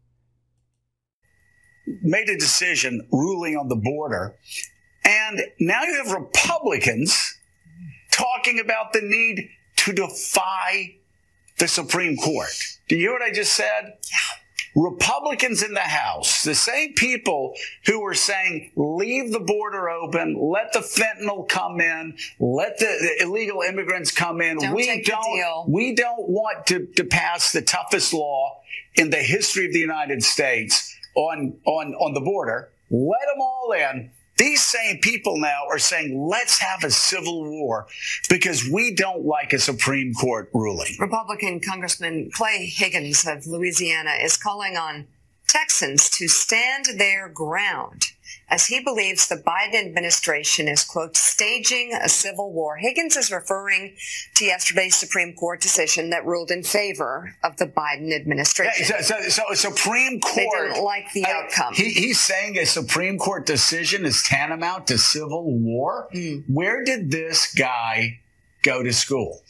Made 2.03 2.29
a 2.29 2.37
decision 2.37 3.07
ruling 3.11 3.57
on 3.57 3.69
the 3.69 3.77
border, 3.77 4.37
and 5.05 5.41
now 5.59 5.83
you 5.83 6.03
have 6.05 6.13
Republicans 6.13 7.39
talking 8.13 8.61
about 8.61 8.93
the 8.93 9.01
need 9.01 9.49
to 9.77 9.93
defy 9.93 10.97
the 11.59 11.67
Supreme 11.67 12.17
Court. 12.17 12.51
Do 12.89 12.97
you 12.97 13.03
hear 13.03 13.13
what 13.13 13.23
I 13.23 13.33
just 13.33 13.55
said? 13.55 13.67
Yeah. 13.85 14.40
Republicans 14.75 15.63
in 15.63 15.75
the 15.75 15.81
House, 15.81 16.45
the 16.45 16.55
same 16.55 16.95
people 16.95 17.55
who 17.87 18.01
were 18.01 18.15
saying, 18.15 18.71
leave 18.77 19.33
the 19.33 19.41
border 19.41 19.91
open, 19.91 20.37
let 20.41 20.73
the 20.73 20.81
fentanyl 20.81 21.49
come 21.49 21.81
in, 21.81 22.17
let 22.39 22.79
the, 22.79 22.87
the 22.87 23.25
illegal 23.25 23.63
immigrants 23.63 24.11
come 24.11 24.41
in. 24.41 24.59
Don't 24.59 24.75
we 24.75 25.03
don't, 25.03 25.69
we 25.69 25.95
don't 25.95 26.29
want 26.29 26.67
to, 26.67 26.87
to 26.87 27.05
pass 27.05 27.53
the 27.53 27.63
toughest 27.63 28.13
law 28.13 28.61
in 28.95 29.11
the 29.11 29.19
history 29.19 29.67
of 29.67 29.73
the 29.73 29.81
United 29.81 30.23
States 30.23 30.97
on, 31.15 31.57
on, 31.65 31.95
on 31.95 32.15
the 32.15 32.21
border. 32.21 32.71
Let 32.91 33.21
them 33.33 33.41
all 33.41 33.73
in. 33.73 34.11
These 34.41 34.63
same 34.63 34.97
people 35.01 35.37
now 35.37 35.67
are 35.71 35.79
saying, 35.79 36.19
let's 36.19 36.59
have 36.61 36.83
a 36.83 36.91
civil 36.91 37.45
war 37.45 37.89
because 38.31 38.67
we 38.67 38.95
don't 38.95 39.27
like 39.27 39.53
a 39.53 39.59
Supreme 39.59 40.15
Court 40.15 40.49
ruling. 40.55 40.97
Republican 40.99 41.61
Congressman 41.61 42.31
Clay 42.33 42.65
Higgins 42.65 43.27
of 43.27 43.47
Louisiana 43.47 44.13
is 44.23 44.39
calling 44.39 44.79
on 44.79 45.09
Texans 45.47 46.09
to 46.09 46.27
stand 46.27 46.87
their 46.97 47.29
ground 47.29 48.13
as 48.49 48.67
he 48.67 48.81
believes 48.81 49.29
the 49.29 49.37
Biden 49.37 49.87
administration 49.87 50.69
is, 50.69 50.83
quote, 50.85 51.17
staging 51.17 51.93
a 51.93 52.09
civil 52.09 52.53
war. 52.53 52.77
Higgins 52.77 53.17
is 53.17 53.31
referring 53.31 53.97
to 54.35 54.45
yesterday's 54.45 54.97
Supreme 54.97 55.35
Court 55.35 55.61
decision 55.61 56.11
that 56.11 56.27
ruled 56.27 56.51
in 56.51 56.63
favor 56.63 57.37
of 57.45 57.57
the 57.59 57.67
Biden 57.67 58.13
administration. 58.15 58.87
Yeah, 58.89 59.03
so, 59.03 59.21
so, 59.29 59.43
so, 59.55 59.71
Supreme 59.71 60.21
Court. 60.21 60.37
They 60.37 60.75
don't 60.75 60.85
like 60.85 61.13
the 61.13 61.27
outcome. 61.27 61.75
He, 61.75 61.91
he's 61.91 62.21
saying 62.21 62.59
a 62.59 62.67
Supreme 62.67 63.19
Court 63.19 63.47
decision 63.47 64.05
is 64.05 64.23
tantamount 64.23 64.89
to 64.89 64.99
civil 64.99 65.45
war. 65.59 66.09
Mm. 66.13 66.45
Where 66.49 66.85
did 66.85 67.11
this 67.11 67.55
guy 67.55 68.21
go 68.63 68.83
to 68.83 68.93
school? 68.93 69.43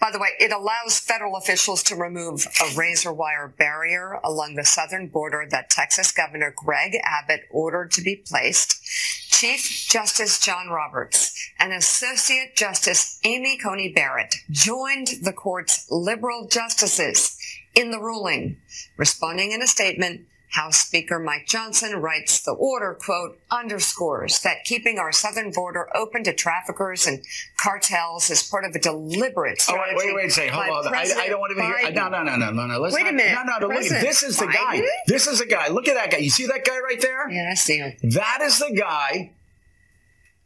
By 0.00 0.12
the 0.12 0.18
way, 0.20 0.28
it 0.38 0.52
allows 0.52 1.00
federal 1.00 1.36
officials 1.36 1.82
to 1.84 1.96
remove 1.96 2.46
a 2.60 2.76
razor 2.76 3.12
wire 3.12 3.48
barrier 3.48 4.20
along 4.22 4.54
the 4.54 4.64
southern 4.64 5.08
border 5.08 5.46
that 5.50 5.70
Texas 5.70 6.12
Governor 6.12 6.54
Greg 6.54 6.96
Abbott 7.02 7.48
ordered 7.50 7.90
to 7.92 8.00
be 8.00 8.14
placed. 8.14 8.80
Chief 9.28 9.88
Justice 9.88 10.38
John 10.38 10.68
Roberts 10.68 11.32
and 11.58 11.72
Associate 11.72 12.54
Justice 12.54 13.20
Amy 13.24 13.58
Coney 13.58 13.92
Barrett 13.92 14.36
joined 14.50 15.08
the 15.22 15.32
court's 15.32 15.90
liberal 15.90 16.46
justices 16.46 17.36
in 17.74 17.90
the 17.90 18.00
ruling. 18.00 18.56
Responding 18.96 19.52
in 19.52 19.62
a 19.62 19.66
statement, 19.66 20.22
House 20.50 20.78
Speaker 20.78 21.18
Mike 21.18 21.46
Johnson 21.46 21.96
writes 21.96 22.40
the 22.40 22.52
order, 22.52 22.94
quote, 22.94 23.38
underscores 23.50 24.40
that 24.40 24.64
keeping 24.64 24.98
our 24.98 25.12
southern 25.12 25.50
border 25.50 25.94
open 25.94 26.24
to 26.24 26.32
traffickers 26.32 27.06
and 27.06 27.22
cartels 27.58 28.30
is 28.30 28.42
part 28.42 28.64
of 28.64 28.74
a 28.74 28.78
deliberate 28.78 29.60
strategy. 29.60 29.94
Oh, 29.94 29.98
wait, 29.98 30.06
wait, 30.06 30.14
wait, 30.14 30.32
say, 30.32 30.48
hold 30.48 30.86
on. 30.86 30.94
I, 30.94 31.00
I, 31.00 31.28
don't 31.28 31.40
want 31.40 31.50
to 31.50 31.56
be 31.56 31.62
here. 31.62 31.92
No, 31.92 32.08
no, 32.08 32.22
no, 32.22 32.36
no, 32.36 32.50
no, 32.50 32.66
no. 32.66 32.78
Let's 32.78 32.94
wait 32.94 33.02
not, 33.02 33.12
a 33.12 33.16
minute. 33.16 33.34
No, 33.34 33.58
no, 33.58 33.68
no. 33.68 33.74
Look, 33.74 33.88
this 33.88 34.22
is 34.22 34.38
the 34.38 34.46
Biden? 34.46 34.80
guy. 34.80 34.82
This 35.06 35.26
is 35.26 35.40
the 35.40 35.46
guy. 35.46 35.68
Look 35.68 35.86
at 35.86 35.94
that 35.94 36.10
guy. 36.10 36.18
You 36.18 36.30
see 36.30 36.46
that 36.46 36.64
guy 36.64 36.78
right 36.78 37.00
there? 37.00 37.28
Yeah, 37.28 37.50
I 37.50 37.54
see 37.54 37.78
him. 37.78 37.92
That 38.02 38.38
is 38.42 38.58
the 38.58 38.74
guy 38.74 39.32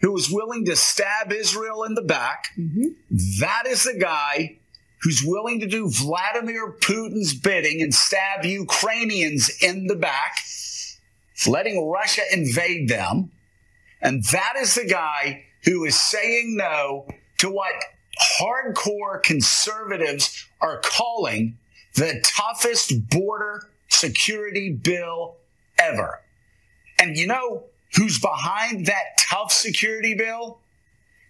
who 0.01 0.17
is 0.17 0.29
willing 0.31 0.65
to 0.65 0.75
stab 0.75 1.33
Israel 1.33 1.85
in 1.85 1.95
the 1.95 2.03
back. 2.03 2.47
Mm-hmm. 2.59 3.39
That 3.41 3.67
is 3.69 3.85
the 3.85 3.95
guy 3.95 4.59
who's 5.03 5.23
willing 5.25 5.61
to 5.61 5.67
do 5.67 5.91
Vladimir 5.91 6.73
Putin's 6.81 7.35
bidding 7.35 7.83
and 7.83 7.95
stab 7.95 8.45
Ukrainians 8.45 9.51
in 9.63 9.87
the 9.87 9.97
back, 9.97 10.39
letting 11.47 11.89
Russia 11.89 12.23
invade 12.33 12.89
them. 12.89 13.33
And 14.01 14.25
that 14.25 14.55
is 14.59 14.75
the 14.75 14.87
guy 14.87 15.45
who 15.65 15.85
is 15.85 15.99
saying 15.99 16.57
no 16.57 17.07
to 17.39 17.51
what 17.51 17.73
hardcore 18.41 19.23
conservatives 19.23 20.47
are 20.61 20.81
calling 20.81 21.59
the 21.95 22.21
toughest 22.25 23.09
border 23.11 23.69
security 23.89 24.73
bill 24.73 25.37
ever. 25.79 26.21
And 26.99 27.17
you 27.17 27.27
know 27.27 27.65
who's 27.97 28.19
behind 28.19 28.87
that 28.87 29.19
tough 29.19 29.53
security 29.53 30.15
bill? 30.15 30.59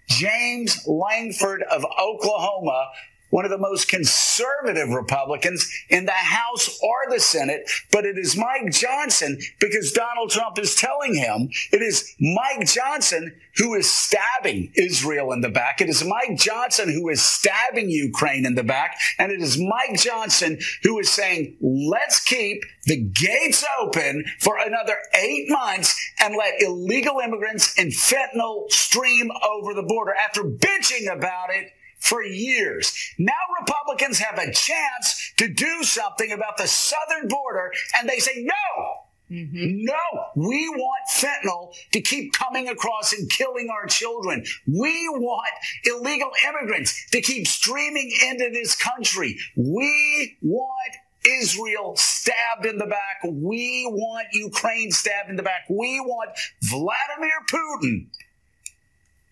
James 0.09 0.87
Lankford 0.87 1.63
of 1.63 1.85
Oklahoma, 1.85 2.91
one 3.33 3.47
of 3.47 3.51
the 3.51 3.59
most 3.59 3.89
conservative 3.89 4.91
Republicans 4.91 5.69
in 5.89 6.05
the 6.05 6.13
House 6.13 6.79
or 6.83 7.11
the 7.11 7.19
Senate, 7.19 7.69
but 7.91 8.05
it 8.05 8.19
is 8.19 8.37
Mike 8.37 8.71
Johnson 8.71 9.39
because 9.59 9.91
Donald 9.91 10.31
Trump 10.31 10.59
is 10.59 10.75
telling 10.75 11.15
him 11.15 11.49
it 11.73 11.81
is 11.81 12.15
Mike 12.21 12.67
Johnson 12.67 13.35
who 13.57 13.75
is 13.75 13.91
stabbing 13.91 14.71
Israel 14.77 15.33
in 15.33 15.41
the 15.41 15.49
back. 15.49 15.81
It 15.81 15.89
is 15.89 16.05
Mike 16.05 16.37
Johnson 16.37 16.93
who 16.93 17.09
is 17.09 17.23
stabbing 17.23 17.89
Ukraine 17.89 18.45
in 18.45 18.55
the 18.55 18.63
back. 18.63 18.99
And 19.19 19.33
it 19.33 19.41
is 19.41 19.59
Mike 19.59 19.99
Johnson 19.99 20.59
who 20.83 20.99
is 20.99 21.11
saying, 21.11 21.57
let's 21.61 22.21
keep 22.21 22.65
the 22.85 22.97
gates 22.97 23.65
open 23.81 24.25
for 24.41 24.59
another 24.59 24.97
eight 25.15 25.49
months 25.49 25.99
and 26.21 26.37
let 26.37 26.61
illegal 26.61 27.19
immigrants 27.19 27.79
and 27.79 27.93
fentanyl 27.93 28.71
stream 28.71 29.31
over 29.43 29.73
the 29.73 29.83
border 29.83 30.13
after 30.15 30.43
bitching 30.43 31.11
about 31.11 31.49
it 31.51 31.73
for 32.03 32.23
years. 32.23 32.93
Now 33.19 33.33
Republicans 33.61 34.19
have 34.19 34.39
a 34.39 34.53
chance 34.53 35.33
to 35.37 35.49
do 35.49 35.83
something 35.85 36.33
about 36.33 36.57
the 36.57 36.67
southern 36.67 37.29
border, 37.29 37.73
and 37.97 38.09
they 38.09 38.19
say, 38.19 38.45
no, 38.45 38.95
mm-hmm. 39.31 39.85
no, 39.85 40.25
we 40.35 40.69
want 40.69 41.09
fentanyl 41.11 41.73
to 41.93 42.01
keep 42.01 42.33
coming 42.33 42.69
across 42.69 43.13
and 43.13 43.31
killing 43.31 43.69
our 43.71 43.87
children. 43.87 44.45
We 44.67 45.09
want 45.11 45.53
illegal 45.85 46.31
immigrants 46.49 47.09
to 47.13 47.21
keep 47.21 47.47
streaming 47.47 48.11
into 48.29 48.51
this 48.53 48.75
country. 48.75 49.39
We 49.55 50.37
want 50.43 50.97
Israel 51.25 51.95
stabbed 51.97 52.67
in 52.67 52.79
the 52.79 52.87
back. 52.87 53.23
We 53.25 53.87
want 53.89 54.27
Ukraine 54.33 54.91
stabbed 54.91 55.31
in 55.31 55.37
the 55.37 55.45
back. 55.45 55.67
We 55.71 56.01
want 56.01 56.31
Vladimir 56.63 57.31
Putin 57.49 58.09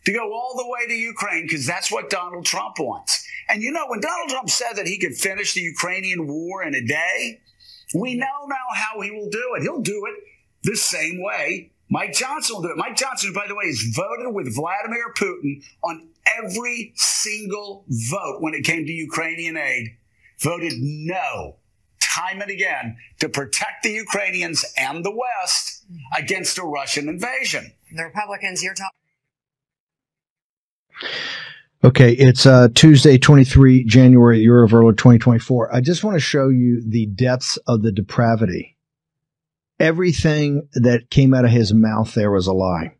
to 0.05 0.13
go 0.13 0.33
all 0.33 0.55
the 0.57 0.67
way 0.67 0.87
to 0.87 0.95
Ukraine 0.95 1.45
because 1.47 1.67
that's 1.67 1.91
what 1.91 2.11
Donald 2.11 2.45
Trump 2.45 2.79
wants. 2.79 3.27
And 3.49 3.63
you 3.63 3.73
know, 3.73 3.87
when 3.89 4.01
Donald 4.01 4.31
Trump 4.31 4.51
said 4.51 4.75
that 4.75 4.87
he 4.87 4.99
could 4.99 5.15
finish 5.15 5.55
the 5.55 5.61
Ukrainian 5.61 6.27
war 6.27 6.63
in 6.63 6.75
a 6.75 6.85
day, 6.85 7.41
we 7.95 8.15
know 8.15 8.47
now 8.47 8.67
how 8.75 9.01
he 9.01 9.11
will 9.11 9.29
do 9.31 9.55
it. 9.57 9.63
He'll 9.63 9.83
do 9.83 10.07
it 10.07 10.25
the 10.63 10.77
same 10.77 11.23
way 11.23 11.73
Mike 11.91 12.13
Johnson 12.13 12.57
will 12.57 12.63
do 12.63 12.71
it. 12.71 12.77
Mike 12.77 12.97
Johnson, 12.97 13.33
by 13.33 13.47
the 13.49 13.55
way, 13.55 13.67
has 13.67 13.83
voted 13.95 14.33
with 14.33 14.55
Vladimir 14.55 15.13
Putin 15.19 15.63
on 15.83 16.09
every 16.39 16.93
single 16.95 17.85
vote 17.89 18.41
when 18.41 18.55
it 18.55 18.65
came 18.65 18.87
to 18.87 18.93
Ukrainian 18.93 19.57
aid. 19.57 19.97
Voted 20.39 20.75
no 20.77 21.57
time 22.01 22.41
and 22.41 22.51
again 22.51 22.97
to 23.19 23.29
protect 23.29 23.83
the 23.83 23.91
Ukrainians 23.91 24.65
and 24.77 25.05
the 25.05 25.11
West 25.11 25.85
mm-hmm. 25.85 26.23
against 26.23 26.59
a 26.59 26.63
Russian 26.63 27.09
invasion. 27.09 27.73
The 27.93 28.05
Republicans, 28.05 28.63
you're 28.63 28.75
talking. 28.75 29.00
Okay, 31.83 32.13
it's 32.13 32.45
uh, 32.45 32.69
Tuesday, 32.75 33.17
23 33.17 33.85
January, 33.85 34.41
year 34.41 34.63
of 34.63 34.75
early 34.75 34.93
2024. 34.93 35.75
I 35.75 35.81
just 35.81 36.05
want 36.05 36.15
to 36.15 36.21
show 36.21 36.51
you 36.51 36.83
the 36.87 37.07
depths 37.07 37.57
of 37.67 37.81
the 37.81 37.91
depravity. 37.91 38.77
Everything 39.79 40.69
that 40.75 41.09
came 41.09 41.33
out 41.33 41.47
of 41.47 41.51
his 41.51 41.73
mouth 41.73 42.13
there 42.13 42.31
was 42.31 42.47
a 42.47 42.53
lie. 42.53 42.97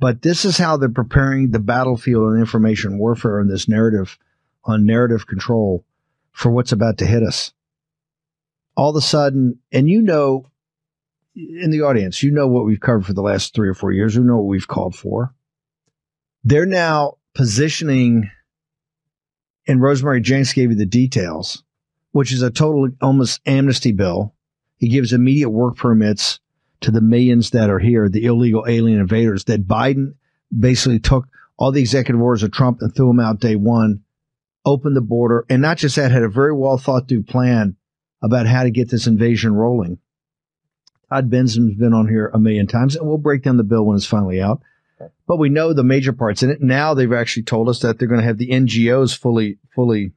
But 0.00 0.22
this 0.22 0.44
is 0.44 0.58
how 0.58 0.76
they're 0.76 0.88
preparing 0.88 1.50
the 1.50 1.60
battlefield 1.60 2.32
and 2.32 2.40
information 2.40 2.98
warfare 2.98 3.38
in 3.38 3.48
this 3.48 3.68
narrative 3.68 4.18
on 4.64 4.86
narrative 4.86 5.28
control 5.28 5.84
for 6.32 6.50
what's 6.50 6.72
about 6.72 6.98
to 6.98 7.06
hit 7.06 7.22
us. 7.22 7.52
All 8.76 8.90
of 8.90 8.96
a 8.96 9.00
sudden, 9.00 9.60
and 9.70 9.88
you 9.88 10.02
know, 10.02 10.46
in 11.36 11.70
the 11.70 11.82
audience, 11.82 12.24
you 12.24 12.32
know 12.32 12.48
what 12.48 12.64
we've 12.64 12.80
covered 12.80 13.06
for 13.06 13.12
the 13.12 13.22
last 13.22 13.54
three 13.54 13.68
or 13.68 13.74
four 13.74 13.92
years. 13.92 14.16
You 14.16 14.24
know 14.24 14.38
what 14.38 14.46
we've 14.46 14.66
called 14.66 14.96
for. 14.96 15.32
They're 16.42 16.66
now 16.66 17.18
positioning, 17.40 18.30
and 19.66 19.80
Rosemary 19.80 20.20
Jenks 20.20 20.52
gave 20.52 20.72
you 20.72 20.76
the 20.76 20.84
details, 20.84 21.64
which 22.12 22.34
is 22.34 22.42
a 22.42 22.50
total 22.50 22.90
almost 23.00 23.40
amnesty 23.46 23.92
bill. 23.92 24.34
He 24.76 24.90
gives 24.90 25.14
immediate 25.14 25.48
work 25.48 25.78
permits 25.78 26.38
to 26.82 26.90
the 26.90 27.00
millions 27.00 27.48
that 27.52 27.70
are 27.70 27.78
here, 27.78 28.10
the 28.10 28.26
illegal 28.26 28.66
alien 28.68 29.00
invaders 29.00 29.44
that 29.44 29.66
Biden 29.66 30.16
basically 30.54 30.98
took 30.98 31.28
all 31.56 31.72
the 31.72 31.80
executive 31.80 32.20
orders 32.20 32.42
of 32.42 32.52
Trump 32.52 32.82
and 32.82 32.94
threw 32.94 33.06
them 33.06 33.20
out 33.20 33.40
day 33.40 33.56
one, 33.56 34.02
opened 34.66 34.94
the 34.94 35.00
border, 35.00 35.46
and 35.48 35.62
not 35.62 35.78
just 35.78 35.96
that, 35.96 36.10
had 36.10 36.22
a 36.22 36.28
very 36.28 36.52
well 36.52 36.76
thought 36.76 37.08
through 37.08 37.22
plan 37.22 37.74
about 38.20 38.44
how 38.44 38.64
to 38.64 38.70
get 38.70 38.90
this 38.90 39.06
invasion 39.06 39.54
rolling. 39.54 39.98
Todd 41.08 41.30
Bensman's 41.30 41.78
been 41.78 41.94
on 41.94 42.06
here 42.06 42.30
a 42.34 42.38
million 42.38 42.66
times, 42.66 42.96
and 42.96 43.08
we'll 43.08 43.16
break 43.16 43.44
down 43.44 43.56
the 43.56 43.64
bill 43.64 43.86
when 43.86 43.96
it's 43.96 44.04
finally 44.04 44.42
out. 44.42 44.60
But 45.26 45.38
we 45.38 45.48
know 45.48 45.72
the 45.72 45.84
major 45.84 46.12
parts 46.12 46.42
in 46.42 46.50
it. 46.50 46.60
Now 46.60 46.94
they've 46.94 47.12
actually 47.12 47.44
told 47.44 47.68
us 47.68 47.80
that 47.80 47.98
they're 47.98 48.08
going 48.08 48.20
to 48.20 48.26
have 48.26 48.38
the 48.38 48.50
NGOs 48.50 49.16
fully, 49.16 49.58
fully, 49.74 50.12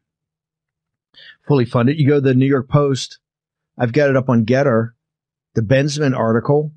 fully 1.48 1.66
funded. 1.66 2.00
You 2.00 2.08
go 2.08 2.16
to 2.16 2.22
the 2.22 2.34
New 2.34 2.48
York 2.48 2.70
Post. 2.70 3.20
I've 3.78 3.94
got 3.94 4.10
it 4.10 4.16
up 4.16 4.30
on 4.30 4.46
Gettr, 4.46 4.92
the 5.54 5.62
Bensman 5.62 6.18
article. 6.18 6.72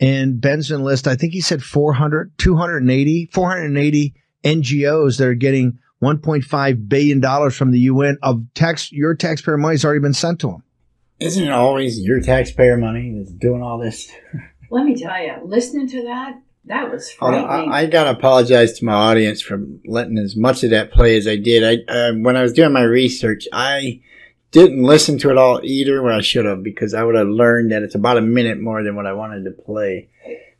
And 0.00 0.40
Bensman 0.40 0.82
list, 0.82 1.06
I 1.06 1.14
think 1.16 1.32
he 1.32 1.40
said 1.40 1.62
400, 1.62 2.32
280, 2.38 3.30
480 3.32 4.14
NGOs 4.44 5.18
that 5.18 5.28
are 5.28 5.34
getting 5.34 5.78
$1.5 6.02 6.88
billion 6.88 7.50
from 7.50 7.70
the 7.70 7.78
UN 7.80 8.18
of 8.22 8.42
tax, 8.54 8.90
your 8.90 9.14
taxpayer 9.14 9.56
money 9.56 9.74
has 9.74 9.84
already 9.84 10.00
been 10.00 10.14
sent 10.14 10.40
to 10.40 10.48
them. 10.48 10.62
Isn't 11.20 11.44
it 11.44 11.52
always 11.52 12.00
your 12.00 12.20
taxpayer 12.20 12.76
money 12.76 13.14
that's 13.16 13.30
doing 13.30 13.62
all 13.62 13.78
this? 13.78 14.10
Let 14.70 14.84
me 14.84 14.96
tell 14.96 15.22
you, 15.22 15.34
listening 15.44 15.86
to 15.88 16.02
that, 16.04 16.40
that 16.66 16.90
was 16.90 17.10
frightening. 17.10 17.72
I, 17.72 17.82
I 17.82 17.86
gotta 17.86 18.10
apologize 18.10 18.78
to 18.78 18.84
my 18.84 18.92
audience 18.92 19.40
for 19.40 19.60
letting 19.84 20.18
as 20.18 20.36
much 20.36 20.62
of 20.62 20.70
that 20.70 20.92
play 20.92 21.16
as 21.16 21.26
I 21.26 21.36
did. 21.36 21.64
I 21.64 21.92
uh, 21.92 22.12
when 22.14 22.36
I 22.36 22.42
was 22.42 22.52
doing 22.52 22.72
my 22.72 22.82
research, 22.82 23.48
I 23.52 24.00
didn't 24.52 24.82
listen 24.82 25.18
to 25.18 25.30
it 25.30 25.38
all 25.38 25.60
either, 25.64 26.02
where 26.02 26.12
I 26.12 26.20
should 26.20 26.44
have, 26.44 26.62
because 26.62 26.94
I 26.94 27.02
would 27.02 27.16
have 27.16 27.28
learned 27.28 27.72
that 27.72 27.82
it's 27.82 27.94
about 27.94 28.18
a 28.18 28.22
minute 28.22 28.60
more 28.60 28.82
than 28.82 28.94
what 28.94 29.06
I 29.06 29.14
wanted 29.14 29.44
to 29.44 29.50
play. 29.50 30.08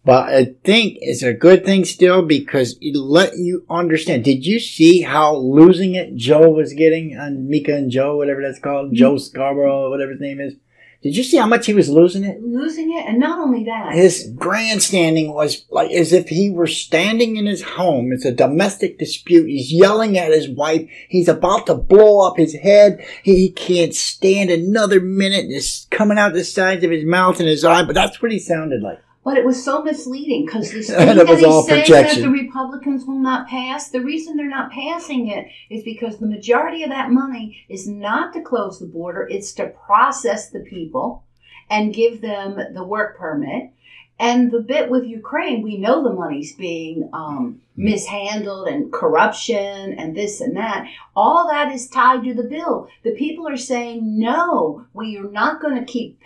But 0.05 0.31
I 0.31 0.55
think 0.65 0.99
it's 1.01 1.23
a 1.23 1.33
good 1.33 1.65
thing 1.65 1.85
still 1.85 2.23
because 2.23 2.77
it 2.81 2.97
let 2.97 3.37
you 3.37 3.65
understand. 3.71 4.25
Did 4.25 4.45
you 4.45 4.59
see 4.59 5.03
how 5.03 5.37
losing 5.37 5.95
it 5.95 6.17
Joe 6.17 6.51
was 6.51 6.73
getting 6.73 7.17
on 7.17 7.49
Mika 7.49 7.77
and 7.77 7.91
Joe, 7.91 8.17
whatever 8.17 8.43
that's 8.43 8.59
called, 8.59 8.95
Joe 8.95 9.17
Scarborough, 9.17 9.91
whatever 9.91 10.13
his 10.13 10.21
name 10.21 10.41
is? 10.41 10.55
Did 11.03 11.17
you 11.17 11.25
see 11.25 11.37
how 11.37 11.49
much 11.49 11.67
he 11.67 11.75
was 11.75 11.89
losing 11.89 12.23
it? 12.23 12.41
Losing 12.41 12.97
it, 12.97 13.05
and 13.07 13.19
not 13.19 13.41
only 13.41 13.65
that, 13.65 13.93
His 13.93 14.31
grandstanding 14.37 15.35
was 15.35 15.65
like 15.69 15.91
as 15.91 16.13
if 16.13 16.29
he 16.29 16.49
were 16.49 16.69
standing 16.69 17.37
in 17.37 17.47
his 17.47 17.63
home. 17.63 18.13
It's 18.13 18.25
a 18.25 18.31
domestic 18.31 19.01
dispute. 19.01 19.49
He's 19.49 19.73
yelling 19.73 20.17
at 20.17 20.31
his 20.31 20.49
wife. 20.49 20.89
He's 21.09 21.29
about 21.29 21.67
to 21.67 21.75
blow 21.75 22.27
up 22.27 22.37
his 22.37 22.55
head. 22.55 23.05
He 23.25 23.51
can't 23.51 23.95
stand 23.95 24.51
another 24.51 25.01
minute. 25.01 25.47
It's 25.49 25.87
coming 25.91 26.19
out 26.19 26.35
the 26.35 26.45
sides 26.45 26.85
of 26.85 26.93
his 26.93 27.05
mouth 27.05 27.41
and 27.41 27.49
his 27.49 27.65
eye, 27.65 27.83
but 27.83 27.97
that's 27.97 28.23
what 28.23 28.31
he 28.31 28.39
sounded 28.39 28.83
like. 28.83 29.03
But 29.25 29.37
it 29.37 29.45
was 29.45 29.62
so 29.64 29.83
misleading 29.83 30.47
because 30.47 30.73
the 30.73 30.83
thing 30.83 31.16
that 31.16 31.29
was 31.29 31.39
he's 31.39 31.47
all 31.49 31.62
saying 31.62 31.91
that 31.91 32.16
the 32.16 32.29
Republicans 32.29 33.05
will 33.05 33.20
not 33.20 33.49
pass, 33.49 33.89
the 33.89 34.01
reason 34.01 34.37
they're 34.37 34.49
not 34.49 34.73
passing 34.73 35.29
it 35.29 35.47
is 35.70 35.85
because 35.85 36.18
the 36.18 36.27
majority 36.27 36.83
of 36.83 36.91
that 36.91 37.11
money 37.11 37.64
is 37.68 37.87
not 37.87 38.33
to 38.33 38.43
close 38.43 38.81
the 38.81 38.87
border, 38.87 39.27
it's 39.31 39.53
to 39.55 39.68
process 39.68 40.51
the 40.51 40.61
people 40.61 41.25
and 41.70 41.95
give 41.95 42.20
them 42.20 42.59
the 42.75 42.85
work 42.85 43.16
permit. 43.16 43.70
And 44.18 44.53
the 44.53 44.61
bit 44.61 44.91
with 44.91 45.05
Ukraine, 45.05 45.62
we 45.62 45.79
know 45.79 46.03
the 46.03 46.12
money's 46.12 46.55
being 46.55 47.09
um, 47.12 47.61
mishandled 47.77 48.68
and 48.68 48.93
corruption 48.93 49.95
and 49.95 50.16
this 50.16 50.41
and 50.41 50.57
that. 50.57 50.89
All 51.16 51.49
that 51.49 51.73
is 51.73 51.89
tied 51.89 52.23
to 52.25 52.35
the 52.35 52.45
bill. 52.45 52.89
The 53.03 53.12
people 53.12 53.49
are 53.49 53.57
saying, 53.57 54.18
no, 54.18 54.87
we 54.93 55.16
are 55.16 55.31
not 55.31 55.61
going 55.61 55.77
to 55.77 55.93
keep 55.93 56.20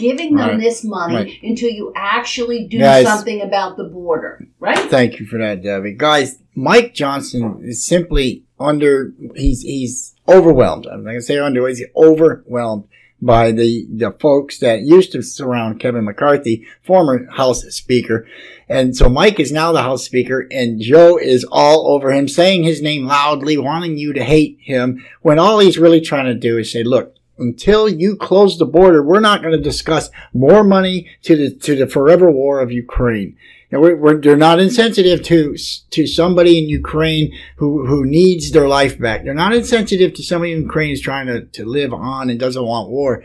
giving 0.00 0.34
them 0.36 0.48
Right. 0.50 0.60
this 0.60 0.82
money 0.82 1.14
Right. 1.14 1.32
until 1.42 1.70
you 1.70 1.92
actually 1.94 2.66
do 2.66 2.78
Guys- 2.78 3.04
something 3.06 3.40
about 3.42 3.76
the 3.76 3.84
border, 3.84 4.46
right? 4.58 4.78
Thank 4.90 5.20
you 5.20 5.26
for 5.26 5.38
that, 5.38 5.62
Debbie. 5.62 5.94
Guys, 5.96 6.38
Mike 6.54 6.94
Johnson 6.94 7.60
is 7.62 7.84
simply 7.84 8.44
under, 8.58 9.12
he's, 9.36 9.62
he's 9.62 10.14
overwhelmed. 10.28 10.86
I'm 10.86 11.04
not 11.04 11.10
going 11.10 11.20
to 11.20 11.22
say 11.22 11.38
under, 11.38 11.66
he's 11.68 11.84
overwhelmed 11.96 12.84
by 13.22 13.52
the, 13.52 13.86
the 13.94 14.12
folks 14.12 14.58
that 14.60 14.80
used 14.80 15.12
to 15.12 15.22
surround 15.22 15.78
Kevin 15.78 16.04
McCarthy, 16.06 16.66
former 16.82 17.26
House 17.30 17.62
Speaker. 17.74 18.26
And 18.68 18.96
so 18.96 19.08
Mike 19.10 19.38
is 19.38 19.52
now 19.52 19.72
the 19.72 19.82
House 19.82 20.04
Speaker 20.04 20.46
and 20.50 20.80
Joe 20.80 21.18
is 21.18 21.44
all 21.52 21.92
over 21.94 22.10
him, 22.12 22.28
saying 22.28 22.62
his 22.62 22.80
name 22.80 23.04
loudly, 23.06 23.58
wanting 23.58 23.98
you 23.98 24.14
to 24.14 24.24
hate 24.24 24.56
him, 24.62 25.04
when 25.20 25.38
all 25.38 25.58
he's 25.58 25.78
really 25.78 26.00
trying 26.00 26.26
to 26.26 26.34
do 26.34 26.56
is 26.56 26.72
say, 26.72 26.82
look, 26.82 27.14
until 27.40 27.88
you 27.88 28.16
close 28.16 28.58
the 28.58 28.66
border, 28.66 29.02
we're 29.02 29.20
not 29.20 29.42
going 29.42 29.56
to 29.56 29.62
discuss 29.62 30.10
more 30.32 30.62
money 30.62 31.08
to 31.22 31.36
the, 31.36 31.54
to 31.56 31.74
the 31.74 31.86
forever 31.86 32.30
war 32.30 32.60
of 32.60 32.70
Ukraine. 32.70 33.36
And 33.70 33.80
we're, 33.80 33.96
we're, 33.96 34.20
they're 34.20 34.36
not 34.36 34.58
insensitive 34.58 35.22
to 35.24 35.56
to 35.90 36.06
somebody 36.06 36.58
in 36.58 36.68
Ukraine 36.68 37.32
who, 37.56 37.86
who 37.86 38.04
needs 38.04 38.50
their 38.50 38.66
life 38.68 38.98
back. 38.98 39.24
They're 39.24 39.34
not 39.34 39.54
insensitive 39.54 40.14
to 40.14 40.22
somebody 40.22 40.52
in 40.52 40.62
Ukraine 40.62 40.90
who's 40.90 41.00
trying 41.00 41.28
to, 41.28 41.44
to 41.44 41.64
live 41.64 41.92
on 41.92 42.30
and 42.30 42.40
doesn't 42.40 42.64
want 42.64 42.90
war. 42.90 43.22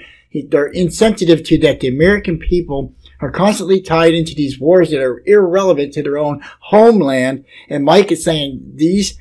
They're 0.50 0.68
insensitive 0.68 1.44
to 1.46 1.58
that 1.60 1.80
the 1.80 1.88
American 1.88 2.38
people 2.38 2.94
are 3.22 3.32
constantly 3.32 3.82
tied 3.82 4.14
into 4.14 4.36
these 4.36 4.60
wars 4.60 4.92
that 4.92 5.02
are 5.02 5.24
irrelevant 5.26 5.94
to 5.94 6.04
their 6.04 6.18
own 6.18 6.44
homeland. 6.60 7.46
And 7.70 7.86
Mike 7.86 8.12
is 8.12 8.24
saying 8.24 8.62
these 8.76 9.18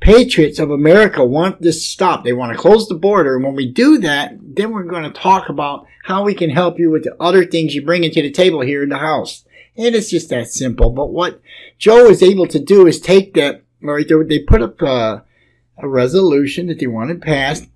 patriots 0.00 0.58
of 0.58 0.70
America 0.70 1.24
want 1.24 1.60
this 1.60 1.86
stopped. 1.86 2.24
They 2.24 2.32
want 2.32 2.52
to 2.52 2.58
close 2.58 2.88
the 2.88 2.94
border. 2.94 3.36
And 3.36 3.44
when 3.44 3.54
we 3.54 3.70
do 3.70 3.98
that, 3.98 4.36
then 4.40 4.70
we're 4.70 4.84
going 4.84 5.04
to 5.04 5.10
talk 5.10 5.48
about 5.48 5.86
how 6.04 6.24
we 6.24 6.34
can 6.34 6.50
help 6.50 6.78
you 6.78 6.90
with 6.90 7.04
the 7.04 7.16
other 7.20 7.44
things 7.44 7.74
you 7.74 7.84
bring 7.84 8.04
into 8.04 8.22
the 8.22 8.30
table 8.30 8.60
here 8.60 8.82
in 8.82 8.88
the 8.88 8.98
house. 8.98 9.44
And 9.76 9.94
it's 9.94 10.10
just 10.10 10.30
that 10.30 10.48
simple. 10.48 10.90
But 10.90 11.10
what 11.10 11.40
Joe 11.78 12.06
is 12.06 12.22
able 12.22 12.46
to 12.48 12.58
do 12.58 12.86
is 12.86 13.00
take 13.00 13.34
that, 13.34 13.62
right, 13.80 14.06
they, 14.08 14.40
put 14.40 14.62
up 14.62 14.82
uh, 14.82 15.20
a 15.76 15.88
resolution 15.88 16.66
that 16.66 16.78
they 16.78 16.86
wanted 16.86 17.22
passed 17.22 17.68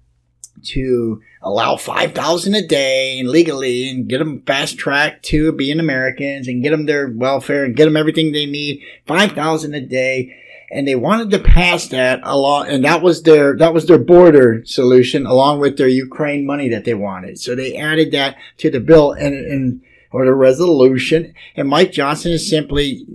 to 0.64 1.20
allow 1.42 1.76
5000 1.76 2.54
a 2.54 2.66
day 2.66 3.18
and 3.18 3.28
legally 3.28 3.88
and 3.88 4.08
get 4.08 4.18
them 4.18 4.42
fast 4.42 4.78
tracked 4.78 5.24
to 5.26 5.52
being 5.52 5.80
Americans 5.80 6.46
and 6.46 6.62
get 6.62 6.70
them 6.70 6.86
their 6.86 7.08
welfare 7.08 7.64
and 7.64 7.76
get 7.76 7.86
them 7.86 7.96
everything 7.96 8.32
they 8.32 8.46
need. 8.46 8.80
5000 9.06 9.74
a 9.74 9.80
day 9.80 10.36
and 10.72 10.88
they 10.88 10.94
wanted 10.96 11.30
to 11.30 11.38
pass 11.38 11.88
that 11.88 12.20
along 12.22 12.68
and 12.68 12.84
that 12.84 13.02
was 13.02 13.22
their 13.22 13.56
that 13.56 13.74
was 13.74 13.86
their 13.86 13.98
border 13.98 14.62
solution 14.64 15.26
along 15.26 15.60
with 15.60 15.76
their 15.76 15.88
Ukraine 15.88 16.46
money 16.46 16.68
that 16.70 16.84
they 16.84 16.94
wanted. 16.94 17.38
So 17.38 17.54
they 17.54 17.76
added 17.76 18.12
that 18.12 18.36
to 18.58 18.70
the 18.70 18.80
bill 18.80 19.12
and 19.12 19.34
and 19.34 19.82
or 20.10 20.24
the 20.24 20.34
resolution 20.34 21.34
and 21.56 21.68
Mike 21.68 21.92
Johnson 21.92 22.32
is 22.32 22.48
simply 22.48 23.06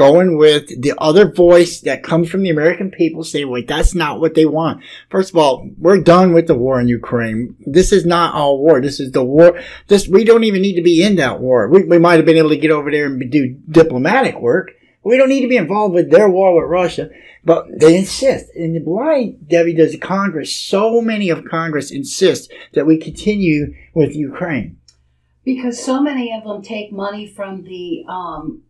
going 0.00 0.38
with 0.38 0.80
the 0.80 0.94
other 0.96 1.30
voice 1.30 1.80
that 1.80 2.02
comes 2.02 2.30
from 2.30 2.42
the 2.42 2.48
American 2.48 2.90
people 2.90 3.22
saying, 3.22 3.50
wait, 3.50 3.68
that's 3.68 3.94
not 3.94 4.18
what 4.18 4.34
they 4.34 4.46
want. 4.46 4.82
First 5.10 5.28
of 5.28 5.36
all, 5.36 5.68
we're 5.76 6.00
done 6.00 6.32
with 6.32 6.46
the 6.46 6.54
war 6.54 6.80
in 6.80 6.88
Ukraine. 6.88 7.54
This 7.66 7.92
is 7.92 8.06
not 8.06 8.34
our 8.34 8.56
war. 8.56 8.80
This 8.80 8.98
is 8.98 9.12
the 9.12 9.22
war. 9.22 9.60
This, 9.88 10.08
we 10.08 10.24
don't 10.24 10.44
even 10.44 10.62
need 10.62 10.76
to 10.76 10.82
be 10.82 11.02
in 11.02 11.16
that 11.16 11.40
war. 11.40 11.68
We, 11.68 11.84
we 11.84 11.98
might 11.98 12.16
have 12.16 12.24
been 12.24 12.38
able 12.38 12.48
to 12.48 12.56
get 12.56 12.70
over 12.70 12.90
there 12.90 13.06
and 13.06 13.30
do 13.30 13.54
diplomatic 13.68 14.40
work, 14.40 14.70
We 15.02 15.16
don't 15.16 15.28
need 15.30 15.40
to 15.42 15.48
be 15.48 15.56
involved 15.56 15.94
with 15.94 16.10
their 16.10 16.28
war 16.28 16.54
with 16.60 16.70
Russia. 16.70 17.10
But 17.44 17.66
they 17.80 17.96
insist. 17.96 18.54
And 18.54 18.84
why, 18.84 19.36
Debbie, 19.46 19.74
does 19.74 19.96
Congress, 20.00 20.54
so 20.54 21.00
many 21.00 21.30
of 21.30 21.44
Congress 21.46 21.90
insist 21.90 22.52
that 22.74 22.84
we 22.86 22.98
continue 22.98 23.74
with 23.94 24.14
Ukraine? 24.14 24.76
Because 25.42 25.82
so 25.82 26.02
many 26.02 26.32
of 26.36 26.44
them 26.44 26.60
take 26.60 26.92
money 26.92 27.26
from 27.26 27.62
the 27.64 28.04
um, 28.08 28.62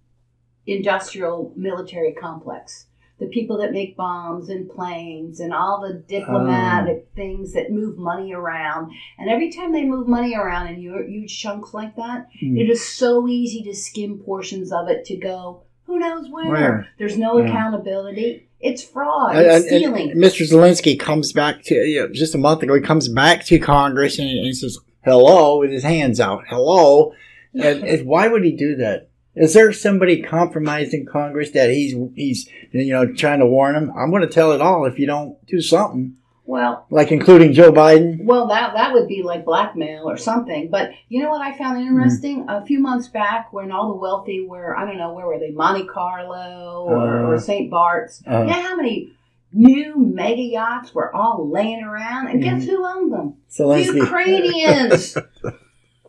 industrial 0.67 1.53
military 1.57 2.13
complex. 2.13 2.87
The 3.19 3.27
people 3.27 3.59
that 3.59 3.73
make 3.73 3.97
bombs 3.97 4.49
and 4.49 4.71
planes 4.71 5.41
and 5.41 5.53
all 5.53 5.81
the 5.87 5.99
diplomatic 6.09 7.07
Oh. 7.07 7.15
things 7.17 7.53
that 7.53 7.71
move 7.71 7.99
money 7.99 8.33
around. 8.33 8.93
And 9.19 9.29
every 9.29 9.51
time 9.51 9.73
they 9.73 9.85
move 9.85 10.09
money 10.09 10.35
around 10.35 10.69
in 10.69 10.81
huge 10.81 11.39
chunks 11.39 11.75
like 11.75 11.97
that, 11.97 12.29
Hmm. 12.41 12.57
it 12.57 12.71
is 12.71 12.87
so 12.87 13.29
easy 13.29 13.63
to 13.65 13.75
skim 13.75 14.19
portions 14.21 14.73
of 14.73 14.89
it 14.89 15.05
to 15.07 15.17
go, 15.17 15.65
who 15.91 15.99
knows 15.99 16.29
where? 16.31 16.47
Where? 16.47 16.89
There's 16.99 17.19
no 17.19 17.39
Yeah. 17.39 17.49
accountability. 17.49 18.47
It's 18.61 18.83
fraud. 18.85 19.35
It's 19.37 19.65
and- 19.67 19.83
and 19.83 19.97
stealing. 19.97 20.11
Mr. 20.17 20.49
Zelensky 20.49 20.99
comes 20.99 21.33
back 21.33 21.63
to 21.65 21.75
you 21.75 22.01
know, 22.03 22.09
just 22.13 22.35
a 22.35 22.39
month 22.39 22.63
ago. 22.63 22.75
He 22.75 22.81
comes 22.81 23.09
back 23.09 23.45
to 23.47 23.59
Congress 23.59 24.19
and, 24.19 24.29
and 24.29 24.47
he 24.47 24.53
says 24.53 24.79
hello 25.05 25.59
with 25.59 25.71
his 25.73 25.83
hands 25.83 26.21
out. 26.21 26.45
Hello, 26.49 27.13
and, 27.55 27.83
and 27.91 28.07
why 28.07 28.29
would 28.29 28.45
he 28.45 28.53
do 28.53 28.77
that? 28.77 29.09
Is 29.35 29.55
there 29.55 29.73
somebody 29.73 30.23
compromised 30.23 30.93
in 30.95 31.07
Congress 31.07 31.51
that 31.53 31.71
he's 31.71 31.95
he's 32.15 32.49
you 32.71 32.93
know 32.93 33.13
trying 33.13 33.41
to 33.41 33.47
warn 33.47 33.75
him? 33.75 33.91
I'm 33.99 34.11
going 34.11 34.23
to 34.23 34.29
tell 34.29 34.53
it 34.53 34.61
all 34.61 34.85
if 34.87 34.99
you 34.99 35.07
don't 35.07 35.45
do 35.47 35.61
something, 35.61 36.15
well, 36.47 36.87
like 36.91 37.13
including 37.13 37.53
Joe 37.53 37.71
Biden. 37.73 38.25
Well, 38.25 38.49
that 38.49 38.75
that 38.75 38.93
would 38.93 39.07
be 39.09 39.23
like 39.23 39.45
blackmail 39.45 40.09
or 40.09 40.17
something. 40.17 40.69
But 40.71 40.91
you 41.09 41.23
know 41.23 41.31
what 41.31 41.41
I 41.41 41.57
found 41.57 41.81
interesting? 41.81 42.47
A 42.49 42.65
few 42.67 42.81
months 42.81 43.09
back, 43.09 43.53
when 43.53 43.71
all 43.71 43.89
the 43.89 43.99
wealthy 43.99 44.41
were, 44.47 44.77
I 44.77 44.85
don't 44.85 44.99
know, 44.99 45.13
where 45.13 45.27
were 45.27 45.39
they? 45.39 45.51
Monte 45.51 45.87
Carlo 45.87 46.85
or, 46.89 47.27
Uh, 47.27 47.29
or 47.31 47.39
St. 47.41 47.71
Bart's. 47.71 48.23
uh. 48.27 48.43
know 48.45 48.53
how 48.53 48.75
many 48.77 49.13
new 49.53 49.95
mega 49.97 50.43
yachts 50.43 50.95
were 50.95 51.15
all 51.15 51.49
laying 51.51 51.83
around? 51.83 52.29
And 52.29 52.43
guess 52.43 52.65
who 52.65 52.85
owned 52.87 53.13
them? 53.13 53.35
Zelensky. 53.51 53.97
Ukrainians. 53.97 55.17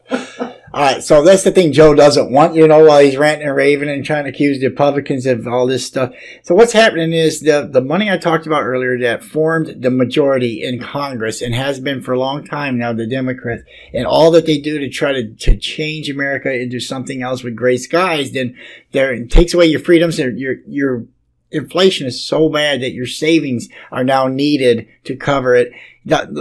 All 0.74 0.82
right, 0.82 1.04
so 1.04 1.22
that's 1.22 1.44
the 1.44 1.52
thing 1.52 1.74
Joe 1.74 1.94
doesn't 1.94 2.32
want, 2.32 2.56
you 2.56 2.66
know, 2.66 2.86
while 2.86 3.02
he's 3.02 3.18
ranting 3.18 3.46
and 3.46 3.58
raving 3.58 3.90
and 3.90 4.06
trying 4.06 4.24
to 4.24 4.30
accuse 4.30 4.62
the 4.62 4.70
Republicans 4.70 5.26
of 5.26 5.46
all 5.46 5.68
this 5.68 5.86
stuff. 5.86 6.14
So 6.44 6.56
what's 6.56 6.72
happening 6.72 7.12
is 7.12 7.42
the 7.42 7.68
the 7.70 7.82
money 7.82 8.10
I 8.10 8.18
talked 8.18 8.48
about 8.48 8.64
earlier 8.64 8.98
that 9.00 9.22
formed 9.22 9.82
the 9.82 9.90
majority 9.90 10.64
in 10.64 10.80
Congress 10.80 11.42
and 11.42 11.54
has 11.54 11.82
been 11.82 12.02
for 12.02 12.14
a 12.14 12.20
long 12.20 12.46
time 12.46 12.78
now, 12.78 12.94
the 12.94 13.06
Democrats, 13.06 13.64
and 13.94 14.06
all 14.06 14.32
that 14.32 14.46
they 14.46 14.60
do 14.60 14.80
to 14.80 14.88
try 14.88 15.12
to, 15.12 15.34
to 15.34 15.58
change 15.58 16.10
America 16.10 16.54
into 16.54 16.80
something 16.80 17.22
else 17.22 17.44
with 17.44 17.54
gray 17.54 17.76
skies, 17.76 18.32
then 18.32 18.56
there 18.94 19.14
it 19.14 19.30
takes 19.30 19.54
away 19.54 19.66
your 19.66 19.82
freedoms 19.82 20.20
and 20.20 20.40
your 20.40 20.56
your 20.68 21.06
inflation 21.52 22.08
is 22.08 22.26
so 22.26 22.50
bad 22.50 22.82
that 22.82 22.94
your 22.94 23.06
savings 23.06 23.68
are 23.92 24.04
now 24.04 24.28
needed 24.28 24.88
to 25.04 25.16
cover 25.16 25.56
it. 25.56 25.72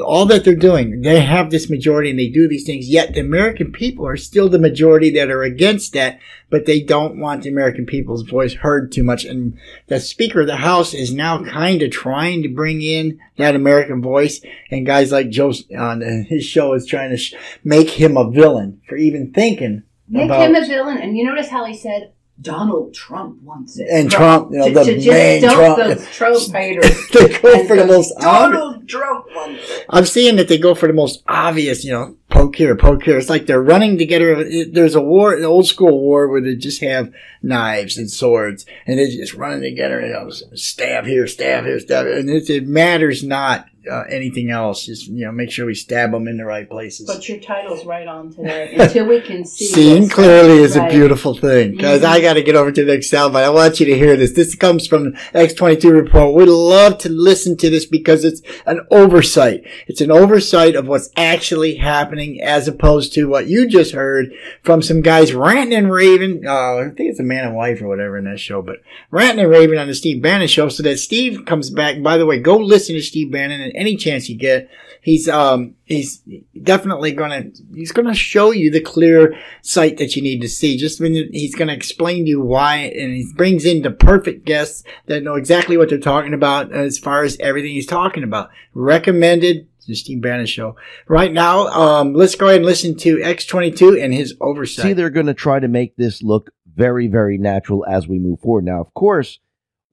All 0.03 0.25
that 0.27 0.45
they're 0.45 0.55
doing, 0.55 1.03
they 1.03 1.21
have 1.21 1.51
this 1.51 1.69
majority 1.69 2.09
and 2.09 2.19
they 2.19 2.29
do 2.29 2.49
these 2.49 2.65
things, 2.65 2.89
yet 2.89 3.13
the 3.13 3.21
American 3.21 3.73
people 3.73 4.07
are 4.07 4.17
still 4.17 4.49
the 4.49 4.59
majority 4.59 5.11
that 5.11 5.31
are 5.31 5.43
against 5.43 5.93
that, 5.93 6.19
but 6.49 6.65
they 6.65 6.81
don't 6.81 7.21
want 7.21 7.43
the 7.43 7.51
American 7.51 7.85
people's 7.85 8.23
voice 8.23 8.55
heard 8.55 8.91
too 8.91 9.03
much. 9.03 9.27
And 9.27 9.59
the 9.89 10.01
Speaker 10.01 10.41
of 10.41 10.47
the 10.47 10.57
House 10.57 10.95
is 10.95 11.13
now 11.13 11.45
kind 11.45 11.83
of 11.83 11.91
trying 11.91 12.43
to 12.43 12.49
bring 12.49 12.81
in 12.81 13.19
that 13.37 13.55
American 13.55 14.01
voice, 14.01 14.41
and 14.71 14.87
guys 14.87 15.13
like 15.13 15.29
Joe 15.29 15.53
on 15.79 16.01
his 16.01 16.45
show 16.45 16.73
is 16.73 16.87
trying 16.87 17.11
to 17.11 17.19
sh- 17.19 17.35
make 17.63 17.91
him 17.91 18.17
a 18.17 18.31
villain 18.31 18.81
for 18.89 18.97
even 18.97 19.31
thinking 19.33 19.83
Make 20.09 20.25
about 20.25 20.43
him 20.43 20.55
a 20.55 20.67
villain. 20.67 20.99
And 20.99 21.17
you 21.17 21.25
notice 21.25 21.49
how 21.49 21.65
he 21.67 21.77
said 21.77 22.13
Donald 22.41 22.95
Trump 22.95 23.43
wants 23.43 23.79
it. 23.79 23.89
And 23.91 24.11
Trump, 24.11 24.51
you 24.53 24.59
know, 24.59 24.69
to, 24.69 24.75
the 24.75 24.85
to 24.85 24.95
just 24.95 25.09
main 25.09 25.43
Trump. 25.43 25.79
those 25.79 26.07
Trump 26.11 26.55
haters. 26.55 27.09
they 27.09 27.29
go 27.39 27.53
And 27.53 27.69
for 27.69 27.77
the 27.77 27.87
most 27.87 28.13
obvious. 28.17 28.61
Donald 28.61 28.89
Trump 28.89 29.27
wants 29.35 29.71
it. 29.71 29.87
I'm 29.91 30.07
seeing 30.07 30.37
that 30.37 30.49
they 30.49 30.59
go 30.59 30.75
for 30.75 30.87
the 30.87 30.93
most 30.93 31.23
obvious, 31.29 31.85
you 31.85 31.93
know, 31.93 32.17
poke 32.31 32.57
here, 32.57 32.77
poke 32.77 33.03
here. 33.03 33.19
It's 33.19 33.29
like 33.29 33.47
they're 33.47 33.63
running 33.63 33.99
together. 33.99 34.45
There's 34.71 34.95
a 34.95 35.03
war, 35.03 35.35
an 35.35 35.45
old 35.45 35.67
school 35.67 36.01
war 36.01 36.29
where 36.29 36.41
they 36.41 36.55
just 36.55 36.81
have 36.81 37.13
knives 37.43 37.99
and 37.99 38.11
swords 38.11 38.65
and 38.87 38.99
they're 38.99 39.07
just 39.07 39.35
running 39.35 39.63
together, 39.63 40.01
you 40.01 40.13
know, 40.13 40.31
stab 40.55 41.05
here, 41.05 41.27
stab 41.27 41.65
here, 41.65 41.81
stab 41.81 42.07
here. 42.07 42.17
And 42.19 42.31
it, 42.31 42.49
it 42.49 42.67
matters 42.67 43.23
not 43.23 43.67
uh, 43.91 44.03
anything 44.11 44.51
else. 44.51 44.85
Just, 44.87 45.07
you 45.09 45.25
know, 45.27 45.33
make 45.33 45.51
sure 45.51 45.67
we 45.67 45.75
stab 45.75 46.11
them 46.13 46.27
in 46.29 46.37
the 46.37 46.45
right 46.45 46.69
places. 46.69 47.07
But 47.07 47.29
your 47.29 47.39
title's 47.39 47.85
right 47.85 48.07
on 48.09 48.33
today. 48.33 48.75
Until 48.79 49.07
we 49.07 49.21
can 49.21 49.45
see. 49.45 49.67
Seeing 49.67 50.09
clearly 50.09 50.59
is 50.63 50.77
a 50.77 50.89
beautiful 50.89 51.35
thing. 51.35 51.77
Guys, 51.77 52.01
Mhm. 52.01 52.05
I 52.07 52.21
got 52.21 52.35
to 52.35 52.43
get 52.43 52.57
over 52.57 52.73
to 52.73 52.85
the 52.85 52.93
next 52.93 53.11
soundbite. 53.11 53.45
I 53.45 53.51
want 53.51 53.81
you 53.81 53.87
to 53.87 53.97
hear 53.97 54.17
this. 54.17 54.33
This 54.33 54.55
comes 54.55 54.87
from 54.87 55.13
X22 55.35 55.91
report. 55.93 56.35
We'd 56.35 56.49
love 56.49 56.99
to 56.99 57.09
listen 57.09 57.57
to 57.59 57.71
this 57.71 57.87
because 57.87 58.25
it's 58.25 58.43
an 58.67 58.81
oversight. 58.91 59.65
It's 59.87 60.01
an 60.01 60.11
oversight 60.11 60.75
of 60.77 60.87
what's 60.89 61.11
actually 61.17 61.77
happening 61.77 62.41
as 62.43 62.69
opposed 62.69 63.13
to 63.15 63.29
what 63.29 63.47
you 63.47 63.69
just 63.69 63.93
heard 63.93 64.33
from 64.63 64.83
some 64.83 65.01
guys 65.03 65.33
ranting 65.33 65.77
and 65.79 65.91
raving. 65.93 66.45
Uh, 66.47 66.77
I 66.77 66.85
think 66.97 67.11
it's 67.11 67.21
a 67.21 67.25
man 67.25 67.47
and 67.47 67.57
wife 67.57 67.81
or 67.83 67.89
whatever 67.89 68.17
in 68.19 68.25
that 68.25 68.41
show, 68.41 68.63
but 68.63 68.77
ranting 69.11 69.41
and 69.45 69.51
raving 69.51 69.79
on 69.79 69.87
the 69.89 69.95
Steve 69.95 70.23
Bannon 70.23 70.49
show 70.49 70.69
so 70.69 70.83
that 70.83 70.99
Steve 70.99 71.45
comes 71.47 71.71
back. 71.71 72.03
By 72.03 72.19
the 72.19 72.27
way, 72.27 72.39
go 72.39 72.57
listen 72.57 72.95
to 72.95 73.03
Steve 73.03 73.31
Bannon 73.33 73.70
any 73.75 73.97
chance 73.97 74.29
you 74.29 74.37
get. 74.37 74.69
He's, 75.03 75.29
um, 75.29 75.75
he's 75.85 76.23
definitely 76.63 77.13
gonna, 77.13 77.45
he's 77.75 77.93
gonna 77.93 78.15
show 78.15 78.51
you 78.51 78.71
the 78.71 78.81
clear 78.81 79.35
sight 79.63 79.97
that 79.97 80.15
you 80.15 80.23
need 80.23 80.41
to 80.43 80.49
see. 80.49 80.77
Just 80.77 81.01
when 81.01 81.15
he's 81.15 81.55
gonna 81.55 81.73
explain 81.73 82.25
to 82.25 82.31
you 82.31 82.41
why, 82.41 82.77
and 82.77 83.15
he 83.15 83.27
brings 83.35 83.65
in 83.65 83.83
the 83.83 83.91
perfect 83.91 84.45
guests 84.45 84.85
that 85.07 85.23
know 85.23 85.35
exactly 85.35 85.77
what 85.77 85.89
they're 85.89 85.99
talking 85.99 86.35
about 86.35 86.73
as 86.73 86.99
far 86.99 87.25
as 87.25 87.39
everything 87.41 87.73
he's 87.73 87.87
talking 87.87 88.25
about. 88.25 88.51
Recommended 88.75 89.67
the 89.91 89.95
Steve 89.95 90.23
Bannon 90.23 90.47
show. 90.47 90.77
Right 91.09 91.33
now, 91.33 91.67
um, 91.69 92.15
let's 92.15 92.35
go 92.35 92.47
ahead 92.47 92.59
and 92.59 92.67
listen 92.67 92.97
to 92.99 93.17
X22 93.19 94.03
and 94.03 94.15
his 94.15 94.35
oversight. 94.41 94.85
See, 94.85 94.93
they're 94.93 95.11
going 95.11 95.27
to 95.27 95.35
try 95.35 95.61
to 95.61 95.69
make 95.69 95.97
this 95.97 96.23
look 96.23 96.51
very, 96.75 97.09
very 97.09 97.37
natural 97.37 97.85
as 97.87 98.09
we 98.09 98.19
move 98.19 98.41
forward. 98.41 98.65
Now, 98.65 98.81
of 98.81 98.95
course, 98.95 99.41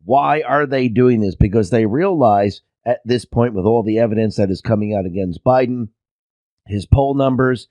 why 0.05 0.41
are 0.41 0.65
they 0.65 0.87
doing 0.87 1.19
this? 1.19 1.35
Because 1.35 1.69
they 1.69 1.85
realize 1.85 2.61
at 2.87 3.01
this 3.03 3.25
point, 3.25 3.53
with 3.53 3.65
all 3.65 3.83
the 3.83 3.99
evidence 3.99 4.37
that 4.37 4.49
is 4.49 4.61
coming 4.61 4.95
out 4.95 5.05
against 5.05 5.43
Biden, 5.43 5.89
his 6.65 6.85
poll 6.85 7.15
numbers, 7.15 7.67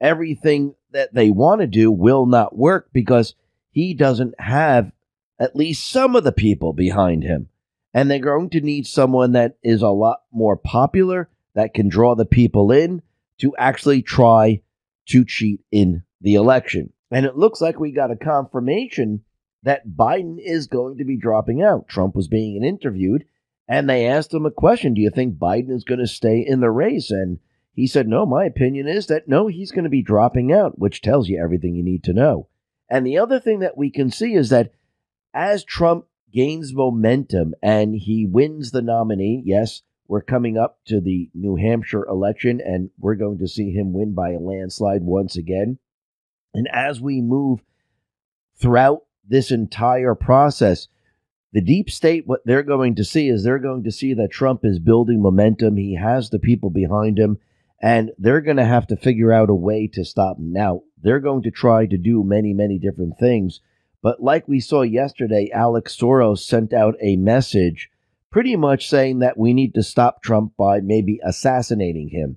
everything 0.00 0.74
that 0.90 1.12
they 1.12 1.30
want 1.30 1.60
to 1.60 1.66
do 1.66 1.92
will 1.92 2.24
not 2.24 2.56
work 2.56 2.88
because 2.92 3.34
he 3.70 3.92
doesn't 3.92 4.40
have 4.40 4.90
at 5.38 5.54
least 5.54 5.90
some 5.90 6.16
of 6.16 6.24
the 6.24 6.32
people 6.32 6.72
behind 6.72 7.22
him. 7.22 7.48
And 7.92 8.10
they're 8.10 8.18
going 8.18 8.48
to 8.50 8.60
need 8.62 8.86
someone 8.86 9.32
that 9.32 9.58
is 9.62 9.82
a 9.82 9.88
lot 9.88 10.22
more 10.32 10.56
popular, 10.56 11.28
that 11.54 11.74
can 11.74 11.88
draw 11.88 12.14
the 12.14 12.24
people 12.24 12.72
in 12.72 13.02
to 13.38 13.54
actually 13.56 14.00
try 14.00 14.62
to 15.06 15.26
cheat 15.26 15.60
in 15.70 16.04
the 16.22 16.36
election. 16.36 16.90
And 17.10 17.26
it 17.26 17.36
looks 17.36 17.60
like 17.60 17.78
we 17.78 17.92
got 17.92 18.10
a 18.10 18.16
confirmation 18.16 19.24
that 19.62 19.86
Biden 19.86 20.38
is 20.42 20.68
going 20.68 20.98
to 20.98 21.04
be 21.04 21.18
dropping 21.18 21.62
out. 21.62 21.86
Trump 21.86 22.16
was 22.16 22.28
being 22.28 22.64
interviewed 22.64 23.26
and 23.66 23.88
they 23.88 24.06
asked 24.06 24.34
him 24.34 24.46
a 24.46 24.50
question 24.50 24.94
Do 24.94 25.00
you 25.00 25.10
think 25.10 25.36
Biden 25.36 25.70
is 25.70 25.84
going 25.84 26.00
to 26.00 26.06
stay 26.06 26.44
in 26.46 26.60
the 26.60 26.70
race? 26.70 27.10
And 27.10 27.38
he 27.72 27.86
said, 27.86 28.08
No, 28.08 28.26
my 28.26 28.44
opinion 28.44 28.86
is 28.88 29.06
that 29.06 29.28
no, 29.28 29.46
he's 29.46 29.72
going 29.72 29.84
to 29.84 29.90
be 29.90 30.02
dropping 30.02 30.52
out, 30.52 30.78
which 30.78 31.02
tells 31.02 31.28
you 31.28 31.42
everything 31.42 31.74
you 31.74 31.82
need 31.82 32.04
to 32.04 32.12
know. 32.12 32.48
And 32.88 33.06
the 33.06 33.18
other 33.18 33.40
thing 33.40 33.60
that 33.60 33.76
we 33.76 33.90
can 33.90 34.10
see 34.10 34.34
is 34.34 34.50
that 34.50 34.72
as 35.32 35.64
Trump 35.64 36.06
gains 36.32 36.74
momentum 36.74 37.54
and 37.62 37.94
he 37.94 38.26
wins 38.26 38.70
the 38.70 38.82
nominee, 38.82 39.42
yes, 39.44 39.82
we're 40.06 40.22
coming 40.22 40.58
up 40.58 40.78
to 40.86 41.00
the 41.00 41.30
New 41.34 41.56
Hampshire 41.56 42.04
election 42.04 42.60
and 42.60 42.90
we're 42.98 43.14
going 43.14 43.38
to 43.38 43.48
see 43.48 43.72
him 43.72 43.92
win 43.92 44.14
by 44.14 44.32
a 44.32 44.38
landslide 44.38 45.02
once 45.02 45.36
again. 45.36 45.78
And 46.52 46.68
as 46.72 47.00
we 47.00 47.20
move 47.20 47.60
throughout 48.56 49.04
this 49.26 49.50
entire 49.50 50.14
process, 50.14 50.88
the 51.54 51.60
deep 51.60 51.88
state, 51.88 52.24
what 52.26 52.40
they're 52.44 52.64
going 52.64 52.96
to 52.96 53.04
see 53.04 53.28
is 53.28 53.44
they're 53.44 53.60
going 53.60 53.84
to 53.84 53.92
see 53.92 54.12
that 54.14 54.32
Trump 54.32 54.64
is 54.64 54.80
building 54.80 55.22
momentum. 55.22 55.76
He 55.76 55.94
has 55.94 56.28
the 56.28 56.40
people 56.40 56.68
behind 56.68 57.16
him, 57.16 57.38
and 57.80 58.10
they're 58.18 58.40
going 58.40 58.56
to 58.56 58.64
have 58.64 58.88
to 58.88 58.96
figure 58.96 59.32
out 59.32 59.50
a 59.50 59.54
way 59.54 59.86
to 59.92 60.04
stop 60.04 60.36
him. 60.36 60.52
Now, 60.52 60.82
they're 61.00 61.20
going 61.20 61.44
to 61.44 61.52
try 61.52 61.86
to 61.86 61.96
do 61.96 62.24
many, 62.24 62.52
many 62.52 62.80
different 62.80 63.18
things. 63.20 63.60
But 64.02 64.20
like 64.20 64.48
we 64.48 64.58
saw 64.58 64.82
yesterday, 64.82 65.48
Alex 65.54 65.96
Soros 65.96 66.38
sent 66.38 66.72
out 66.72 66.96
a 67.00 67.14
message 67.14 67.88
pretty 68.32 68.56
much 68.56 68.88
saying 68.88 69.20
that 69.20 69.38
we 69.38 69.54
need 69.54 69.74
to 69.74 69.82
stop 69.84 70.24
Trump 70.24 70.54
by 70.58 70.80
maybe 70.80 71.20
assassinating 71.24 72.08
him. 72.08 72.36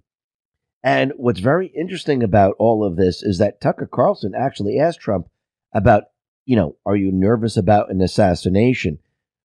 And 0.84 1.11
what's 1.18 1.39
very 1.39 1.74
interesting 1.76 2.22
about 2.22 2.55
all 2.59 2.86
of 2.86 2.97
this 2.97 3.24
is 3.24 3.39
that 3.39 3.59
Tucker 3.61 3.89
Carlson 3.91 4.34
actually 4.38 4.78
asked 4.80 4.99
Trump 4.99 5.28
about, 5.74 6.03
you 6.45 6.55
know, 6.55 6.76
are 6.86 6.95
you 6.95 7.11
nervous 7.11 7.57
about 7.57 7.89
an 7.89 7.99
assassination? 7.99 8.99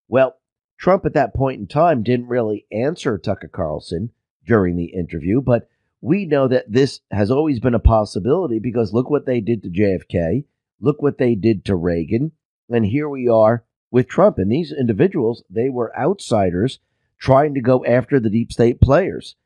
Well, 0.09 0.37
Trump 0.79 1.07
at 1.07 1.15
that 1.15 1.35
point 1.35 1.61
in 1.61 1.67
time 1.67 2.03
didn't 2.03 2.27
really 2.27 2.67
answer 2.73 3.17
Tucker 3.19 3.49
Carlson 3.49 4.11
during 4.47 4.77
the 4.77 4.93
interview, 4.95 5.41
but 5.41 5.69
we 6.01 6.27
know 6.27 6.49
that 6.49 6.71
this 6.71 7.01
has 7.13 7.31
always 7.31 7.61
been 7.61 7.75
a 7.75 7.79
possibility 7.79 8.59
because 8.59 8.93
look 8.93 9.09
what 9.09 9.25
they 9.25 9.41
did 9.41 9.63
to 9.63 9.71
JFK, 9.71 10.45
look 10.81 11.01
what 11.01 11.19
they 11.19 11.37
did 11.37 11.65
to 11.67 11.77
Reagan, 11.77 12.33
and 12.69 12.85
here 12.85 13.09
we 13.09 13.29
are 13.29 13.65
with 13.93 14.09
Trump. 14.09 14.39
And 14.39 14.51
these 14.51 14.73
individuals, 14.73 15.45
they 15.49 15.69
were 15.69 15.97
outsiders 15.97 16.81
trying 17.19 17.55
to 17.55 17.61
go 17.61 17.85
after 17.85 18.19
the 18.19 18.31
deep 18.31 18.51
state 18.51 18.81
players. 18.81 19.37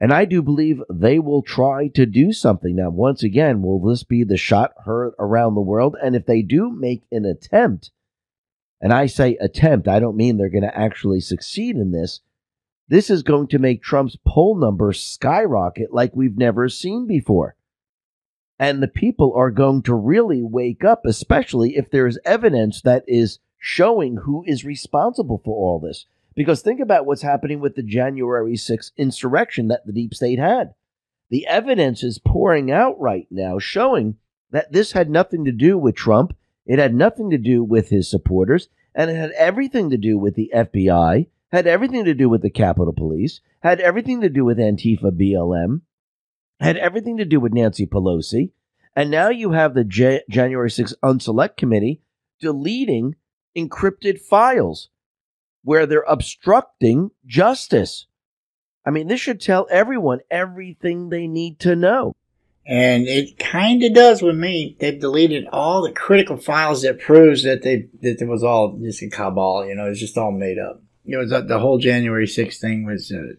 And 0.00 0.12
I 0.12 0.24
do 0.24 0.42
believe 0.42 0.82
they 0.92 1.18
will 1.18 1.42
try 1.42 1.88
to 1.88 2.06
do 2.06 2.32
something. 2.32 2.76
Now, 2.76 2.90
once 2.90 3.22
again, 3.22 3.62
will 3.62 3.80
this 3.80 4.04
be 4.04 4.22
the 4.22 4.36
shot 4.36 4.72
heard 4.84 5.14
around 5.18 5.54
the 5.54 5.60
world? 5.60 5.96
And 6.00 6.14
if 6.14 6.26
they 6.26 6.42
do 6.42 6.70
make 6.70 7.02
an 7.10 7.24
attempt, 7.24 7.90
and 8.84 8.92
I 8.92 9.06
say 9.06 9.38
attempt, 9.40 9.88
I 9.88 9.98
don't 9.98 10.14
mean 10.14 10.36
they're 10.36 10.50
going 10.50 10.60
to 10.62 10.78
actually 10.78 11.20
succeed 11.20 11.76
in 11.76 11.90
this. 11.90 12.20
This 12.86 13.08
is 13.08 13.22
going 13.22 13.48
to 13.48 13.58
make 13.58 13.82
Trump's 13.82 14.18
poll 14.26 14.56
numbers 14.58 15.00
skyrocket 15.00 15.94
like 15.94 16.14
we've 16.14 16.36
never 16.36 16.68
seen 16.68 17.06
before. 17.06 17.56
And 18.58 18.82
the 18.82 18.88
people 18.88 19.32
are 19.34 19.50
going 19.50 19.84
to 19.84 19.94
really 19.94 20.42
wake 20.42 20.84
up, 20.84 21.06
especially 21.06 21.76
if 21.76 21.90
there's 21.90 22.18
evidence 22.26 22.82
that 22.82 23.04
is 23.08 23.38
showing 23.58 24.18
who 24.18 24.44
is 24.46 24.66
responsible 24.66 25.40
for 25.42 25.56
all 25.56 25.80
this. 25.80 26.04
Because 26.36 26.60
think 26.60 26.78
about 26.78 27.06
what's 27.06 27.22
happening 27.22 27.60
with 27.60 27.76
the 27.76 27.82
January 27.82 28.52
6th 28.52 28.90
insurrection 28.98 29.68
that 29.68 29.86
the 29.86 29.94
deep 29.94 30.12
state 30.12 30.38
had. 30.38 30.74
The 31.30 31.46
evidence 31.46 32.02
is 32.02 32.18
pouring 32.18 32.70
out 32.70 33.00
right 33.00 33.28
now 33.30 33.58
showing 33.58 34.18
that 34.50 34.72
this 34.72 34.92
had 34.92 35.08
nothing 35.08 35.46
to 35.46 35.52
do 35.52 35.78
with 35.78 35.94
Trump. 35.94 36.36
It 36.66 36.78
had 36.78 36.94
nothing 36.94 37.30
to 37.30 37.38
do 37.38 37.62
with 37.62 37.90
his 37.90 38.10
supporters, 38.10 38.68
and 38.94 39.10
it 39.10 39.16
had 39.16 39.32
everything 39.32 39.90
to 39.90 39.98
do 39.98 40.18
with 40.18 40.34
the 40.34 40.50
FBI, 40.54 41.26
had 41.52 41.66
everything 41.66 42.04
to 42.04 42.14
do 42.14 42.28
with 42.28 42.42
the 42.42 42.50
Capitol 42.50 42.92
Police, 42.92 43.40
had 43.60 43.80
everything 43.80 44.20
to 44.22 44.28
do 44.28 44.44
with 44.44 44.58
Antifa 44.58 45.10
BLM, 45.10 45.82
had 46.60 46.76
everything 46.76 47.18
to 47.18 47.24
do 47.24 47.40
with 47.40 47.52
Nancy 47.52 47.86
Pelosi. 47.86 48.50
And 48.96 49.10
now 49.10 49.28
you 49.28 49.52
have 49.52 49.74
the 49.74 49.84
J- 49.84 50.22
January 50.30 50.70
6th 50.70 50.94
Unselect 51.02 51.56
Committee 51.56 52.00
deleting 52.40 53.16
encrypted 53.56 54.20
files 54.20 54.88
where 55.62 55.86
they're 55.86 56.04
obstructing 56.06 57.10
justice. 57.26 58.06
I 58.86 58.90
mean, 58.90 59.08
this 59.08 59.20
should 59.20 59.40
tell 59.40 59.66
everyone 59.70 60.20
everything 60.30 61.08
they 61.08 61.26
need 61.26 61.58
to 61.60 61.74
know. 61.74 62.14
And 62.66 63.06
it 63.06 63.38
kind 63.38 63.82
of 63.84 63.92
does 63.92 64.22
with 64.22 64.36
me. 64.36 64.76
They've 64.78 64.98
deleted 64.98 65.46
all 65.52 65.82
the 65.82 65.92
critical 65.92 66.38
files 66.38 66.82
that 66.82 66.98
proves 66.98 67.42
that 67.42 67.62
they 67.62 67.88
that 68.00 68.22
it 68.22 68.28
was 68.28 68.42
all 68.42 68.78
just 68.78 69.02
a 69.02 69.08
cabal. 69.08 69.66
You 69.66 69.74
know, 69.74 69.86
it's 69.86 70.00
just 70.00 70.16
all 70.16 70.32
made 70.32 70.58
up. 70.58 70.82
It 71.04 71.16
was 71.16 71.32
uh, 71.32 71.42
the 71.42 71.58
whole 71.58 71.78
January 71.78 72.26
6th 72.26 72.58
thing 72.58 72.86
was 72.86 73.12
uh, 73.12 73.34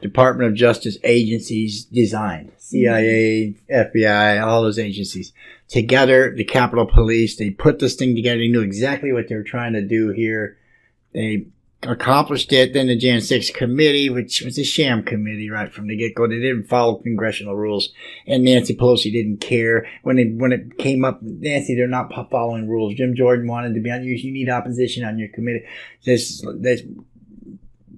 Department 0.00 0.48
of 0.48 0.54
Justice 0.54 0.96
agencies 1.04 1.84
designed. 1.84 2.52
CIA, 2.56 3.54
FBI, 3.70 4.42
all 4.42 4.62
those 4.62 4.78
agencies 4.78 5.34
together. 5.68 6.32
The 6.34 6.44
Capitol 6.44 6.86
Police. 6.86 7.36
They 7.36 7.50
put 7.50 7.80
this 7.80 7.96
thing 7.96 8.14
together. 8.14 8.38
They 8.38 8.48
knew 8.48 8.62
exactly 8.62 9.12
what 9.12 9.28
they 9.28 9.34
were 9.34 9.42
trying 9.42 9.74
to 9.74 9.82
do 9.82 10.08
here 10.08 10.56
they 11.12 11.46
accomplished 11.82 12.52
it. 12.52 12.72
Then 12.72 12.86
the 12.86 12.96
Jan 12.96 13.20
6 13.20 13.50
committee, 13.50 14.10
which 14.10 14.42
was 14.42 14.58
a 14.58 14.64
sham 14.64 15.02
committee 15.02 15.50
right 15.50 15.72
from 15.72 15.88
the 15.88 15.96
get 15.96 16.14
go. 16.14 16.26
They 16.26 16.40
didn't 16.40 16.68
follow 16.68 16.96
congressional 16.96 17.56
rules. 17.56 17.92
And 18.26 18.44
Nancy 18.44 18.74
Pelosi 18.74 19.12
didn't 19.12 19.38
care. 19.38 19.86
When 20.02 20.16
they, 20.16 20.24
when 20.24 20.52
it 20.52 20.78
came 20.78 21.04
up, 21.04 21.20
Nancy, 21.22 21.74
they're 21.74 21.88
not 21.88 22.12
following 22.30 22.68
rules. 22.68 22.94
Jim 22.94 23.14
Jordan 23.14 23.46
wanted 23.46 23.74
to 23.74 23.80
be 23.80 23.90
on 23.90 24.04
you. 24.04 24.14
You 24.14 24.32
need 24.32 24.48
opposition 24.48 25.04
on 25.04 25.18
your 25.18 25.28
committee. 25.28 25.64
This, 26.04 26.44
this, 26.56 26.82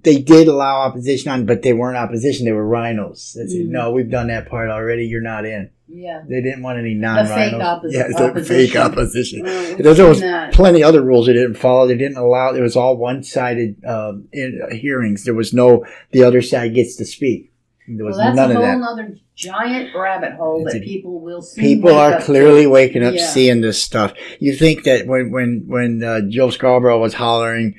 they 0.02 0.20
did 0.20 0.48
allow 0.48 0.82
opposition 0.82 1.30
on, 1.32 1.46
but 1.46 1.62
they 1.62 1.72
weren't 1.72 1.96
opposition. 1.96 2.44
They 2.44 2.52
were 2.52 2.68
RINOs. 2.68 3.34
They 3.34 3.46
said, 3.46 3.60
mm-hmm. 3.62 3.72
no, 3.72 3.90
we've 3.90 4.10
done 4.10 4.28
that 4.28 4.48
part 4.48 4.70
already. 4.70 5.06
You're 5.06 5.22
not 5.22 5.44
in. 5.44 5.70
Yeah. 5.86 6.22
They 6.28 6.40
didn't 6.40 6.62
want 6.62 6.78
any 6.78 6.94
non-RINOs. 6.94 7.34
fake 7.34 7.54
opposi- 7.54 7.92
yeah, 7.92 8.06
it's 8.08 8.20
opposition. 8.20 8.66
fake 8.66 8.76
opposition. 8.76 9.42
There, 9.44 9.94
there 9.94 10.08
was 10.08 10.22
plenty 10.54 10.82
other 10.82 11.02
rules 11.02 11.26
they 11.26 11.34
didn't 11.34 11.54
follow. 11.56 11.86
They 11.86 11.96
didn't 11.96 12.16
allow. 12.16 12.54
It 12.54 12.60
was 12.62 12.74
all 12.76 12.96
one-sided 12.96 13.84
um, 13.84 14.26
in, 14.32 14.60
uh, 14.64 14.74
hearings. 14.74 15.24
There 15.24 15.34
was 15.34 15.52
no 15.52 15.84
the 16.10 16.24
other 16.24 16.40
side 16.42 16.74
gets 16.74 16.96
to 16.96 17.04
speak. 17.04 17.52
There 17.86 18.04
was 18.06 18.16
Well, 18.16 18.24
that's 18.34 18.36
none 18.36 18.50
a 18.50 18.54
of 18.60 18.64
whole 18.66 18.80
that. 18.80 18.88
other 18.92 19.16
giant 19.36 19.94
rabbit 19.94 20.32
hole 20.32 20.62
It's 20.64 20.72
that 20.72 20.82
a- 20.82 20.84
people 20.86 21.20
will 21.20 21.42
see. 21.42 21.60
People 21.60 21.90
are 21.94 22.18
clearly 22.20 22.66
waking 22.66 23.04
up, 23.04 23.14
Yeah. 23.14 23.26
seeing 23.26 23.60
this 23.60 23.82
stuff. 23.82 24.14
You 24.40 24.54
think 24.54 24.84
that 24.84 25.06
when 25.06 25.30
when 25.30 25.64
when 25.66 26.02
uh, 26.02 26.22
Joe 26.28 26.48
Scarborough 26.48 26.98
was 26.98 27.12
hollering, 27.12 27.74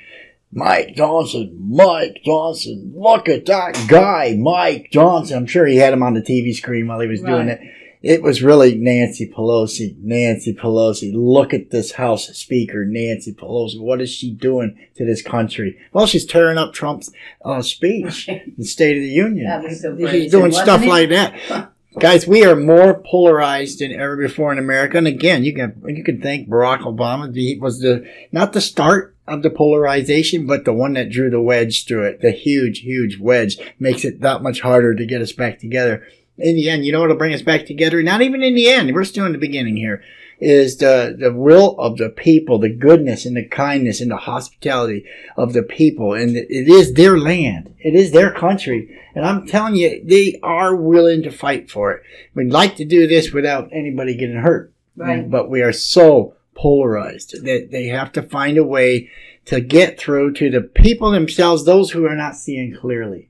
Mike 0.54 0.96
Johnson, 0.96 1.58
Mike 1.70 2.22
Johnson, 2.24 2.94
look 2.96 3.28
at 3.28 3.48
that 3.48 3.84
guy, 3.88 4.36
Mike 4.40 4.90
Johnson. 4.92 5.38
I'm 5.38 5.48
sure 5.48 5.66
he 5.66 5.78
had 5.78 5.92
him 5.92 6.04
on 6.04 6.14
the 6.14 6.22
TV 6.22 6.54
screen 6.54 6.88
while 6.88 7.00
he 7.00 7.08
was 7.08 7.22
doing 7.22 7.50
it. 7.50 7.60
It 8.06 8.22
was 8.22 8.44
really 8.44 8.76
Nancy 8.76 9.28
Pelosi, 9.28 9.98
Nancy 10.00 10.54
Pelosi. 10.54 11.12
Look 11.12 11.56
at 11.56 11.72
this 11.72 11.94
House 11.94 12.28
Speaker, 12.38 12.86
Nancy 12.86 13.34
Pelosi. 13.34 13.80
What 13.80 14.00
is 14.00 14.12
she 14.12 14.30
doing 14.30 14.78
to 14.96 15.04
this 15.04 15.24
country? 15.24 15.80
Well, 15.92 16.06
she's 16.06 16.24
tearing 16.24 16.60
up 16.60 16.72
Trump's 16.72 17.12
uh, 17.44 17.64
speech, 17.64 18.28
the 18.58 18.64
State 18.64 18.98
of 18.98 19.02
the 19.02 19.10
Union. 19.10 19.48
That 19.48 19.64
was 19.64 19.82
so 19.82 19.98
she's 20.08 20.30
doing 20.30 20.52
stuff 20.52 20.84
it? 20.84 20.88
like 20.88 21.10
that. 21.10 21.72
Guys, 22.00 22.28
we 22.28 22.46
are 22.46 22.56
more 22.56 23.02
polarized 23.10 23.80
than 23.80 23.92
ever 23.92 24.18
before 24.18 24.52
in 24.52 24.60
America. 24.60 25.00
And 25.00 25.08
again, 25.08 25.44
you 25.44 25.56
can 25.56 25.82
you 25.88 26.04
can 26.04 26.22
thank 26.22 26.48
Barack 26.48 26.82
Obama. 26.82 27.36
He 27.36 27.58
was 27.58 27.80
the 27.80 28.08
not 28.32 28.54
the 28.54 28.62
start 28.62 29.16
of 29.28 29.42
the 29.42 29.50
polarization, 29.50 30.46
but 30.46 30.64
the 30.64 30.74
one 30.74 30.94
that 30.94 31.10
drew 31.10 31.32
the 31.32 31.42
wedge 31.42 31.88
through 31.88 32.04
it. 32.04 32.22
The 32.22 32.30
huge, 32.30 32.82
huge 32.82 33.18
wedge 33.20 33.58
makes 33.80 34.06
it 34.06 34.22
that 34.22 34.44
much 34.44 34.62
harder 34.62 34.94
to 34.94 35.06
get 35.08 35.24
us 35.24 35.32
back 35.32 35.58
together. 35.58 36.06
In 36.38 36.56
the 36.56 36.70
end, 36.70 36.86
you 36.86 36.92
know 36.92 37.02
what'll 37.02 37.16
bring 37.16 37.34
us 37.34 37.42
back 37.42 37.66
together? 37.66 38.04
Not 38.04 38.22
even 38.22 38.44
in 38.44 38.56
the 38.56 38.68
end. 38.68 38.94
We're 38.94 39.04
still 39.06 39.26
in 39.26 39.32
the 39.32 39.38
beginning 39.38 39.78
here. 39.78 40.04
Is 40.38 40.78
the 40.78 41.16
the 41.18 41.32
will 41.32 41.80
of 41.80 41.96
the 41.96 42.10
people, 42.10 42.60
the 42.60 42.68
goodness 42.68 43.26
and 43.26 43.38
the 43.38 43.46
kindness 43.46 44.02
and 44.02 44.12
the 44.12 44.18
hospitality 44.18 45.06
of 45.38 45.54
the 45.54 45.64
people, 45.64 46.14
and 46.14 46.36
it 46.36 46.68
is 46.68 46.94
their 46.94 47.18
land. 47.18 47.74
It 47.80 47.96
is 47.96 48.12
their 48.12 48.34
country. 48.34 49.00
And 49.16 49.26
I'm 49.26 49.48
telling 49.48 49.76
you, 49.76 50.04
they 50.04 50.38
are 50.44 50.76
willing 50.76 51.24
to 51.24 51.32
fight 51.32 51.72
for 51.72 51.94
it. 51.94 52.04
We'd 52.34 52.52
like 52.52 52.76
to 52.76 52.86
do 52.86 53.08
this 53.08 53.32
without 53.32 53.70
anybody 53.72 54.18
getting 54.18 54.36
hurt. 54.36 54.74
Right. 54.98 55.30
But 55.30 55.50
we 55.50 55.62
are 55.62 55.72
so 55.72 56.36
polarized 56.54 57.46
that 57.46 57.70
they 57.72 57.86
have 57.86 58.12
to 58.14 58.22
find 58.22 58.58
a 58.58 58.64
way 58.64 59.10
to 59.46 59.62
get 59.62 59.98
through 59.98 60.34
to 60.34 60.50
the 60.50 60.62
people 60.62 61.12
themselves, 61.12 61.64
those 61.64 61.92
who 61.92 62.06
are 62.06 62.16
not 62.16 62.36
seeing 62.36 62.76
clearly. 62.76 63.30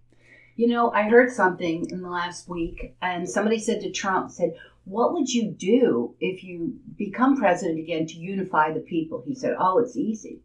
You 0.56 0.68
know, 0.68 0.90
I 0.92 1.04
heard 1.04 1.32
something 1.32 1.90
in 1.90 2.02
the 2.02 2.10
last 2.10 2.48
week, 2.48 2.96
and 3.02 3.30
somebody 3.30 3.60
said 3.60 3.82
to 3.82 3.92
Trump, 3.92 4.32
said, 4.32 4.56
"What 4.86 5.14
would 5.14 5.30
you 5.30 5.52
do 5.52 6.16
if 6.20 6.44
you 6.44 6.76
become 6.98 7.38
president 7.38 7.80
again 7.80 8.06
to 8.08 8.18
unify 8.18 8.72
the 8.72 8.80
people?" 8.80 9.22
He 9.26 9.36
said, 9.36 9.56
"Oh, 9.60 9.80
it's 9.80 9.98
easy. 9.98 10.42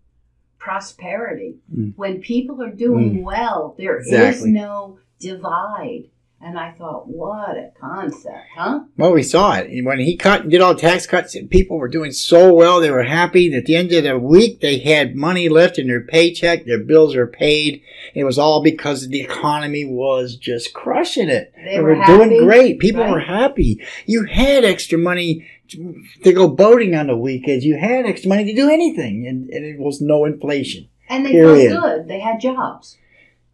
Prosperity. 0.59 1.59
Mm. 1.73 1.93
When 1.97 2.21
people 2.21 2.61
are 2.63 2.73
doing 2.73 3.23
well, 3.23 3.75
there 3.79 3.99
is 4.01 4.09
Exactly. 4.09 4.51
no 4.51 4.99
divide." 5.21 6.11
And 6.43 6.59
I 6.59 6.73
thought, 6.73 7.07
what 7.07 7.51
a 7.59 7.71
concept, 7.79 8.47
huh? 8.57 8.81
Well, 8.97 9.13
we 9.13 9.23
saw 9.23 9.57
it. 9.57 9.69
And 9.71 9.85
When 9.85 9.99
he 10.01 10.17
cut 10.17 10.41
and 10.41 10.51
did 10.51 10.63
all 10.63 10.73
the 10.75 10.81
tax 10.81 11.07
cuts, 11.07 11.35
and 11.35 11.51
people 11.51 11.77
were 11.77 11.87
doing 11.87 12.13
so 12.13 12.55
well, 12.55 12.81
they 12.81 12.91
were 12.91 13.03
happy. 13.03 13.55
At 13.55 13.67
the 13.67 13.77
end 13.77 13.93
of 13.93 14.05
the 14.05 14.19
week, 14.19 14.61
they 14.61 14.79
had 14.79 15.15
money 15.17 15.51
left 15.51 15.79
in 15.79 15.87
their 15.87 16.01
paycheck, 16.01 16.65
their 16.65 16.83
bills 16.83 17.15
were 17.15 17.27
paid. 17.27 17.83
It 18.15 18.25
was 18.25 18.39
all 18.39 18.63
because 18.63 19.07
the 19.09 19.21
economy 19.21 19.85
was 19.85 20.35
just 20.37 20.73
crushing 20.73 21.29
it. 21.29 21.53
They 21.57 21.75
They 21.75 21.81
were 21.81 21.95
were 21.95 22.05
doing 22.07 22.43
great. 22.43 22.79
People 22.79 23.03
right? 23.03 23.13
were 23.13 23.21
happy. 23.21 23.85
You 24.07 24.25
had 24.25 24.65
extra 24.65 24.97
money 24.97 25.47
to 25.69 26.33
go 26.33 26.49
boating 26.49 26.95
on 26.95 27.09
the 27.09 27.17
weekends. 27.19 27.67
You 27.67 27.77
had 27.77 28.07
extra 28.07 28.31
money 28.31 28.45
to 28.47 28.55
do 28.55 28.71
anything, 28.71 29.27
and, 29.29 29.51
and 29.51 29.65
it 29.65 29.79
was 29.79 30.01
no 30.01 30.25
inflation. 30.25 30.89
And 31.07 31.27
they 31.27 31.33
Period. 31.33 31.73
felt 31.73 31.85
good. 31.85 32.09
They 32.09 32.21
had 32.21 32.41
jobs, 32.41 32.97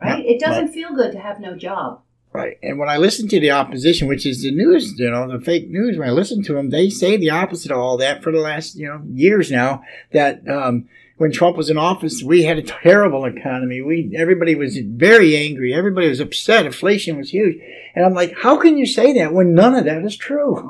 right? 0.00 0.24
It 0.24 0.38
doesn't 0.38 0.68
feel 0.72 0.94
good 0.94 1.10
to 1.12 1.18
have 1.18 1.40
no 1.40 1.56
job. 1.56 2.02
Right. 2.36 2.58
And 2.62 2.78
when 2.78 2.88
I 2.88 2.96
listen 2.98 3.28
to 3.28 3.40
the 3.40 3.50
opposition, 3.50 4.08
which 4.08 4.26
is 4.26 4.42
the 4.42 4.50
news, 4.50 4.98
you 4.98 5.10
know, 5.10 5.26
the 5.30 5.44
fake 5.44 5.68
news, 5.70 5.96
when 5.98 6.08
I 6.08 6.12
listen 6.12 6.42
to 6.44 6.54
them, 6.54 6.70
they 6.70 6.90
say 6.90 7.16
the 7.16 7.30
opposite 7.30 7.70
of 7.72 7.78
all 7.78 7.96
that 7.98 8.22
for 8.22 8.30
the 8.32 8.38
last, 8.40 8.76
you 8.76 8.86
know, 8.86 9.02
years 9.12 9.50
now. 9.50 9.82
That 10.12 10.46
um, 10.48 10.88
when 11.18 11.32
Trump 11.32 11.56
was 11.56 11.70
in 11.70 11.78
office, 11.78 12.22
we 12.22 12.42
had 12.42 12.58
a 12.58 12.62
terrible 12.62 13.24
economy. 13.24 13.80
We 13.80 14.14
everybody 14.16 14.54
was 14.54 14.76
very 14.78 15.34
angry. 15.36 15.72
Everybody 15.72 16.08
was 16.08 16.20
upset. 16.20 16.66
Inflation 16.66 17.16
was 17.16 17.30
huge. 17.30 17.56
And 17.94 18.04
I'm 18.04 18.12
like, 18.12 18.34
how 18.36 18.58
can 18.58 18.76
you 18.76 18.84
say 18.84 19.14
that 19.14 19.32
when 19.32 19.54
none 19.54 19.74
of 19.74 19.86
that 19.86 20.04
is 20.04 20.16
true? 20.16 20.62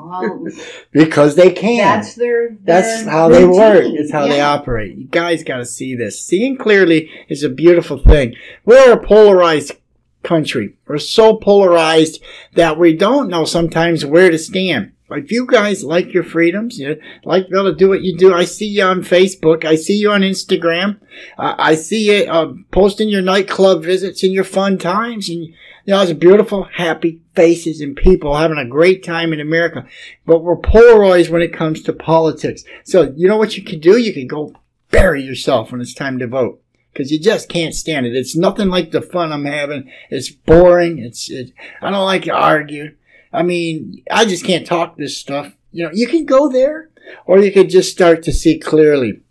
Because 0.93 1.35
they 1.35 1.51
can. 1.51 1.77
that's 1.77 2.15
their, 2.15 2.55
That's 2.63 3.03
their 3.03 3.11
how 3.11 3.27
they 3.29 3.45
work. 3.45 3.83
routine. 3.83 3.97
It's 3.99 4.11
how 4.11 4.25
they 4.27 4.39
operate. 4.41 4.95
You 4.97 5.05
guys 5.05 5.43
got 5.43 5.57
to 5.57 5.65
see 5.65 5.95
this. 5.95 6.21
Seeing 6.21 6.57
clearly 6.57 7.09
is 7.27 7.43
a 7.43 7.49
beautiful 7.49 7.97
thing. 7.99 8.35
We're 8.65 8.93
a 8.93 9.03
polarized 9.05 9.73
country. 10.23 10.75
We're 10.87 10.97
so 10.97 11.35
polarized 11.35 12.21
that 12.53 12.77
we 12.77 12.95
don't 12.95 13.29
know 13.29 13.45
sometimes 13.45 14.05
where 14.05 14.29
to 14.29 14.37
stand. 14.37 14.93
If 15.09 15.31
you 15.31 15.45
guys 15.45 15.85
like 15.85 16.13
your 16.13 16.23
freedoms, 16.23 16.77
you 16.79 16.99
like 17.23 17.47
be 17.49 17.57
able 17.57 17.71
to 17.71 17.77
do 17.77 17.87
what 17.87 18.01
you 18.01 18.17
do, 18.17 18.33
I 18.33 18.43
see 18.43 18.67
you 18.67 18.83
on 18.83 19.03
Facebook. 19.03 19.63
I 19.63 19.75
see 19.75 19.97
you 19.97 20.11
on 20.11 20.21
Instagram. 20.21 20.99
Uh, 21.37 21.55
I 21.57 21.75
see 21.75 22.11
you 22.11 22.29
uh, 22.29 22.53
posting 22.71 23.07
your 23.07 23.21
nightclub 23.21 23.83
visits 23.83 24.23
and 24.23 24.33
your 24.33 24.43
fun 24.43 24.77
times. 24.77 25.29
And, 25.29 25.45
you 25.45 25.53
know, 25.85 26.01
it's 26.01 26.11
beautiful, 26.11 26.63
happy 26.63 27.21
faces 27.35 27.79
and 27.79 27.95
people 27.95 28.35
having 28.35 28.57
a 28.57 28.65
great 28.65 29.01
time 29.01 29.31
in 29.31 29.39
America. 29.39 29.85
But 30.25 30.43
we're 30.43 30.57
polarized 30.57 31.29
when 31.29 31.41
it 31.41 31.53
comes 31.53 31.81
to 31.83 31.93
politics. 31.93 32.65
So, 32.83 33.13
you 33.15 33.29
know 33.29 33.37
what 33.37 33.55
you 33.55 33.63
can 33.63 33.79
do? 33.79 33.97
You 33.97 34.13
can 34.13 34.27
go 34.27 34.53
bury 34.91 35.23
yourself 35.23 35.71
when 35.71 35.79
it's 35.79 35.93
time 35.93 36.19
to 36.19 36.27
vote 36.27 36.61
because 36.97 37.11
you 37.11 37.19
just 37.19 37.47
can't 37.47 37.75
stand 37.75 38.07
it. 38.07 38.15
It's 38.15 38.35
nothing 38.35 38.69
like 38.69 38.89
the 38.89 39.01
fun 39.01 39.31
I'm 39.31 39.45
having. 39.45 39.91
It's 40.09 40.29
boring. 40.29 40.97
It's, 40.97 41.29
it, 41.29 41.51
I 41.79 41.91
don't 41.91 42.05
like 42.05 42.23
to 42.23 42.31
argue. 42.31 42.95
I 43.31 43.43
mean, 43.43 44.03
I 44.09 44.25
just 44.25 44.43
can't 44.43 44.65
talk 44.65 44.97
this 44.97 45.15
stuff. 45.15 45.53
You 45.71 45.85
know, 45.85 45.91
you 45.93 46.07
can 46.07 46.25
go 46.25 46.49
there 46.49 46.89
or 47.25 47.39
you 47.39 47.51
could 47.51 47.69
just 47.69 47.91
start 47.91 48.23
to 48.23 48.33
see 48.33 48.57
clearly. 48.57 49.21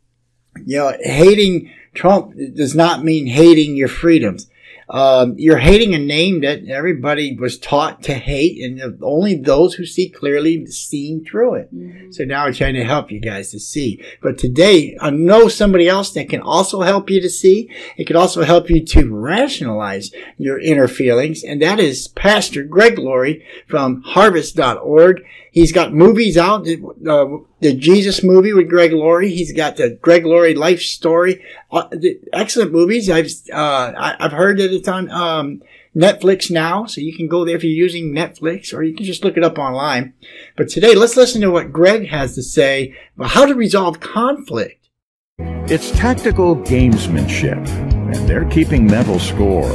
You 0.64 0.78
know, 0.78 0.96
hating 1.00 1.72
Trump 1.92 2.34
does 2.54 2.74
not 2.74 3.02
mean 3.02 3.26
hating 3.26 3.74
your 3.74 3.88
freedoms. 3.88 4.48
Um, 4.88 5.34
you're 5.36 5.58
hating 5.58 5.94
a 5.94 5.98
name 5.98 6.42
that 6.42 6.64
everybody 6.68 7.36
was 7.36 7.58
taught 7.58 8.02
to 8.04 8.14
hate, 8.14 8.62
and 8.62 9.02
only 9.02 9.34
those 9.34 9.74
who 9.74 9.84
see 9.84 10.08
clearly 10.08 10.66
seen 10.66 11.24
through 11.24 11.54
it. 11.54 11.74
Mm-hmm. 11.74 12.12
So 12.12 12.24
now 12.24 12.44
I'm 12.44 12.52
trying 12.52 12.74
to 12.74 12.84
help 12.84 13.10
you 13.10 13.20
guys 13.20 13.50
to 13.50 13.58
see. 13.58 14.02
But 14.22 14.38
today, 14.38 14.96
I 15.00 15.10
know 15.10 15.48
somebody 15.48 15.88
else 15.88 16.12
that 16.12 16.28
can 16.28 16.40
also 16.40 16.82
help 16.82 17.10
you 17.10 17.20
to 17.20 17.28
see. 17.28 17.70
It 17.96 18.06
can 18.06 18.16
also 18.16 18.44
help 18.44 18.70
you 18.70 18.84
to 18.84 19.12
rationalize 19.12 20.12
your 20.38 20.60
inner 20.60 20.88
feelings, 20.88 21.42
and 21.42 21.60
that 21.62 21.80
is 21.80 22.08
Pastor 22.08 22.62
Greg 22.62 22.98
Laurie 22.98 23.44
from 23.66 24.02
Harvest.org. 24.02 25.24
He's 25.56 25.72
got 25.72 25.94
movies 25.94 26.36
out, 26.36 26.68
uh, 26.68 27.26
the 27.60 27.74
Jesus 27.74 28.22
movie 28.22 28.52
with 28.52 28.68
Greg 28.68 28.92
Laurie. 28.92 29.34
He's 29.34 29.54
got 29.54 29.78
the 29.78 29.98
Greg 30.02 30.26
Laurie 30.26 30.54
life 30.54 30.82
story. 30.82 31.42
Uh, 31.72 31.88
excellent 32.34 32.72
movies. 32.72 33.08
I've 33.08 33.30
uh, 33.50 33.94
I, 33.96 34.16
have 34.20 34.32
heard 34.32 34.58
that 34.58 34.70
it's 34.70 34.86
on 34.86 35.10
um, 35.10 35.62
Netflix 35.96 36.50
now, 36.50 36.84
so 36.84 37.00
you 37.00 37.16
can 37.16 37.26
go 37.26 37.46
there 37.46 37.56
if 37.56 37.64
you're 37.64 37.72
using 37.72 38.12
Netflix, 38.12 38.74
or 38.74 38.82
you 38.82 38.94
can 38.94 39.06
just 39.06 39.24
look 39.24 39.38
it 39.38 39.44
up 39.44 39.58
online. 39.58 40.12
But 40.58 40.68
today, 40.68 40.94
let's 40.94 41.16
listen 41.16 41.40
to 41.40 41.50
what 41.50 41.72
Greg 41.72 42.08
has 42.08 42.34
to 42.34 42.42
say 42.42 42.94
about 43.16 43.30
how 43.30 43.46
to 43.46 43.54
resolve 43.54 43.98
conflict. 43.98 44.90
It's 45.38 45.90
tactical 45.92 46.54
gamesmanship, 46.54 47.66
and 48.14 48.28
they're 48.28 48.44
keeping 48.50 48.86
mental 48.86 49.18
score. 49.18 49.72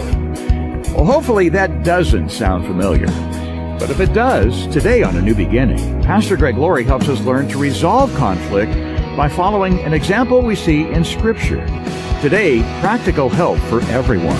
Well, 0.93 1.05
hopefully 1.05 1.49
that 1.49 1.84
doesn't 1.84 2.29
sound 2.29 2.67
familiar. 2.67 3.07
But 3.82 3.89
if 3.89 3.99
it 3.99 4.13
does, 4.13 4.67
today 4.67 5.01
on 5.01 5.17
A 5.17 5.21
New 5.23 5.34
Beginning, 5.34 6.03
Pastor 6.03 6.38
Greg 6.38 6.55
Laurie 6.55 6.84
helps 6.84 7.09
us 7.09 7.19
learn 7.21 7.47
to 7.47 7.57
resolve 7.57 8.13
conflict 8.13 8.71
by 9.17 9.27
following 9.27 9.79
an 9.79 9.91
example 9.91 10.43
we 10.43 10.55
see 10.55 10.84
in 10.84 11.03
Scripture. 11.03 11.65
Today, 12.21 12.61
practical 12.79 13.27
help 13.27 13.57
for 13.61 13.82
everyone. 13.86 14.38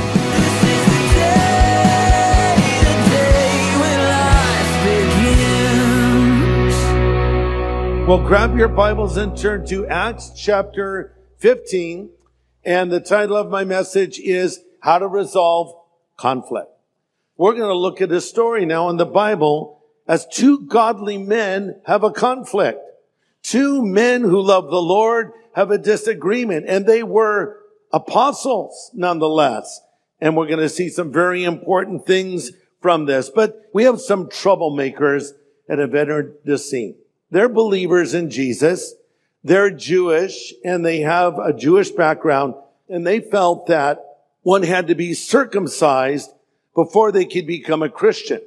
Well, 8.06 8.20
grab 8.20 8.56
your 8.56 8.68
Bibles 8.68 9.18
and 9.18 9.36
turn 9.36 9.66
to 9.66 9.88
Acts 9.88 10.34
chapter 10.38 11.18
15. 11.40 12.12
And 12.64 12.92
the 12.92 13.00
title 13.00 13.38
of 13.38 13.50
my 13.50 13.64
message 13.64 14.20
is 14.20 14.60
How 14.82 15.00
to 15.00 15.08
Resolve 15.08 15.74
Conflict. 16.16 16.71
We're 17.42 17.56
going 17.56 17.70
to 17.70 17.74
look 17.74 18.02
at 18.02 18.12
a 18.12 18.22
story 18.22 18.68
now 18.68 18.90
in 18.90 18.98
the 18.98 19.06
Bible 19.08 19.82
as 20.08 20.28
two 20.28 20.60
godly 20.68 21.18
men 21.18 21.82
have 21.88 22.04
a 22.04 22.12
conflict. 22.12 22.80
Two 23.42 23.84
men 23.84 24.22
who 24.22 24.44
love 24.44 24.70
the 24.70 24.80
Lord 24.80 25.32
have 25.56 25.72
a 25.72 25.80
disagreement 25.80 26.68
and 26.68 26.86
they 26.86 27.02
were 27.02 27.58
apostles 27.92 28.92
nonetheless. 28.94 29.82
And 30.20 30.38
we're 30.38 30.46
going 30.46 30.60
to 30.60 30.70
see 30.70 30.88
some 30.88 31.12
very 31.12 31.44
important 31.44 32.06
things 32.06 32.52
from 32.80 33.08
this, 33.08 33.32
but 33.32 33.60
we 33.74 33.86
have 33.86 34.00
some 34.00 34.28
troublemakers 34.28 35.30
that 35.68 35.80
have 35.80 35.96
entered 35.96 36.36
the 36.46 36.60
scene. 36.60 36.94
They're 37.32 37.50
believers 37.50 38.14
in 38.14 38.30
Jesus. 38.30 38.94
They're 39.44 39.72
Jewish 39.72 40.54
and 40.64 40.86
they 40.86 41.00
have 41.00 41.40
a 41.40 41.54
Jewish 41.54 41.90
background 41.90 42.54
and 42.88 43.04
they 43.04 43.20
felt 43.20 43.66
that 43.66 43.98
one 44.44 44.62
had 44.62 44.86
to 44.90 44.94
be 44.94 45.16
circumcised 45.16 46.30
before 46.76 47.12
they 47.12 47.26
could 47.26 47.48
become 47.48 47.84
a 47.84 47.90
Christian. 47.90 48.42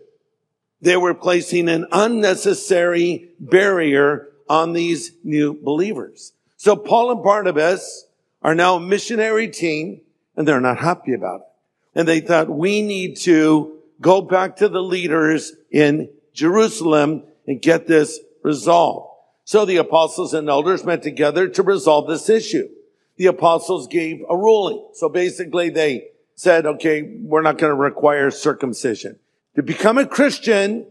They 0.81 0.97
were 0.97 1.15
placing 1.15 1.69
an 1.69 1.87
unnecessary 1.93 3.31
barrier 3.41 4.29
on 4.49 4.73
these 4.73 5.13
new 5.23 5.55
believers. 5.55 6.33
So 6.57 6.77
Paul 6.77 7.13
and 7.13 7.23
Barnabas 7.23 8.07
are 8.43 8.55
now 8.55 8.77
a 8.77 8.81
missionary 8.81 9.49
team 9.49 10.01
and 10.37 10.47
they're 10.47 10.61
not 10.61 10.79
happy 10.79 11.15
about 11.15 11.41
it. 11.41 11.47
And 11.95 12.09
they 12.09 12.21
thought 12.21 12.51
we 12.51 12.83
need 12.83 13.17
to 13.19 13.79
go 14.01 14.21
back 14.21 14.57
to 14.57 14.69
the 14.69 14.83
leaders 14.83 15.53
in 15.71 16.11
Jerusalem 16.33 17.23
and 17.47 17.63
get 17.63 17.87
this 17.87 18.21
resolved. 18.43 19.09
So 19.45 19.65
the 19.65 19.77
apostles 19.77 20.35
and 20.35 20.49
elders 20.49 20.85
met 20.85 21.03
together 21.03 21.49
to 21.49 21.63
resolve 21.63 22.09
this 22.09 22.29
issue. 22.29 22.69
The 23.17 23.27
apostles 23.27 23.87
gave 23.87 24.23
a 24.29 24.37
ruling. 24.37 24.89
So 24.95 25.09
basically 25.09 25.71
they 25.71 26.09
said, 26.35 26.67
okay, 26.67 27.03
we're 27.03 27.43
not 27.43 27.59
going 27.59 27.71
to 27.71 27.77
require 27.77 28.31
circumcision. 28.31 29.19
To 29.57 29.63
become 29.63 29.99
a 29.99 30.07
Christian, 30.07 30.87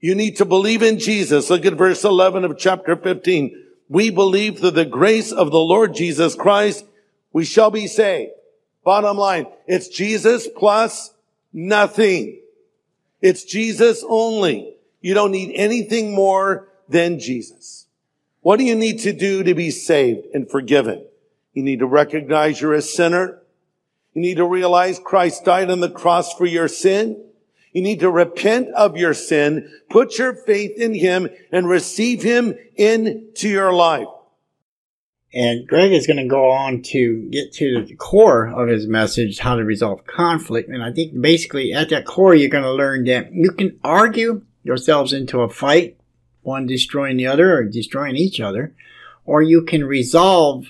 you 0.00 0.14
need 0.14 0.36
to 0.36 0.44
believe 0.44 0.82
in 0.82 0.98
Jesus. 0.98 1.48
Look 1.48 1.64
at 1.64 1.74
verse 1.74 2.04
11 2.04 2.44
of 2.44 2.58
chapter 2.58 2.94
15. 2.96 3.62
We 3.88 4.10
believe 4.10 4.58
through 4.58 4.72
the 4.72 4.84
grace 4.84 5.32
of 5.32 5.50
the 5.50 5.58
Lord 5.58 5.94
Jesus 5.94 6.34
Christ, 6.34 6.84
we 7.32 7.44
shall 7.44 7.70
be 7.70 7.86
saved. 7.86 8.32
Bottom 8.84 9.16
line, 9.16 9.46
it's 9.66 9.88
Jesus 9.88 10.46
plus 10.46 11.14
nothing. 11.52 12.40
It's 13.22 13.44
Jesus 13.44 14.04
only. 14.06 14.76
You 15.00 15.14
don't 15.14 15.32
need 15.32 15.54
anything 15.54 16.14
more 16.14 16.68
than 16.88 17.18
Jesus. 17.18 17.86
What 18.42 18.58
do 18.58 18.64
you 18.64 18.74
need 18.74 18.98
to 19.00 19.12
do 19.12 19.42
to 19.42 19.54
be 19.54 19.70
saved 19.70 20.26
and 20.34 20.50
forgiven? 20.50 21.06
You 21.54 21.62
need 21.62 21.78
to 21.78 21.86
recognize 21.86 22.60
you're 22.60 22.74
a 22.74 22.82
sinner. 22.82 23.40
You 24.14 24.22
need 24.22 24.36
to 24.36 24.46
realize 24.46 24.98
Christ 24.98 25.44
died 25.44 25.70
on 25.70 25.80
the 25.80 25.90
cross 25.90 26.32
for 26.32 26.46
your 26.46 26.68
sin. 26.68 27.22
You 27.72 27.82
need 27.82 28.00
to 28.00 28.10
repent 28.10 28.68
of 28.68 28.96
your 28.96 29.14
sin, 29.14 29.68
put 29.90 30.16
your 30.18 30.34
faith 30.34 30.78
in 30.78 30.94
Him, 30.94 31.28
and 31.50 31.68
receive 31.68 32.22
Him 32.22 32.56
into 32.76 33.48
your 33.48 33.72
life. 33.72 34.06
And 35.34 35.66
Greg 35.66 35.90
is 35.90 36.06
going 36.06 36.18
to 36.18 36.28
go 36.28 36.50
on 36.50 36.82
to 36.82 37.28
get 37.30 37.52
to 37.54 37.84
the 37.84 37.96
core 37.96 38.46
of 38.46 38.68
his 38.68 38.86
message, 38.86 39.40
how 39.40 39.56
to 39.56 39.64
resolve 39.64 40.06
conflict. 40.06 40.68
And 40.68 40.80
I 40.80 40.92
think 40.92 41.20
basically 41.20 41.72
at 41.72 41.88
that 41.88 42.06
core, 42.06 42.36
you're 42.36 42.48
going 42.48 42.62
to 42.62 42.72
learn 42.72 43.04
that 43.06 43.32
you 43.32 43.50
can 43.50 43.80
argue 43.82 44.42
yourselves 44.62 45.12
into 45.12 45.40
a 45.40 45.48
fight, 45.48 45.96
one 46.42 46.66
destroying 46.66 47.16
the 47.16 47.26
other 47.26 47.52
or 47.52 47.64
destroying 47.64 48.14
each 48.14 48.38
other, 48.38 48.76
or 49.24 49.42
you 49.42 49.62
can 49.62 49.82
resolve 49.82 50.66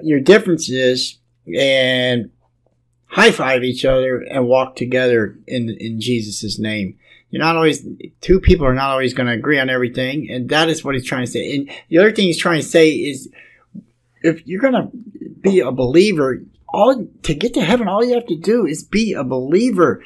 your 0.00 0.20
differences 0.20 1.18
and 1.54 2.30
high 3.10 3.32
five 3.32 3.62
each 3.62 3.84
other 3.84 4.20
and 4.20 4.46
walk 4.46 4.76
together 4.76 5.36
in 5.46 5.70
in 5.78 6.00
Jesus' 6.00 6.58
name. 6.58 6.96
You're 7.30 7.42
not 7.42 7.56
always 7.56 7.86
two 8.20 8.40
people 8.40 8.66
are 8.66 8.74
not 8.74 8.90
always 8.90 9.14
going 9.14 9.28
to 9.28 9.34
agree 9.34 9.58
on 9.58 9.70
everything, 9.70 10.28
and 10.30 10.48
that 10.48 10.68
is 10.68 10.84
what 10.84 10.94
he's 10.94 11.06
trying 11.06 11.26
to 11.26 11.30
say. 11.30 11.54
And 11.54 11.70
the 11.88 11.98
other 11.98 12.12
thing 12.12 12.26
he's 12.26 12.38
trying 12.38 12.60
to 12.60 12.66
say 12.66 12.90
is, 12.90 13.28
if 14.22 14.46
you're 14.46 14.60
going 14.60 14.74
to 14.74 14.90
be 15.40 15.60
a 15.60 15.70
believer, 15.70 16.42
all 16.68 17.06
to 17.22 17.34
get 17.34 17.54
to 17.54 17.62
heaven, 17.62 17.88
all 17.88 18.04
you 18.04 18.14
have 18.14 18.26
to 18.26 18.36
do 18.36 18.66
is 18.66 18.82
be 18.82 19.12
a 19.12 19.24
believer. 19.24 20.04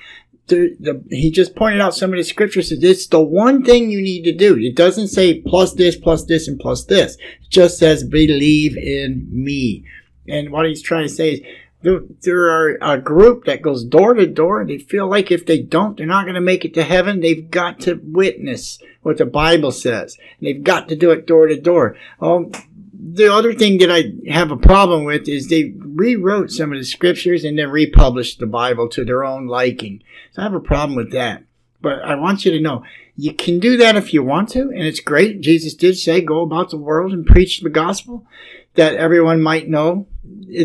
The, 0.48 0.76
the, 0.78 1.02
he 1.09 1.30
just 1.30 1.57
pointed 1.57 1.80
out 1.80 1.94
some 1.94 2.12
of 2.12 2.18
the 2.18 2.22
scriptures 2.22 2.68
that 2.68 2.84
it's 2.84 3.07
the 3.07 3.22
one 3.22 3.64
thing 3.64 3.90
you 3.90 4.02
need 4.02 4.24
to 4.24 4.32
do. 4.32 4.59
It 4.59 4.76
doesn't 4.76 5.09
say 5.09 5.40
plus 5.40 5.72
this, 5.72 5.96
plus 5.96 6.26
this, 6.26 6.46
and 6.48 6.61
plus 6.61 6.84
this. 6.84 7.16
It 7.16 7.48
just 7.48 7.78
says 7.78 8.05
believe 8.05 8.76
in 8.76 9.26
me. 9.30 9.86
And 10.28 10.50
what 10.50 10.66
he's 10.66 10.82
trying 10.82 11.09
to 11.09 11.14
say 11.14 11.30
is 11.32 11.40
there 11.85 12.51
are 12.51 12.78
a 12.80 12.99
group 12.99 13.45
that 13.45 13.62
goes 13.62 13.85
door 13.85 14.14
to 14.14 14.26
door 14.26 14.61
and 14.61 14.70
they 14.70 14.78
feel 14.78 15.09
like 15.09 15.30
if 15.30 15.47
they 15.47 15.61
don't, 15.61 15.97
they're 15.97 16.07
not 16.07 16.24
going 16.24 16.35
to 16.35 16.41
make 16.41 16.64
it 16.64 16.74
to 16.74 16.82
heaven. 16.82 17.20
They've 17.20 17.51
got 17.51 17.80
to 17.80 18.01
witness 18.03 18.78
what 19.03 19.18
the 19.18 19.26
Bible 19.26 19.70
says. 19.70 20.16
They've 20.41 20.62
got 20.62 20.89
to 20.89 20.97
do 20.97 21.11
it 21.11 21.26
door 21.26 21.47
to 21.47 21.61
door. 21.61 21.97
Um, 22.20 22.53
the 22.93 23.32
other 23.32 23.53
thing 23.53 23.78
that 23.78 23.93
I 23.93 24.12
have 24.32 24.51
a 24.51 24.57
problem 24.57 25.05
with 25.05 25.28
is 25.28 25.49
they 25.49 25.74
rewrote 25.78 26.51
some 26.51 26.72
of 26.72 26.78
the 26.78 26.85
scriptures 26.85 27.45
and 27.45 27.59
then 27.59 27.70
republished 27.70 28.41
the 28.41 28.47
Bible 28.47 28.89
to 28.89 29.05
their 29.05 29.24
own 29.24 29.47
liking. 29.47 30.03
So 30.32 30.43
I 30.43 30.45
have 30.45 30.55
a 30.55 30.61
problem 30.61 30.97
with 30.97 31.12
that. 31.12 31.45
But 31.85 32.03
I 32.03 32.14
want 32.14 32.47
you 32.47 32.51
to 32.53 32.61
know 32.61 32.82
you 33.14 33.35
can 33.35 33.61
do 33.61 33.76
that 33.76 33.95
if 33.95 34.14
you 34.14 34.24
want 34.24 34.49
to, 34.51 34.62
and 34.62 34.82
it's 34.82 35.01
great. 35.01 35.43
Jesus 35.43 35.74
did 35.74 35.99
say, 35.99 36.22
Go 36.22 36.41
about 36.41 36.70
the 36.70 36.78
world 36.78 37.12
and 37.12 37.26
preach 37.26 37.61
the 37.61 37.68
gospel 37.68 38.26
that 38.74 38.95
everyone 38.95 39.43
might 39.43 39.68
know 39.68 40.07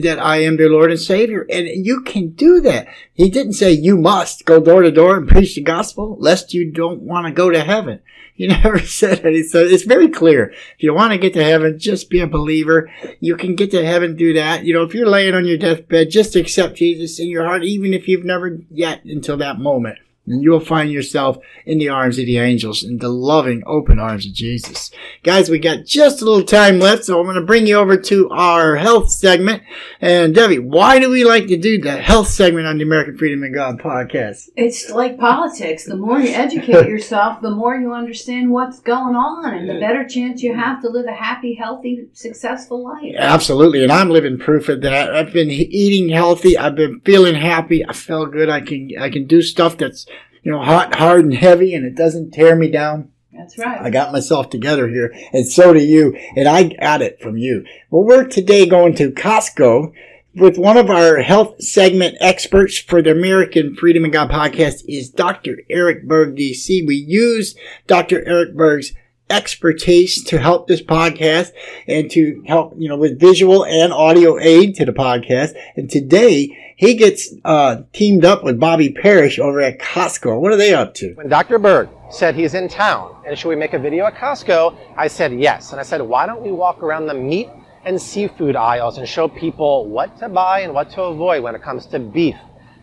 that 0.02 0.18
I 0.18 0.38
am 0.38 0.56
their 0.56 0.70
Lord 0.70 0.92
and 0.92 1.00
Savior. 1.00 1.46
And 1.50 1.68
you 1.68 2.02
can 2.04 2.30
do 2.30 2.62
that. 2.62 2.88
He 3.14 3.30
didn't 3.30 3.54
say 3.54 3.72
you 3.72 3.98
must 3.98 4.46
go 4.46 4.62
door 4.62 4.82
to 4.82 4.92
door 4.92 5.18
and 5.18 5.28
preach 5.28 5.56
the 5.56 5.62
gospel 5.62 6.16
lest 6.20 6.54
you 6.54 6.72
don't 6.72 7.02
want 7.02 7.28
to 7.28 7.34
go 7.34 7.50
to 7.50 7.64
heaven. 7.64 8.00
He 8.34 8.48
never 8.64 8.80
said 8.80 9.26
it. 9.26 9.34
He 9.34 9.44
said 9.44 9.68
it's 9.68 9.84
very 9.84 10.08
clear. 10.08 10.54
If 10.78 10.84
you 10.84 10.94
want 10.94 11.12
to 11.12 11.20
get 11.20 11.34
to 11.34 11.44
heaven, 11.44 11.78
just 11.78 12.10
be 12.10 12.22
a 12.22 12.28
believer. 12.28 12.90
You 13.20 13.36
can 13.36 13.56
get 13.56 13.72
to 13.72 13.86
heaven 13.86 14.18
through 14.18 14.36
that. 14.36 14.64
You 14.64 14.74
know, 14.74 14.84
if 14.84 14.94
you're 14.94 15.06
laying 15.06 15.36
on 15.36 15.46
your 15.46 15.58
deathbed, 15.58 16.10
just 16.10 16.38
accept 16.38 16.78
Jesus 16.78 17.20
in 17.20 17.28
your 17.28 17.44
heart, 17.44 17.66
even 17.66 17.94
if 17.94 18.08
you've 18.08 18.24
never 18.24 18.60
yet 18.72 19.04
until 19.04 19.36
that 19.38 19.60
moment 19.60 20.00
and 20.30 20.44
you 20.44 20.52
will 20.52 20.60
find 20.60 20.92
yourself 20.92 21.38
in 21.66 21.78
the 21.78 21.90
arms 21.90 22.20
of 22.20 22.26
the 22.26 22.38
angels, 22.38 22.84
in 22.84 22.98
the 22.98 23.10
loving, 23.10 23.64
open 23.66 24.00
arms 24.00 24.26
of 24.26 24.34
Jesus. 24.34 24.92
Guys, 25.24 25.50
we 25.50 25.60
got 25.60 25.86
just 25.86 26.22
a 26.22 26.26
little 26.26 26.44
time 26.44 26.80
left, 26.80 27.06
so 27.06 27.20
I'm 27.20 27.26
going 27.26 27.36
to 27.36 27.42
bring 27.42 27.68
you 27.68 27.76
over 27.76 27.98
to 27.98 28.30
our 28.30 28.76
health 28.76 29.10
segment. 29.10 29.64
And 30.00 30.34
Debbie, 30.34 30.60
why 30.60 31.00
do 31.00 31.10
we 31.10 31.26
like 31.26 31.48
to 31.48 31.58
do 31.58 31.82
the 31.82 31.98
health 31.98 32.28
segment 32.28 32.68
on 32.68 32.78
the 32.78 32.84
American 32.84 33.18
Freedom 33.18 33.44
and 33.44 33.54
God 33.54 33.80
podcast? 33.80 34.50
It's 34.56 34.90
like 34.90 35.18
politics. 35.18 35.86
The 35.86 35.96
more 35.96 36.20
you 36.20 36.34
educate 36.34 36.70
yourself, 36.88 37.42
the 37.42 37.52
more 37.52 37.76
you 37.76 37.94
understand 37.94 38.52
what's 38.52 38.80
going 38.80 39.16
on, 39.16 39.54
and 39.54 39.70
the 39.70 39.80
better 39.80 40.08
chance 40.08 40.42
you 40.42 40.56
have 40.56 40.82
to 40.82 40.90
live 40.90 41.06
a 41.06 41.14
happy, 41.14 41.56
healthy, 41.56 42.08
successful 42.14 42.84
life. 42.84 43.16
Absolutely, 43.18 43.84
and 43.84 43.92
I'm 43.92 44.10
living 44.10 44.38
proof 44.38 44.70
of 44.70 44.82
that. 44.82 45.16
I've 45.16 45.34
been 45.34 45.50
eating 45.50 46.10
healthy. 46.10 46.58
I've 46.58 46.76
been 46.76 47.02
feeling 47.02 47.36
happy. 47.36 47.86
I 47.86 47.94
feel 47.94 48.26
good. 48.26 48.50
I 48.50 48.62
can 48.62 48.92
I 49.00 49.10
can 49.10 49.26
do 49.26 49.42
stuff 49.42 49.78
that's 49.78 50.06
you 50.44 50.52
know 50.52 50.62
hot, 50.62 50.96
hard, 50.96 51.26
and 51.26 51.34
heavy, 51.34 51.74
and 51.74 51.86
it 51.86 51.96
doesn't 51.96 52.32
tear 52.32 52.56
me 52.56 52.70
down. 52.70 53.12
That's 53.32 53.58
right. 53.58 53.82
I 53.82 53.90
got 53.90 54.12
myself 54.12 54.50
together 54.50 54.88
here, 54.88 55.14
and 55.34 55.48
so 55.48 55.74
do 55.74 55.84
you, 55.84 56.16
and 56.36 56.48
I 56.48 56.64
got 56.64 57.02
it 57.02 57.22
from 57.22 57.38
you. 57.38 57.66
Well, 57.90 58.04
we're 58.04 58.28
today 58.28 58.66
going 58.66 58.96
to 58.96 59.12
Costco 59.12 59.94
with 60.36 60.58
one 60.58 60.78
of 60.78 60.90
our 60.90 61.18
health 61.18 61.62
segment 61.62 62.18
experts 62.20 62.78
for 62.78 63.02
the 63.02 63.12
American 63.12 63.76
Freedom 63.76 64.04
and 64.04 64.14
God 64.14 64.30
podcast 64.30 64.84
is 64.88 65.10
Dr. 65.10 65.58
Eric 65.70 66.08
Berg, 66.08 66.36
DC. 66.36 66.86
We 66.86 66.96
use 66.96 67.56
Dr. 67.88 68.26
Eric 68.28 68.56
Berg's 68.56 68.94
expertise 69.30 70.24
to 70.26 70.40
help 70.40 70.68
this 70.68 70.82
podcast 70.82 71.52
and 71.88 72.10
to 72.12 72.44
help, 72.48 72.74
you 72.78 72.90
know, 72.90 72.98
with 72.98 73.20
visual 73.20 73.66
and 73.66 73.94
audio 73.94 74.40
aid 74.40 74.76
to 74.76 74.86
the 74.86 74.92
podcast. 74.92 75.56
And 75.76 75.90
today 75.90 76.74
he 76.76 76.96
gets 76.96 77.34
uh, 77.46 77.82
teamed 77.94 78.26
up 78.26 78.44
with 78.44 78.60
Bobby 78.60 78.92
Parrish 78.92 79.38
over 79.38 79.62
at 79.62 79.80
Costco. 79.80 80.40
What 80.40 80.52
are 80.52 80.58
they 80.58 80.74
up 80.74 80.94
to? 80.96 81.14
When 81.14 81.30
Dr. 81.30 81.60
Berg 81.60 81.90
said 82.10 82.36
he's 82.36 82.54
in 82.54 82.68
town 82.68 83.16
and 83.28 83.38
should 83.38 83.50
we 83.50 83.56
make 83.56 83.74
a 83.74 83.80
video 83.80 84.06
at 84.06 84.16
Costco, 84.16 84.78
I 84.98 85.08
said 85.08 85.34
yes. 85.34 85.72
And 85.72 85.80
I 85.80 85.84
said, 85.84 86.02
why 86.02 86.26
don't 86.26 86.42
we 86.42 86.52
walk 86.52 86.82
around 86.82 87.06
the 87.06 87.14
meat 87.14 87.50
and 87.86 88.02
seafood 88.02 88.56
aisles 88.56 88.98
and 88.98 89.08
show 89.08 89.28
people 89.28 89.88
what 89.88 90.18
to 90.20 90.30
buy 90.30 90.62
and 90.62 90.74
what 90.74 90.90
to 90.92 91.04
avoid 91.04 91.44
when 91.44 91.56
it 91.56 91.62
comes 91.62 91.86
to 91.88 92.00
beef, 92.00 92.36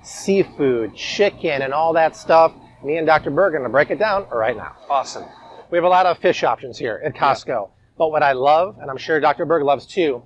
seafood, 0.02 0.94
chicken, 0.94 1.62
and 1.62 1.72
all 1.72 1.92
that 1.94 2.16
stuff. 2.16 2.52
Me 2.84 2.98
and 2.98 3.06
Dr. 3.06 3.30
Berg 3.30 3.54
are 3.54 3.58
going 3.58 3.62
to 3.62 3.72
break 3.72 3.90
it 3.90 3.98
down 3.98 4.26
right 4.30 4.56
now. 4.56 4.76
Awesome. 4.88 5.24
We 5.70 5.78
have 5.78 5.84
a 5.84 5.88
lot 5.88 6.06
of 6.06 6.18
fish 6.18 6.44
options 6.44 6.78
here 6.78 7.00
at 7.04 7.14
Costco. 7.14 7.46
Yeah. 7.46 7.72
But 7.98 8.10
what 8.10 8.22
I 8.22 8.32
love, 8.32 8.78
and 8.80 8.90
I'm 8.90 8.98
sure 8.98 9.18
Dr. 9.20 9.44
Berg 9.46 9.62
loves 9.62 9.86
too, 9.86 10.22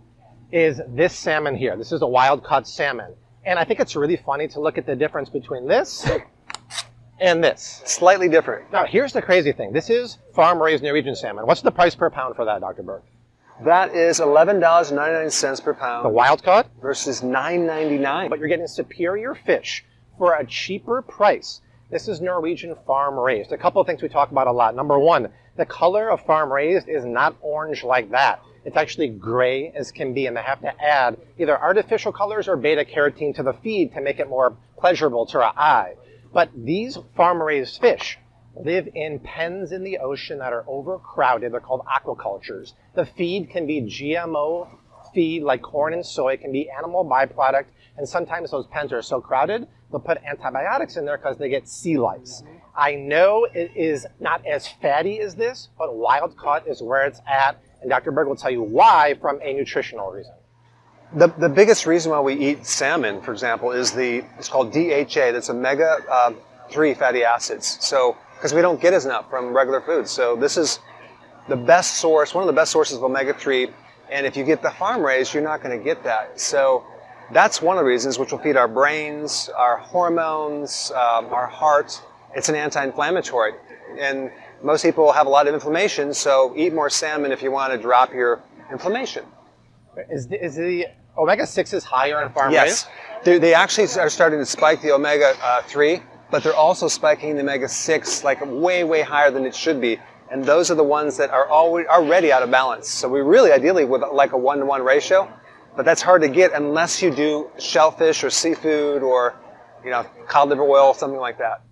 is 0.52 0.80
this 0.88 1.14
salmon 1.14 1.56
here. 1.56 1.76
This 1.76 1.92
is 1.92 2.02
a 2.02 2.06
wild 2.06 2.42
caught 2.42 2.66
salmon. 2.66 3.14
And 3.44 3.58
I 3.58 3.64
think 3.64 3.80
it's 3.80 3.96
really 3.96 4.16
funny 4.16 4.48
to 4.48 4.60
look 4.60 4.76
at 4.76 4.86
the 4.86 4.96
difference 4.96 5.28
between 5.28 5.66
this 5.66 6.08
and 7.20 7.42
this. 7.42 7.82
Slightly 7.86 8.28
different. 8.28 8.70
Now, 8.72 8.84
here's 8.84 9.12
the 9.12 9.22
crazy 9.22 9.52
thing. 9.52 9.72
This 9.72 9.88
is 9.88 10.18
farm 10.34 10.60
raised 10.60 10.82
Norwegian 10.82 11.14
salmon. 11.14 11.46
What's 11.46 11.62
the 11.62 11.70
price 11.70 11.94
per 11.94 12.10
pound 12.10 12.36
for 12.36 12.44
that, 12.44 12.60
Dr. 12.60 12.82
Berg? 12.82 13.02
That 13.64 13.94
is 13.94 14.20
$11.99 14.20 15.62
per 15.62 15.74
pound. 15.74 16.04
The 16.04 16.10
wild 16.10 16.42
caught? 16.42 16.68
Versus 16.80 17.20
$9.99. 17.20 18.30
But 18.30 18.38
you're 18.38 18.48
getting 18.48 18.66
superior 18.66 19.34
fish 19.34 19.84
for 20.18 20.34
a 20.34 20.44
cheaper 20.44 21.02
price. 21.02 21.60
This 21.90 22.06
is 22.06 22.20
Norwegian 22.20 22.76
farm 22.86 23.18
raised. 23.18 23.50
A 23.50 23.58
couple 23.58 23.80
of 23.80 23.86
things 23.88 24.00
we 24.00 24.08
talk 24.08 24.30
about 24.30 24.46
a 24.46 24.52
lot. 24.52 24.76
Number 24.76 24.96
one, 24.96 25.30
the 25.56 25.66
color 25.66 26.08
of 26.08 26.24
farm 26.24 26.52
raised 26.52 26.88
is 26.88 27.04
not 27.04 27.34
orange 27.40 27.82
like 27.82 28.12
that. 28.12 28.40
It's 28.64 28.76
actually 28.76 29.08
gray 29.08 29.72
as 29.74 29.90
can 29.90 30.14
be, 30.14 30.26
and 30.26 30.36
they 30.36 30.42
have 30.42 30.60
to 30.60 30.72
add 30.80 31.16
either 31.36 31.60
artificial 31.60 32.12
colors 32.12 32.46
or 32.46 32.56
beta 32.56 32.84
carotene 32.84 33.34
to 33.34 33.42
the 33.42 33.54
feed 33.54 33.92
to 33.94 34.00
make 34.00 34.20
it 34.20 34.28
more 34.28 34.56
pleasurable 34.78 35.26
to 35.26 35.38
our 35.38 35.52
eye. 35.56 35.96
But 36.32 36.50
these 36.54 36.96
farm 37.16 37.42
raised 37.42 37.80
fish 37.80 38.20
live 38.54 38.88
in 38.94 39.18
pens 39.18 39.72
in 39.72 39.82
the 39.82 39.98
ocean 39.98 40.38
that 40.38 40.52
are 40.52 40.64
overcrowded. 40.68 41.52
They're 41.52 41.58
called 41.58 41.84
aquacultures. 41.86 42.74
The 42.94 43.06
feed 43.06 43.50
can 43.50 43.66
be 43.66 43.82
GMO 43.82 44.68
feed 45.12 45.42
like 45.42 45.62
corn 45.62 45.92
and 45.92 46.06
soy, 46.06 46.34
it 46.34 46.40
can 46.40 46.52
be 46.52 46.70
animal 46.70 47.04
byproduct, 47.04 47.64
and 47.96 48.08
sometimes 48.08 48.52
those 48.52 48.68
pens 48.68 48.92
are 48.92 49.02
so 49.02 49.20
crowded 49.20 49.66
they'll 49.90 50.00
put 50.00 50.18
antibiotics 50.24 50.96
in 50.96 51.04
there 51.04 51.16
because 51.16 51.36
they 51.38 51.48
get 51.48 51.68
sea 51.68 51.98
lice. 51.98 52.42
I 52.76 52.94
know 52.94 53.46
it 53.52 53.72
is 53.74 54.06
not 54.20 54.46
as 54.46 54.66
fatty 54.66 55.20
as 55.20 55.34
this, 55.34 55.68
but 55.76 55.94
wild 55.94 56.36
caught 56.36 56.66
is 56.66 56.82
where 56.82 57.04
it's 57.06 57.20
at, 57.28 57.60
and 57.80 57.90
Dr. 57.90 58.12
Berg 58.12 58.28
will 58.28 58.36
tell 58.36 58.50
you 58.50 58.62
why 58.62 59.14
from 59.20 59.40
a 59.42 59.52
nutritional 59.52 60.10
reason. 60.10 60.34
The, 61.12 61.26
the 61.26 61.48
biggest 61.48 61.86
reason 61.86 62.12
why 62.12 62.20
we 62.20 62.34
eat 62.34 62.64
salmon, 62.64 63.20
for 63.20 63.32
example, 63.32 63.72
is 63.72 63.90
the 63.90 64.24
it's 64.38 64.48
called 64.48 64.72
DHA. 64.72 65.32
That's 65.32 65.50
omega 65.50 65.98
uh, 66.08 66.32
three 66.70 66.94
fatty 66.94 67.24
acids. 67.24 67.78
So 67.80 68.16
because 68.34 68.54
we 68.54 68.62
don't 68.62 68.80
get 68.80 68.94
as 68.94 69.06
enough 69.06 69.28
from 69.28 69.52
regular 69.52 69.80
foods, 69.80 70.10
so 70.10 70.36
this 70.36 70.56
is 70.56 70.78
the 71.48 71.56
best 71.56 71.96
source, 71.96 72.32
one 72.32 72.42
of 72.42 72.46
the 72.46 72.52
best 72.52 72.70
sources 72.70 72.96
of 72.96 73.02
omega 73.02 73.34
three. 73.34 73.70
And 74.08 74.24
if 74.24 74.36
you 74.36 74.44
get 74.44 74.62
the 74.62 74.70
farm 74.70 75.02
raised, 75.02 75.34
you're 75.34 75.42
not 75.42 75.62
going 75.62 75.76
to 75.76 75.84
get 75.84 76.02
that. 76.04 76.40
So 76.40 76.84
that's 77.32 77.62
one 77.62 77.76
of 77.76 77.82
the 77.82 77.88
reasons 77.88 78.18
which 78.18 78.32
will 78.32 78.38
feed 78.38 78.56
our 78.56 78.68
brains, 78.68 79.48
our 79.56 79.76
hormones, 79.76 80.90
um, 80.92 81.26
our 81.26 81.46
heart. 81.46 82.00
It's 82.34 82.48
an 82.48 82.54
anti-inflammatory. 82.54 83.52
And 83.98 84.30
most 84.62 84.82
people 84.82 85.12
have 85.12 85.26
a 85.26 85.30
lot 85.30 85.46
of 85.46 85.54
inflammation, 85.54 86.12
so 86.14 86.52
eat 86.56 86.72
more 86.72 86.90
salmon 86.90 87.32
if 87.32 87.42
you 87.42 87.50
want 87.50 87.72
to 87.72 87.78
drop 87.78 88.12
your 88.12 88.42
inflammation. 88.70 89.24
Is 90.10 90.28
the, 90.28 90.44
is 90.44 90.56
the 90.56 90.86
omega-6s 91.18 91.82
higher 91.82 92.22
in 92.22 92.30
farm 92.32 92.52
yes. 92.52 92.86
They, 93.24 93.38
they 93.38 93.54
actually 93.54 93.88
are 94.00 94.08
starting 94.08 94.38
to 94.38 94.46
spike 94.46 94.80
the 94.82 94.92
omega-3, 94.92 95.98
uh, 95.98 96.02
but 96.30 96.42
they're 96.42 96.54
also 96.54 96.88
spiking 96.88 97.34
the 97.34 97.42
omega-6 97.42 98.24
like 98.24 98.38
way, 98.44 98.84
way 98.84 99.02
higher 99.02 99.30
than 99.30 99.44
it 99.44 99.54
should 99.54 99.80
be. 99.80 99.98
And 100.30 100.44
those 100.44 100.70
are 100.70 100.76
the 100.76 100.84
ones 100.84 101.16
that 101.16 101.30
are 101.30 101.50
already, 101.50 101.88
already 101.88 102.32
out 102.32 102.42
of 102.42 102.50
balance. 102.50 102.88
So 102.88 103.08
we 103.08 103.20
really 103.20 103.50
ideally 103.50 103.84
with 103.84 104.02
like 104.12 104.32
a 104.32 104.38
one-to-one 104.38 104.82
ratio, 104.82 105.28
but 105.76 105.84
that's 105.84 106.02
hard 106.02 106.22
to 106.22 106.28
get 106.28 106.52
unless 106.52 107.02
you 107.02 107.10
do 107.10 107.50
shellfish 107.58 108.24
or 108.24 108.30
seafood 108.30 109.02
or 109.02 109.34
you 109.84 109.90
know 109.90 110.04
cod 110.26 110.48
liver 110.48 110.62
oil, 110.62 110.94
something 110.94 111.20
like 111.20 111.38
that. 111.38 111.62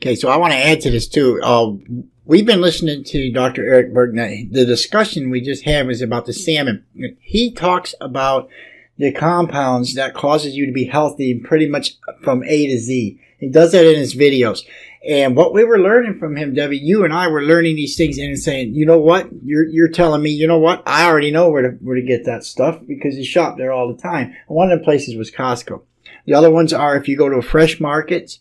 Okay, 0.00 0.14
so 0.14 0.28
I 0.28 0.36
want 0.36 0.52
to 0.52 0.58
add 0.58 0.80
to 0.82 0.90
this 0.90 1.08
too. 1.08 1.40
Uh, 1.42 1.72
we've 2.24 2.46
been 2.46 2.60
listening 2.60 3.02
to 3.04 3.32
Dr. 3.32 3.66
Eric 3.66 3.92
Berg. 3.92 4.14
The 4.14 4.64
discussion 4.64 5.30
we 5.30 5.40
just 5.40 5.64
had 5.64 5.86
was 5.86 6.00
about 6.00 6.26
the 6.26 6.32
salmon. 6.32 6.84
He 7.20 7.52
talks 7.52 7.94
about 8.00 8.48
the 8.96 9.12
compounds 9.12 9.94
that 9.94 10.14
causes 10.14 10.54
you 10.54 10.66
to 10.66 10.72
be 10.72 10.84
healthy 10.84 11.38
pretty 11.38 11.68
much 11.68 11.96
from 12.22 12.44
A 12.44 12.66
to 12.66 12.78
Z. 12.78 13.20
He 13.38 13.48
does 13.48 13.72
that 13.72 13.86
in 13.86 13.96
his 13.96 14.14
videos. 14.14 14.64
And 15.06 15.36
what 15.36 15.52
we 15.52 15.64
were 15.64 15.78
learning 15.78 16.18
from 16.18 16.36
him, 16.36 16.54
Debbie, 16.54 16.78
you 16.78 17.04
and 17.04 17.12
I 17.12 17.28
were 17.28 17.42
learning 17.42 17.76
these 17.76 17.96
things 17.96 18.18
and 18.18 18.38
saying, 18.38 18.74
you 18.74 18.84
know 18.84 18.98
what? 18.98 19.28
You're, 19.44 19.64
you're 19.64 19.88
telling 19.88 20.22
me, 20.22 20.30
you 20.30 20.46
know 20.46 20.58
what? 20.58 20.82
I 20.86 21.06
already 21.06 21.30
know 21.30 21.50
where 21.50 21.62
to, 21.62 21.68
where 21.80 21.96
to 21.96 22.02
get 22.02 22.24
that 22.24 22.44
stuff 22.44 22.80
because 22.86 23.16
you 23.16 23.24
shop 23.24 23.56
there 23.56 23.72
all 23.72 23.92
the 23.92 24.00
time. 24.00 24.34
one 24.48 24.72
of 24.72 24.78
the 24.78 24.84
places 24.84 25.16
was 25.16 25.30
Costco. 25.30 25.82
The 26.26 26.34
other 26.34 26.50
ones 26.50 26.72
are 26.72 26.96
if 26.96 27.08
you 27.08 27.16
go 27.16 27.28
to 27.28 27.36
a 27.36 27.42
fresh 27.42 27.80
market, 27.80 28.38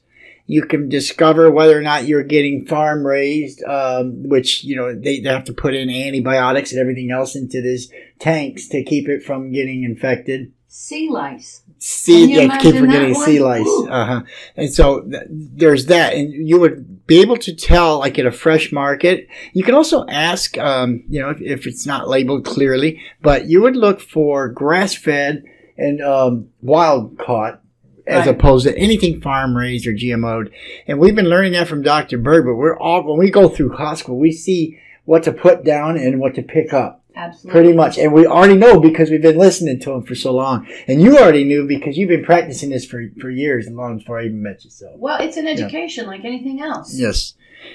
you 0.48 0.64
can 0.64 0.90
discover 0.90 1.52
whether 1.52 1.78
or 1.78 1.82
not 1.82 2.08
you're 2.08 2.24
getting 2.24 2.66
farm 2.66 3.06
raised, 3.06 3.64
um, 3.64 4.28
which, 4.28 4.64
you 4.64 4.76
know, 4.76 4.96
they, 4.96 5.20
they 5.20 5.30
have 5.30 5.44
to 5.46 5.54
put 5.54 5.76
in 5.76 5.90
antibiotics 5.90 6.72
and 6.72 6.80
everything 6.80 7.12
else 7.12 7.36
into 7.36 7.62
these 7.62 7.92
tanks 8.20 8.68
to 8.70 8.84
keep 8.84 9.10
it 9.10 9.24
from 9.24 9.52
getting 9.52 9.84
infected. 9.84 10.54
Sea 10.70 11.10
lice. 11.10 11.64
Sea, 11.80 12.34
yeah, 12.34 12.58
keep 12.58 12.76
forgetting 12.76 13.16
sea 13.16 13.40
lice. 13.40 13.68
Uh-huh. 13.90 14.24
And 14.56 14.74
so 14.74 15.02
th- 15.02 15.24
there's 15.30 15.86
that. 15.86 16.14
And 16.14 16.34
you 16.34 16.60
would 16.60 17.08
be 17.08 17.22
able 17.22 17.38
to 17.38 17.56
tell, 17.56 18.00
like 18.00 18.20
at 18.20 18.26
a 18.26 18.32
fresh 18.32 18.72
market. 18.72 19.28
You 19.54 19.64
can 19.64 19.76
also 19.76 20.06
ask, 20.08 20.58
um, 20.58 21.04
you 21.08 21.22
know, 21.22 21.30
if, 21.30 21.42
if, 21.42 21.68
it's 21.68 21.86
not 21.86 22.10
labeled 22.10 22.46
clearly, 22.46 23.02
but 23.22 23.48
you 23.48 23.62
would 23.62 23.78
look 23.78 24.02
for 24.02 24.50
grass 24.50 24.94
fed 24.94 25.44
and 25.78 26.02
um, 26.02 26.50
wild 26.62 27.18
caught 27.18 27.62
as 28.06 28.26
right. 28.26 28.36
opposed 28.36 28.66
to 28.68 28.78
anything 28.78 29.22
farm 29.22 29.56
raised 29.56 29.88
or 29.88 29.94
GMO'd. 29.94 30.52
And 30.88 31.00
we've 31.00 31.16
been 31.16 31.30
learning 31.30 31.54
that 31.54 31.68
from 31.68 31.82
Dr. 31.82 32.18
Berg, 32.18 32.46
but 32.46 32.56
we're 32.56 32.78
all, 32.78 33.04
when 33.04 33.18
we 33.18 33.32
go 33.32 33.48
through 33.48 33.70
Costco, 33.70 34.18
we 34.18 34.32
see 34.32 34.80
what 35.06 35.24
to 35.24 35.32
put 35.32 35.64
down 35.64 35.98
and 35.98 36.20
what 36.20 36.36
to 36.36 36.42
pick 36.42 36.74
up. 36.74 37.04
Absolutely. 37.18 37.52
Pretty 37.52 37.74
much. 37.74 37.98
And 37.98 38.14
we 38.14 38.28
already 38.28 38.56
know 38.56 38.80
because 38.80 39.10
we've 39.10 39.22
been 39.22 39.38
listening 39.38 39.80
to 39.82 39.92
him 39.92 40.04
for 40.04 40.14
so 40.14 40.34
long. 40.34 40.68
And 40.88 41.02
you 41.02 41.18
already 41.18 41.44
knew 41.44 41.68
because 41.68 41.98
you've 41.98 42.10
been 42.10 42.24
practicing 42.24 42.70
this 42.70 42.86
for, 42.86 43.04
for 43.20 43.30
years 43.30 43.68
long 43.68 43.98
before 43.98 44.20
I 44.20 44.26
even 44.26 44.44
met 44.44 44.64
you. 44.64 44.70
So 44.70 44.94
Well, 44.96 45.20
it's 45.20 45.36
an 45.36 45.48
education 45.48 46.04
yeah. 46.04 46.12
like 46.12 46.26
anything 46.26 46.62
else. 46.62 46.94
Yes. 46.94 47.34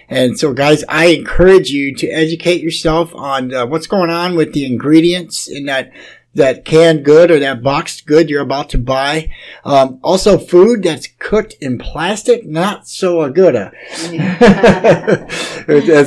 And 0.08 0.38
so, 0.38 0.52
guys, 0.54 0.84
I 0.88 1.06
encourage 1.06 1.70
you 1.70 1.94
to 1.96 2.08
educate 2.08 2.62
yourself 2.62 3.12
on 3.14 3.52
uh, 3.52 3.66
what's 3.66 3.88
going 3.88 4.10
on 4.10 4.36
with 4.36 4.52
the 4.52 4.64
ingredients 4.64 5.48
in 5.48 5.66
that 5.66 5.90
that 6.34 6.64
canned 6.64 7.04
good 7.04 7.30
or 7.30 7.38
that 7.38 7.62
boxed 7.62 8.06
good 8.06 8.30
you're 8.30 8.40
about 8.42 8.70
to 8.70 8.78
buy. 8.78 9.30
Um, 9.64 10.00
also, 10.02 10.38
food 10.38 10.82
that's 10.82 11.08
cooked 11.18 11.54
in 11.60 11.78
plastic, 11.78 12.46
not 12.46 12.88
so 12.88 13.28
good. 13.30 13.54
As 13.56 13.72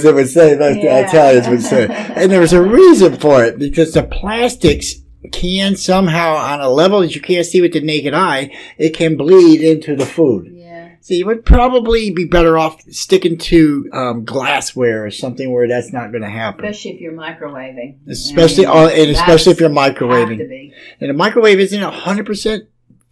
it 0.06 0.16
would 0.16 0.30
say, 0.30 0.58
like 0.58 0.84
yeah. 0.84 1.02
the 1.02 1.08
Italians 1.08 1.48
would 1.48 1.62
say. 1.62 1.88
And 1.88 2.32
there's 2.32 2.54
a 2.54 2.62
reason 2.62 3.18
for 3.18 3.44
it 3.44 3.60
because 3.60 3.94
the 3.94 4.04
plastics 4.04 4.96
can 5.32 5.76
somehow, 5.76 6.36
on 6.36 6.62
a 6.62 6.70
level 6.70 7.02
that 7.02 7.16
you 7.16 7.22
can't 7.22 7.46
see 7.46 7.62
with 7.62 7.74
the 7.74 7.82
naked 7.82 8.14
eye, 8.14 8.56
it 8.78 8.92
can 8.92 9.18
bleed 9.18 9.62
into 9.62 9.96
the 9.96 10.06
food. 10.06 10.55
So 11.06 11.14
you 11.14 11.28
would 11.28 11.46
probably 11.46 12.10
be 12.10 12.26
better 12.26 12.58
off 12.58 12.82
sticking 12.90 13.38
to 13.38 13.88
um, 13.94 14.26
glassware 14.26 15.06
or 15.06 15.12
something 15.12 15.54
where 15.54 15.68
that's 15.68 15.94
not 15.94 16.10
going 16.10 16.24
to 16.24 16.30
happen. 16.32 16.66
Especially 16.66 16.94
if 16.96 17.00
you're 17.00 17.14
microwaving. 17.14 18.10
Especially, 18.10 18.66
I 18.66 18.74
mean, 18.74 18.86
uh, 18.86 18.88
and 18.88 19.12
especially 19.12 19.52
if 19.52 19.60
you're 19.60 19.70
that's- 19.70 19.90
have 19.90 20.00
to 20.00 20.04
microwaving. 20.06 20.74
And 21.00 21.10
the 21.12 21.14
microwave 21.14 21.60
isn't 21.60 21.80
hundred 21.80 22.26
percent 22.26 22.64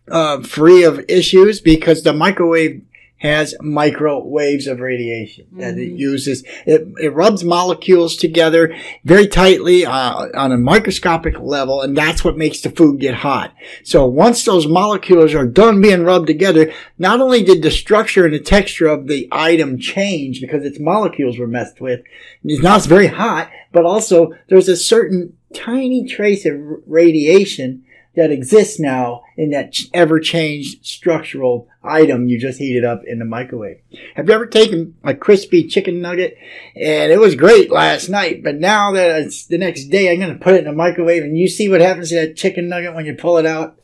uh, 0.07 0.41
free 0.41 0.81
of 0.83 1.05
issues 1.07 1.61
because 1.61 2.01
the 2.01 2.13
microwave 2.13 2.81
has 3.23 3.55
microwaves 3.61 4.67
of 4.67 4.81
radiation 4.81 5.45
that 5.53 5.77
it 5.77 5.93
Mhm. 5.93 5.97
uses. 5.97 6.43
It, 6.65 6.85
it 7.01 7.13
rubs 7.13 7.41
molecules 7.41 8.17
together 8.17 8.75
very 9.05 9.27
tightly 9.27 9.85
uh, 9.85 10.27
on 10.35 10.51
a 10.51 10.57
microscopic 10.57 11.39
level, 11.39 11.79
and 11.81 11.95
that's 11.95 12.25
what 12.25 12.37
makes 12.37 12.59
the 12.59 12.69
food 12.69 12.99
get 12.99 13.13
hot. 13.15 13.53
So 13.83 14.05
once 14.05 14.43
those 14.43 14.67
molecules 14.67 15.33
are 15.33 15.47
done 15.47 15.79
being 15.81 16.03
rubbed 16.03 16.27
together, 16.27 16.73
not 16.99 17.21
only 17.21 17.41
did 17.43 17.61
the 17.63 17.71
structure 17.71 18.25
and 18.25 18.33
the 18.33 18.39
texture 18.39 18.87
of 18.87 19.07
the 19.07 19.29
item 19.31 19.79
change 19.79 20.41
because 20.41 20.65
its 20.65 20.79
molecules 20.81 21.39
were 21.39 21.47
messed 21.47 21.79
with, 21.79 22.01
and 22.43 22.61
now 22.61 22.75
it's 22.75 22.87
very 22.87 23.07
hot, 23.07 23.49
but 23.71 23.85
also 23.85 24.33
there's 24.49 24.67
a 24.67 24.75
certain 24.75 25.31
tiny 25.53 26.05
trace 26.05 26.45
of 26.45 26.55
radiation 26.87 27.83
that 28.15 28.31
exists 28.31 28.79
now 28.79 29.23
in 29.37 29.49
that 29.49 29.75
ever 29.93 30.19
changed 30.19 30.85
structural 30.85 31.67
item 31.83 32.27
you 32.27 32.39
just 32.39 32.59
heated 32.59 32.85
up 32.85 33.01
in 33.05 33.19
the 33.19 33.25
microwave. 33.25 33.79
Have 34.15 34.27
you 34.27 34.35
ever 34.35 34.45
taken 34.45 34.95
a 35.03 35.15
crispy 35.15 35.67
chicken 35.67 36.01
nugget 36.01 36.37
and 36.75 37.11
it 37.11 37.19
was 37.19 37.35
great 37.35 37.71
last 37.71 38.09
night, 38.09 38.43
but 38.43 38.55
now 38.55 38.91
that 38.93 39.21
it's 39.21 39.45
the 39.47 39.57
next 39.57 39.85
day, 39.85 40.11
I'm 40.11 40.19
going 40.19 40.37
to 40.37 40.43
put 40.43 40.53
it 40.53 40.59
in 40.59 40.65
the 40.65 40.73
microwave 40.73 41.23
and 41.23 41.37
you 41.37 41.47
see 41.47 41.69
what 41.69 41.81
happens 41.81 42.09
to 42.09 42.15
that 42.15 42.37
chicken 42.37 42.69
nugget 42.69 42.93
when 42.93 43.05
you 43.05 43.15
pull 43.15 43.37
it 43.37 43.45
out? 43.45 43.77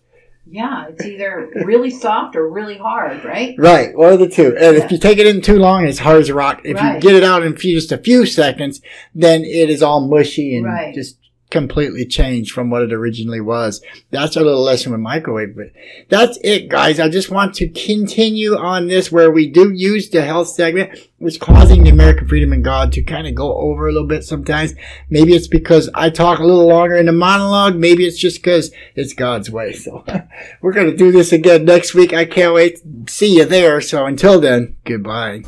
Yeah, 0.52 0.88
it's 0.90 1.06
either 1.06 1.52
really 1.64 1.92
soft 1.92 2.36
or 2.36 2.50
really 2.50 2.78
hard, 2.78 3.24
right? 3.24 3.54
Right, 3.60 3.96
one 3.96 4.14
of 4.14 4.20
the 4.20 4.28
two. 4.30 4.56
And 4.58 4.78
if 4.78 4.92
you 4.92 4.98
take 4.98 5.20
it 5.20 5.28
in 5.28 5.42
too 5.42 5.60
long, 5.60 5.86
it's 5.86 6.00
hard 6.00 6.22
as 6.22 6.30
a 6.30 6.34
rock. 6.34 6.62
If 6.64 6.82
you 6.82 7.00
get 7.00 7.14
it 7.16 7.24
out 7.24 7.44
in 7.44 7.56
just 7.56 7.92
a 7.92 8.00
few 8.00 8.26
seconds, 8.26 8.82
then 9.14 9.44
it 9.44 9.70
is 9.70 9.84
all 9.84 10.08
mushy 10.08 10.56
and 10.56 10.66
Right. 10.66 10.96
just 10.96 11.18
completely 11.50 12.06
changed 12.06 12.52
from 12.52 12.70
what 12.70 12.84
it 12.84 12.93
originally 12.93 13.41
was. 13.41 13.82
That's 14.12 14.36
a 14.36 14.41
little 14.41 14.64
lesson 14.64 14.91
with 14.91 15.02
microwave, 15.02 15.56
but 15.56 15.72
that's 16.10 16.38
it, 16.43 16.70
guys. 16.70 17.00
I 17.00 17.10
just 17.10 17.32
want 17.32 17.56
to 17.56 17.70
continue 17.70 18.56
on 18.56 18.88
this 18.88 19.12
where 19.12 19.32
we 19.32 19.50
do 19.50 19.72
use 19.72 20.10
the 20.10 20.22
health 20.22 20.50
segment, 20.50 20.97
which 21.18 21.39
causing 21.39 21.84
the 21.84 21.89
American 21.89 22.28
Freedom 22.28 22.54
and 22.54 22.64
God 22.64 22.91
to 22.93 23.02
kind 23.02 23.28
of 23.28 23.36
go 23.36 23.56
over 23.56 23.88
a 23.88 23.91
little 23.91 24.08
bit 24.08 24.24
sometimes. 24.24 24.76
Maybe 25.10 25.34
it's 25.34 25.47
because 25.47 25.89
I 25.93 26.10
talk 26.10 26.39
a 26.39 26.45
little 26.45 26.68
longer 26.68 26.95
in 26.95 27.08
the 27.08 27.12
monologue. 27.12 27.76
Maybe 27.76 28.06
it's 28.06 28.20
just 28.20 28.38
because 28.38 28.72
it's 28.95 29.14
God's 29.14 29.50
way. 29.50 29.74
So 29.74 30.04
we're 30.62 30.74
going 30.74 30.91
to 30.91 30.97
do 30.97 31.12
this 31.12 31.32
again 31.32 31.66
next 31.66 31.93
week. 31.93 32.14
I 32.14 32.26
can't 32.26 32.54
wait 32.54 32.80
see 33.08 33.38
you 33.38 33.45
there. 33.45 33.82
So 33.82 34.06
until 34.06 34.39
then, 34.39 34.76
goodbye. 34.86 35.43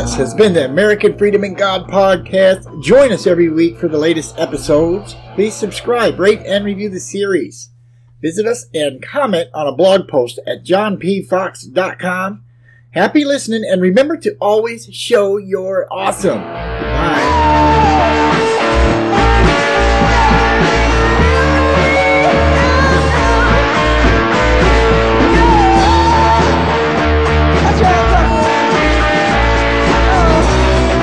This 0.00 0.14
has 0.14 0.32
been 0.32 0.54
the 0.54 0.64
American 0.64 1.18
Freedom 1.18 1.44
and 1.44 1.54
God 1.54 1.86
podcast. 1.86 2.82
Join 2.82 3.12
us 3.12 3.26
every 3.26 3.50
week 3.50 3.76
for 3.76 3.86
the 3.86 3.98
latest 3.98 4.38
episodes. 4.38 5.14
Please 5.34 5.52
subscribe, 5.54 6.18
rate, 6.18 6.40
and 6.46 6.64
review 6.64 6.88
the 6.88 6.98
series. 6.98 7.68
Visit 8.22 8.46
us 8.46 8.64
and 8.72 9.02
comment 9.02 9.50
on 9.52 9.66
a 9.66 9.76
blog 9.76 10.08
post 10.08 10.40
at 10.46 10.64
johnpfox.com. 10.64 12.42
Happy 12.92 13.26
listening, 13.26 13.62
and 13.70 13.82
remember 13.82 14.16
to 14.16 14.34
always 14.40 14.86
show 14.86 15.36
you're 15.36 15.86
awesome. 15.92 16.40